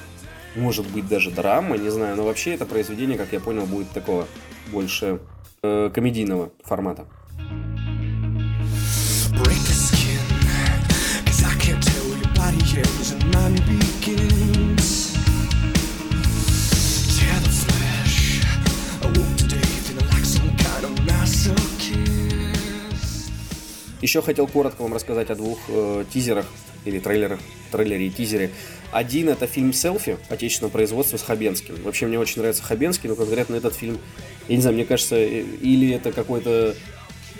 может 0.56 0.86
быть, 0.90 1.08
даже 1.08 1.30
драма, 1.30 1.76
не 1.76 1.90
знаю. 1.90 2.16
Но 2.16 2.24
вообще 2.24 2.54
это 2.54 2.66
произведение, 2.66 3.16
как 3.16 3.32
я 3.32 3.40
понял, 3.40 3.66
будет 3.66 3.90
такого 3.90 4.26
больше 4.72 5.20
э, 5.62 5.90
комедийного 5.92 6.50
формата. 6.64 7.06
break 9.32 9.62
the 9.62 9.72
skin. 9.72 10.18
Cause 11.24 11.44
I 11.44 11.54
can't 11.58 11.82
tell. 11.82 12.00
Еще 24.00 24.22
хотел 24.22 24.46
коротко 24.46 24.82
вам 24.82 24.94
рассказать 24.94 25.30
о 25.30 25.34
двух 25.34 25.58
э, 25.68 26.04
тизерах 26.12 26.46
или 26.84 26.98
трейлерах, 26.98 27.40
трейлере 27.70 28.06
и 28.06 28.10
тизере. 28.10 28.50
Один 28.92 29.28
это 29.28 29.46
фильм 29.46 29.72
«Селфи» 29.72 30.16
отечественного 30.28 30.72
производства 30.72 31.16
с 31.16 31.22
Хабенским. 31.22 31.76
Вообще 31.82 32.06
мне 32.06 32.18
очень 32.18 32.40
нравится 32.40 32.62
Хабенский, 32.62 33.08
но 33.08 33.14
конкретно 33.14 33.56
этот 33.56 33.74
фильм, 33.74 33.98
я 34.48 34.56
не 34.56 34.62
знаю, 34.62 34.74
мне 34.74 34.86
кажется, 34.86 35.16
э, 35.16 35.42
или 35.60 35.92
это 35.92 36.12
какой-то 36.12 36.74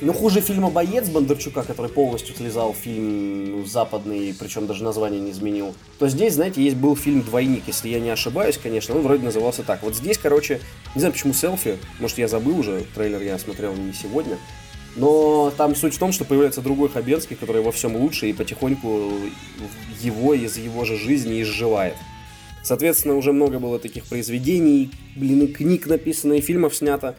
ну, 0.03 0.13
хуже 0.13 0.41
фильма 0.41 0.71
«Боец» 0.71 1.09
Бондарчука, 1.09 1.63
который 1.63 1.91
полностью 1.91 2.35
слезал 2.35 2.75
фильм 2.75 3.51
ну, 3.51 3.65
западный, 3.67 4.35
причем 4.39 4.67
даже 4.67 4.83
название 4.83 5.21
не 5.21 5.31
изменил, 5.31 5.75
то 5.99 6.09
здесь, 6.09 6.35
знаете, 6.35 6.63
есть 6.63 6.77
был 6.77 6.97
фильм 6.97 7.23
«Двойник», 7.23 7.65
если 7.67 7.89
я 7.89 8.01
не 8.01 8.11
ошибаюсь, 8.11 8.59
конечно, 8.59 8.95
он 8.95 9.03
вроде 9.03 9.25
назывался 9.25 9.63
так. 9.63 9.83
Вот 9.83 9.95
здесь, 9.95 10.17
короче, 10.17 10.61
не 10.95 11.01
знаю, 11.01 11.13
почему 11.13 11.35
селфи, 11.35 11.79
может, 11.99 12.19
я 12.19 12.29
забыл 12.29 12.59
уже, 12.59 12.85
трейлер 12.95 13.21
я 13.21 13.39
смотрел 13.39 13.75
не 13.75 13.93
сегодня, 13.93 14.39
но 14.97 15.53
там 15.57 15.75
суть 15.75 15.95
в 15.95 15.99
том, 15.99 16.13
что 16.13 16.25
появляется 16.25 16.61
другой 16.61 16.89
Хабенский, 16.89 17.37
который 17.37 17.63
во 17.63 17.73
всем 17.73 17.97
лучше 17.97 18.29
и 18.29 18.33
потихоньку 18.33 19.13
его 20.01 20.35
из 20.35 20.57
его 20.57 20.85
же 20.85 20.97
жизни 20.97 21.43
изживает. 21.43 21.97
Соответственно, 22.63 23.15
уже 23.15 23.33
много 23.33 23.59
было 23.59 23.79
таких 23.79 24.05
произведений, 24.07 24.91
блин, 25.17 25.43
и 25.43 25.47
книг 25.47 25.87
написано, 25.87 26.35
и 26.35 26.41
фильмов 26.41 26.75
снято. 26.75 27.17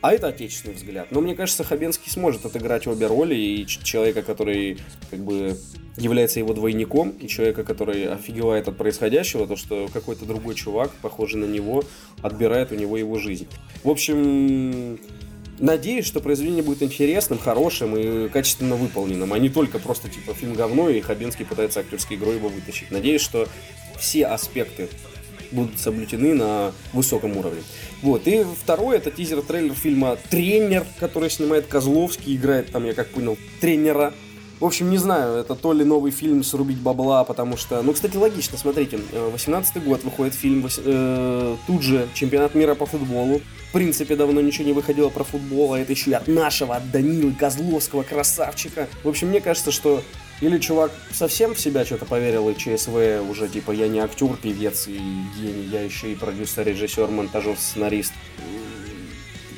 А 0.00 0.12
это 0.12 0.28
отечественный 0.28 0.74
взгляд. 0.74 1.08
Но 1.10 1.22
мне 1.22 1.34
кажется, 1.34 1.64
Хабенский 1.64 2.10
сможет 2.10 2.44
отыграть 2.44 2.86
обе 2.86 3.06
роли. 3.06 3.34
И 3.34 3.66
человека, 3.66 4.20
который 4.20 4.76
как 5.10 5.20
бы 5.20 5.56
является 5.96 6.40
его 6.40 6.52
двойником, 6.52 7.08
и 7.08 7.26
человека, 7.26 7.64
который 7.64 8.12
офигевает 8.12 8.68
от 8.68 8.76
происходящего, 8.76 9.46
то, 9.46 9.56
что 9.56 9.88
какой-то 9.90 10.26
другой 10.26 10.56
чувак, 10.56 10.90
похожий 11.00 11.40
на 11.40 11.46
него, 11.46 11.84
отбирает 12.20 12.70
у 12.70 12.74
него 12.74 12.98
его 12.98 13.18
жизнь. 13.18 13.48
В 13.82 13.88
общем, 13.88 14.98
Надеюсь, 15.58 16.06
что 16.06 16.20
произведение 16.20 16.62
будет 16.62 16.82
интересным, 16.82 17.38
хорошим 17.38 17.96
и 17.96 18.28
качественно 18.28 18.74
выполненным, 18.74 19.32
а 19.32 19.38
не 19.38 19.48
только 19.48 19.78
просто 19.78 20.08
типа 20.08 20.34
фильм 20.34 20.54
говно 20.54 20.88
и 20.88 21.00
Хабенский 21.00 21.44
пытается 21.44 21.80
актерской 21.80 22.16
игрой 22.16 22.36
его 22.36 22.48
вытащить. 22.48 22.90
Надеюсь, 22.90 23.20
что 23.20 23.48
все 23.98 24.26
аспекты 24.26 24.88
будут 25.52 25.78
соблюдены 25.78 26.34
на 26.34 26.72
высоком 26.92 27.36
уровне. 27.36 27.62
Вот. 28.02 28.26
И 28.26 28.44
второй 28.60 28.96
это 28.96 29.10
тизер-трейлер 29.10 29.74
фильма 29.74 30.18
«Тренер», 30.28 30.84
который 30.98 31.30
снимает 31.30 31.66
Козловский, 31.66 32.34
играет 32.34 32.72
там, 32.72 32.84
я 32.84 32.92
как 32.92 33.08
понял, 33.08 33.38
тренера. 33.60 34.12
В 34.60 34.64
общем, 34.64 34.90
не 34.90 34.98
знаю, 34.98 35.36
это 35.36 35.54
то 35.54 35.72
ли 35.72 35.84
новый 35.84 36.12
фильм 36.12 36.44
«Срубить 36.44 36.78
бабла», 36.78 37.24
потому 37.24 37.56
что... 37.56 37.82
Ну, 37.82 37.92
кстати, 37.92 38.16
логично, 38.16 38.56
смотрите, 38.56 39.00
18 39.12 39.84
год 39.84 40.04
выходит 40.04 40.34
фильм, 40.34 40.66
э, 40.66 41.56
тут 41.66 41.82
же 41.82 42.08
чемпионат 42.14 42.54
мира 42.54 42.74
по 42.74 42.86
футболу. 42.86 43.40
В 43.68 43.72
принципе, 43.72 44.14
давно 44.14 44.40
ничего 44.40 44.66
не 44.66 44.72
выходило 44.72 45.08
про 45.08 45.24
футбол, 45.24 45.74
а 45.74 45.80
это 45.80 45.92
еще 45.92 46.10
и 46.10 46.14
от 46.14 46.28
нашего, 46.28 46.76
от 46.76 46.90
Данилы 46.92 47.32
Козловского, 47.32 48.04
красавчика. 48.04 48.88
В 49.02 49.08
общем, 49.08 49.28
мне 49.28 49.40
кажется, 49.40 49.72
что 49.72 50.02
или 50.40 50.58
чувак 50.58 50.92
совсем 51.12 51.54
в 51.54 51.60
себя 51.60 51.84
что-то 51.84 52.04
поверил, 52.04 52.48
и 52.48 52.56
ЧСВ 52.56 53.28
уже 53.28 53.48
типа 53.48 53.72
я 53.72 53.88
не 53.88 53.98
актер, 53.98 54.36
певец 54.36 54.86
и 54.88 54.98
гений, 55.36 55.68
я 55.70 55.82
еще 55.82 56.12
и 56.12 56.14
продюсер, 56.14 56.66
режиссер, 56.66 57.08
монтажер, 57.08 57.56
сценарист. 57.56 58.12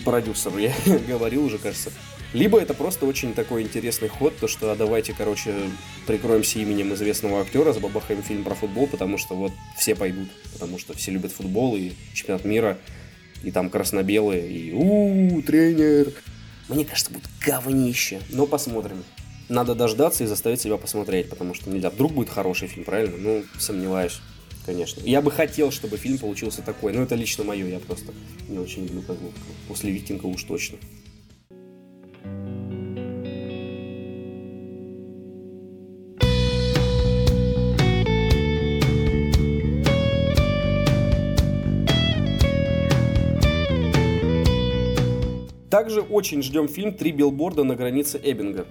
Продюсер, 0.04 0.56
я 0.58 0.72
говорил 1.06 1.44
уже, 1.44 1.58
кажется. 1.58 1.90
Либо 2.36 2.60
это 2.60 2.74
просто 2.74 3.06
очень 3.06 3.32
такой 3.32 3.62
интересный 3.62 4.08
ход, 4.08 4.36
то 4.36 4.46
что 4.46 4.70
а 4.70 4.76
давайте, 4.76 5.14
короче, 5.16 5.54
прикроемся 6.06 6.58
именем 6.58 6.92
известного 6.92 7.40
актера, 7.40 7.72
забабахаем 7.72 8.22
фильм 8.22 8.44
про 8.44 8.54
футбол, 8.54 8.86
потому 8.86 9.16
что 9.16 9.34
вот 9.34 9.52
все 9.74 9.94
пойдут, 9.94 10.28
потому 10.52 10.78
что 10.78 10.94
все 10.94 11.12
любят 11.12 11.32
футбол 11.32 11.76
и 11.76 11.92
чемпионат 12.12 12.44
мира, 12.44 12.78
и 13.42 13.50
там 13.50 13.70
красно-белые, 13.70 14.50
и 14.50 14.72
у, 14.72 15.38
-у 15.38 15.42
тренер. 15.42 16.12
Мне 16.68 16.84
кажется, 16.84 17.10
будет 17.10 17.24
говнище, 17.40 18.20
но 18.28 18.46
посмотрим 18.46 19.02
надо 19.48 19.74
дождаться 19.74 20.24
и 20.24 20.26
заставить 20.26 20.60
себя 20.60 20.76
посмотреть, 20.76 21.30
потому 21.30 21.54
что 21.54 21.70
нельзя. 21.70 21.88
Вдруг 21.88 22.12
будет 22.12 22.28
хороший 22.28 22.68
фильм, 22.68 22.84
правильно? 22.84 23.16
Ну, 23.16 23.44
сомневаюсь, 23.58 24.20
конечно. 24.66 25.00
Я 25.04 25.22
бы 25.22 25.30
хотел, 25.30 25.70
чтобы 25.70 25.96
фильм 25.96 26.18
получился 26.18 26.60
такой, 26.60 26.92
но 26.92 27.02
это 27.02 27.14
лично 27.14 27.44
мое, 27.44 27.66
я 27.66 27.78
просто 27.78 28.12
не 28.48 28.58
очень 28.58 28.82
люблю 28.82 29.00
Козловского. 29.02 29.54
После 29.68 29.90
Викинга 29.90 30.26
уж 30.26 30.42
точно. 30.44 30.78
Также 45.76 46.00
очень 46.00 46.42
ждем 46.42 46.68
фильм 46.68 46.94
«Три 46.94 47.12
билборда 47.12 47.62
на 47.62 47.76
границе 47.76 48.18
Эббинга». 48.24 48.64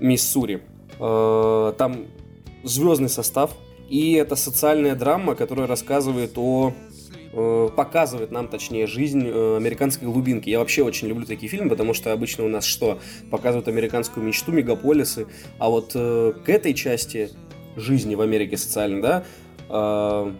Миссури. 0.00 0.60
Э, 0.98 1.72
там 1.78 2.06
звездный 2.64 3.08
состав, 3.08 3.52
и 3.88 4.14
это 4.14 4.34
социальная 4.34 4.96
драма, 4.96 5.36
которая 5.36 5.68
рассказывает 5.68 6.32
о 6.34 6.74
э, 7.32 7.68
показывает 7.76 8.32
нам, 8.32 8.48
точнее, 8.48 8.88
жизнь 8.88 9.22
э, 9.24 9.56
американской 9.56 10.08
глубинки. 10.08 10.50
Я 10.50 10.58
вообще 10.58 10.82
очень 10.82 11.06
люблю 11.06 11.26
такие 11.26 11.48
фильмы, 11.48 11.70
потому 11.70 11.94
что 11.94 12.12
обычно 12.12 12.44
у 12.44 12.48
нас 12.48 12.64
что? 12.64 12.98
Показывают 13.30 13.68
американскую 13.68 14.26
мечту, 14.26 14.50
мегаполисы, 14.50 15.28
а 15.60 15.68
вот 15.68 15.92
к 15.92 16.48
этой 16.48 16.74
части 16.74 17.30
жизни 17.76 18.16
в 18.16 18.20
Америке 18.20 18.56
социальной, 18.56 19.00
да, 19.00 20.34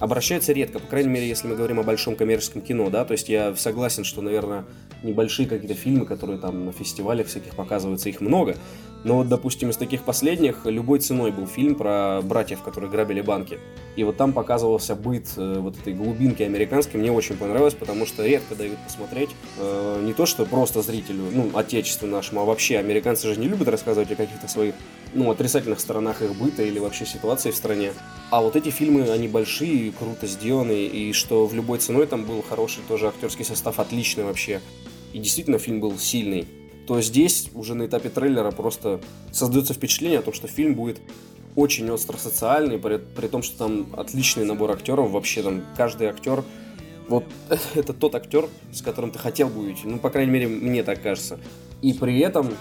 обращаются 0.00 0.52
редко, 0.52 0.80
по 0.80 0.88
крайней 0.88 1.10
мере, 1.10 1.28
если 1.28 1.46
мы 1.46 1.54
говорим 1.54 1.78
о 1.78 1.84
большом 1.84 2.16
коммерческом 2.16 2.60
кино, 2.60 2.90
да, 2.90 3.04
то 3.04 3.12
есть 3.12 3.28
я 3.28 3.54
согласен, 3.54 4.02
что, 4.02 4.20
наверное, 4.20 4.64
небольшие 5.02 5.48
какие-то 5.48 5.74
фильмы, 5.74 6.06
которые 6.06 6.38
там 6.38 6.66
на 6.66 6.72
фестивалях 6.72 7.26
всяких 7.26 7.54
показываются, 7.54 8.08
их 8.08 8.20
много, 8.20 8.56
но 9.02 9.16
вот, 9.16 9.28
допустим, 9.28 9.70
из 9.70 9.76
таких 9.76 10.02
последних 10.02 10.66
любой 10.66 10.98
ценой 10.98 11.30
был 11.30 11.46
фильм 11.46 11.74
про 11.74 12.20
братьев, 12.22 12.62
которые 12.62 12.90
грабили 12.90 13.22
банки. 13.22 13.58
И 13.96 14.04
вот 14.04 14.16
там 14.16 14.32
показывался 14.32 14.94
быт 14.94 15.26
э, 15.36 15.58
вот 15.58 15.78
этой 15.78 15.94
глубинки 15.94 16.42
американской. 16.42 17.00
Мне 17.00 17.10
очень 17.10 17.36
понравилось, 17.36 17.74
потому 17.74 18.04
что 18.06 18.26
редко 18.26 18.54
дают 18.54 18.78
посмотреть 18.84 19.30
э, 19.58 20.02
не 20.04 20.12
то, 20.12 20.26
что 20.26 20.44
просто 20.44 20.82
зрителю, 20.82 21.24
ну, 21.32 21.50
отечеству 21.54 22.06
нашему, 22.06 22.42
а 22.42 22.44
вообще 22.44 22.78
американцы 22.78 23.32
же 23.32 23.40
не 23.40 23.48
любят 23.48 23.68
рассказывать 23.68 24.12
о 24.12 24.16
каких-то 24.16 24.48
своих, 24.48 24.74
ну, 25.14 25.30
отрицательных 25.30 25.80
сторонах 25.80 26.20
их 26.20 26.34
быта 26.36 26.62
или 26.62 26.78
вообще 26.78 27.06
ситуации 27.06 27.50
в 27.50 27.56
стране. 27.56 27.92
А 28.30 28.42
вот 28.42 28.54
эти 28.54 28.68
фильмы, 28.68 29.10
они 29.10 29.28
большие, 29.28 29.92
круто 29.92 30.26
сделаны, 30.26 30.84
и 30.84 31.12
что 31.14 31.46
в 31.46 31.54
любой 31.54 31.78
ценой 31.78 32.06
там 32.06 32.24
был 32.24 32.44
хороший 32.46 32.82
тоже 32.86 33.08
актерский 33.08 33.46
состав, 33.46 33.80
отличный 33.80 34.24
вообще. 34.24 34.60
И 35.12 35.18
действительно 35.18 35.58
фильм 35.58 35.80
был 35.80 35.98
сильный 35.98 36.46
то 36.90 37.00
здесь 37.00 37.50
уже 37.54 37.74
на 37.74 37.86
этапе 37.86 38.08
трейлера 38.08 38.50
просто 38.50 39.00
создается 39.30 39.74
впечатление 39.74 40.18
о 40.18 40.22
том, 40.22 40.34
что 40.34 40.48
фильм 40.48 40.74
будет 40.74 41.00
очень 41.54 41.88
остро 41.88 42.16
социальный, 42.16 42.80
при, 42.80 42.96
при 42.96 43.28
том, 43.28 43.44
что 43.44 43.58
там 43.58 43.86
отличный 43.96 44.44
набор 44.44 44.72
актеров, 44.72 45.12
вообще 45.12 45.44
там 45.44 45.62
каждый 45.76 46.08
актер, 46.08 46.42
вот 47.08 47.24
это 47.76 47.92
тот 47.92 48.16
актер, 48.16 48.48
с 48.72 48.82
которым 48.82 49.12
ты 49.12 49.20
хотел 49.20 49.48
бы 49.48 49.66
уйти, 49.66 49.82
ну, 49.84 49.98
по 49.98 50.10
крайней 50.10 50.32
мере, 50.32 50.48
мне 50.48 50.82
так 50.82 51.00
кажется. 51.00 51.38
И 51.80 51.92
при 51.92 52.18
этом 52.18 52.54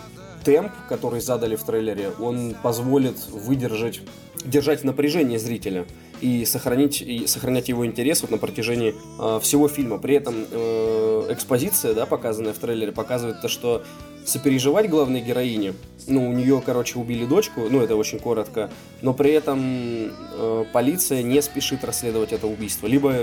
темп, 0.44 0.72
который 0.88 1.22
задали 1.22 1.56
в 1.56 1.64
трейлере, 1.64 2.12
он 2.20 2.56
позволит 2.62 3.18
выдержать, 3.30 4.02
держать 4.46 4.84
напряжение 4.84 5.40
зрителя 5.40 5.86
и 6.22 6.46
сохранить, 6.46 7.02
и 7.02 7.28
сохранять 7.28 7.70
его 7.70 7.86
интерес 7.86 8.22
вот 8.22 8.32
на 8.32 8.38
протяжении 8.38 8.94
э, 9.20 9.40
всего 9.42 9.68
фильма. 9.68 9.98
При 9.98 10.16
этом 10.16 10.46
э, 10.52 11.28
экспозиция, 11.30 11.94
да, 11.94 12.06
показанная 12.06 12.54
в 12.54 12.58
трейлере, 12.58 12.92
показывает 12.92 13.42
то, 13.42 13.48
что 13.48 13.84
сопереживать 14.26 14.90
главной 14.90 15.22
героине. 15.22 15.74
Ну, 16.08 16.30
у 16.30 16.34
нее, 16.34 16.62
короче, 16.66 16.98
убили 17.00 17.26
дочку, 17.26 17.68
ну, 17.70 17.82
это 17.82 17.96
очень 17.96 18.20
коротко, 18.20 18.70
но 19.02 19.14
при 19.14 19.32
этом 19.32 20.12
э, 20.12 20.66
полиция 20.74 21.24
не 21.24 21.42
спешит 21.42 21.84
расследовать 21.84 22.34
это 22.34 22.48
убийство. 22.48 22.88
Либо 22.88 23.16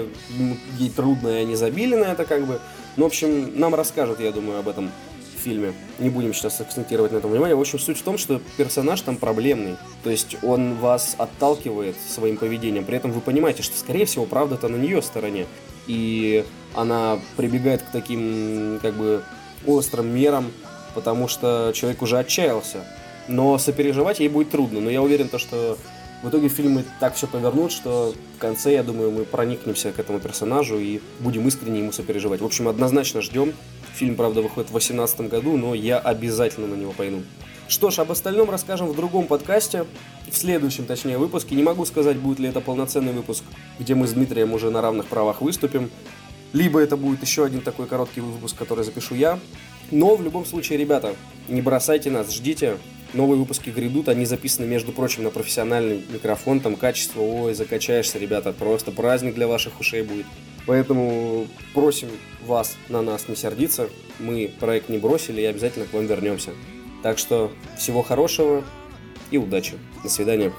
ей 0.79 0.91
трудно, 0.91 1.29
и 1.29 1.43
они 1.43 1.57
забили 1.57 1.97
на 1.97 2.05
это, 2.05 2.25
как 2.25 2.47
бы. 2.47 2.61
Ну, 2.97 3.05
в 3.05 3.07
общем, 3.07 3.59
нам 3.59 3.75
расскажут, 3.75 4.21
я 4.21 4.33
думаю, 4.33 4.61
об 4.61 4.69
этом 4.69 4.91
фильме. 5.47 5.73
Не 6.01 6.11
будем 6.11 6.35
сейчас 6.35 6.61
акцентировать 6.61 7.13
на 7.13 7.19
этом 7.19 7.31
внимание. 7.31 7.55
В 7.55 7.61
общем, 7.61 7.79
суть 7.79 7.99
в 7.99 8.03
том, 8.03 8.19
что 8.19 8.41
персонаж 8.57 9.01
там 9.01 9.17
проблемный. 9.17 9.77
То 10.03 10.11
есть 10.11 10.37
он 10.43 10.75
вас 10.75 11.15
отталкивает 11.19 11.95
своим 12.09 12.37
поведением. 12.37 12.85
При 12.85 12.97
этом 12.97 13.13
вы 13.13 13.21
понимаете, 13.21 13.63
что, 13.63 13.79
скорее 13.79 14.07
всего, 14.07 14.27
правда-то 14.27 14.69
на 14.69 14.77
нее 14.77 15.01
стороне. 15.03 15.47
И 15.87 16.45
она 16.75 17.21
прибегает 17.37 17.83
к 17.83 17.91
таким, 17.93 18.81
как 18.83 18.95
бы, 18.95 19.23
острым 19.67 20.09
мерам, 20.09 20.51
потому 20.95 21.29
что 21.29 21.71
человек 21.75 22.03
уже 22.03 22.19
отчаялся. 22.19 22.85
Но 23.29 23.57
сопереживать 23.59 24.19
ей 24.19 24.29
будет 24.29 24.51
трудно. 24.51 24.81
Но 24.81 24.91
я 24.91 25.01
уверен, 25.01 25.29
то, 25.29 25.39
что 25.39 25.79
в 26.23 26.29
итоге 26.29 26.49
фильмы 26.49 26.85
так 26.99 27.15
все 27.15 27.27
повернут, 27.27 27.71
что 27.71 28.15
в 28.37 28.39
конце, 28.41 28.73
я 28.73 28.83
думаю, 28.83 29.13
мы 29.13 29.25
проникнемся 29.25 29.93
к 29.93 29.99
этому 29.99 30.19
персонажу 30.19 30.79
и 30.79 31.01
будем 31.21 31.47
искренне 31.47 31.81
ему 31.81 31.93
сопереживать. 31.93 32.41
В 32.41 32.45
общем, 32.45 32.69
однозначно 32.69 33.21
ждем. 33.21 33.53
Фильм, 33.97 34.15
правда, 34.15 34.43
выходит 34.43 34.69
в 34.69 34.73
2018 34.73 35.21
году, 35.23 35.57
но 35.57 35.75
я 35.75 35.99
обязательно 35.99 36.67
на 36.67 36.75
него 36.75 36.93
пойду. 36.93 37.23
Что 37.67 37.91
ж, 37.91 38.01
об 38.01 38.13
остальном 38.13 38.51
расскажем 38.51 38.89
в 38.89 38.95
другом 38.95 39.27
подкасте, 39.27 39.87
в 40.31 40.37
следующем, 40.37 40.85
точнее, 40.85 41.17
выпуске. 41.17 41.55
Не 41.55 41.63
могу 41.63 41.87
сказать, 41.87 42.19
будет 42.19 42.39
ли 42.39 42.51
это 42.51 42.61
полноценный 42.61 43.15
выпуск, 43.15 43.43
где 43.79 43.95
мы 43.95 44.07
с 44.07 44.13
Дмитрием 44.13 44.53
уже 44.53 44.71
на 44.71 44.83
равных 44.83 45.07
правах 45.07 45.41
выступим. 45.41 45.91
Либо 46.53 46.79
это 46.79 46.99
будет 46.99 47.23
еще 47.23 47.47
один 47.47 47.63
такой 47.63 47.87
короткий 47.87 48.21
выпуск, 48.21 48.57
который 48.59 48.85
запишу 48.85 49.15
я. 49.15 49.39
Но 49.91 50.15
в 50.15 50.23
любом 50.23 50.45
случае, 50.45 50.77
ребята, 50.77 51.17
не 51.49 51.63
бросайте 51.63 52.11
нас, 52.11 52.31
ждите. 52.31 52.77
Новые 53.13 53.39
выпуски 53.39 53.71
грядут, 53.71 54.09
они 54.09 54.27
записаны, 54.27 54.67
между 54.67 54.93
прочим, 54.93 55.23
на 55.23 55.31
профессиональный 55.31 56.03
микрофон, 56.11 56.61
там 56.61 56.77
качество, 56.77 57.21
ой, 57.21 57.55
закачаешься, 57.55 58.19
ребята, 58.19 58.53
просто 58.53 58.91
праздник 58.91 59.35
для 59.35 59.47
ваших 59.47 59.81
ушей 59.81 60.03
будет. 60.03 60.27
Поэтому 60.67 61.47
просим 61.73 62.09
вас 62.45 62.77
на 62.89 63.03
нас 63.03 63.29
не 63.29 63.37
сердиться. 63.37 63.89
Мы 64.19 64.51
проект 64.59 64.89
не 64.89 64.99
бросили 64.99 65.41
и 65.41 65.45
обязательно 65.45 65.87
к 65.87 65.93
вам 65.93 66.07
вернемся. 66.07 66.51
Так 67.03 67.19
что 67.19 67.53
всего 67.79 68.03
хорошего 68.03 68.65
и 69.31 69.39
удачи. 69.39 69.75
До 70.03 70.09
свидания. 70.09 70.53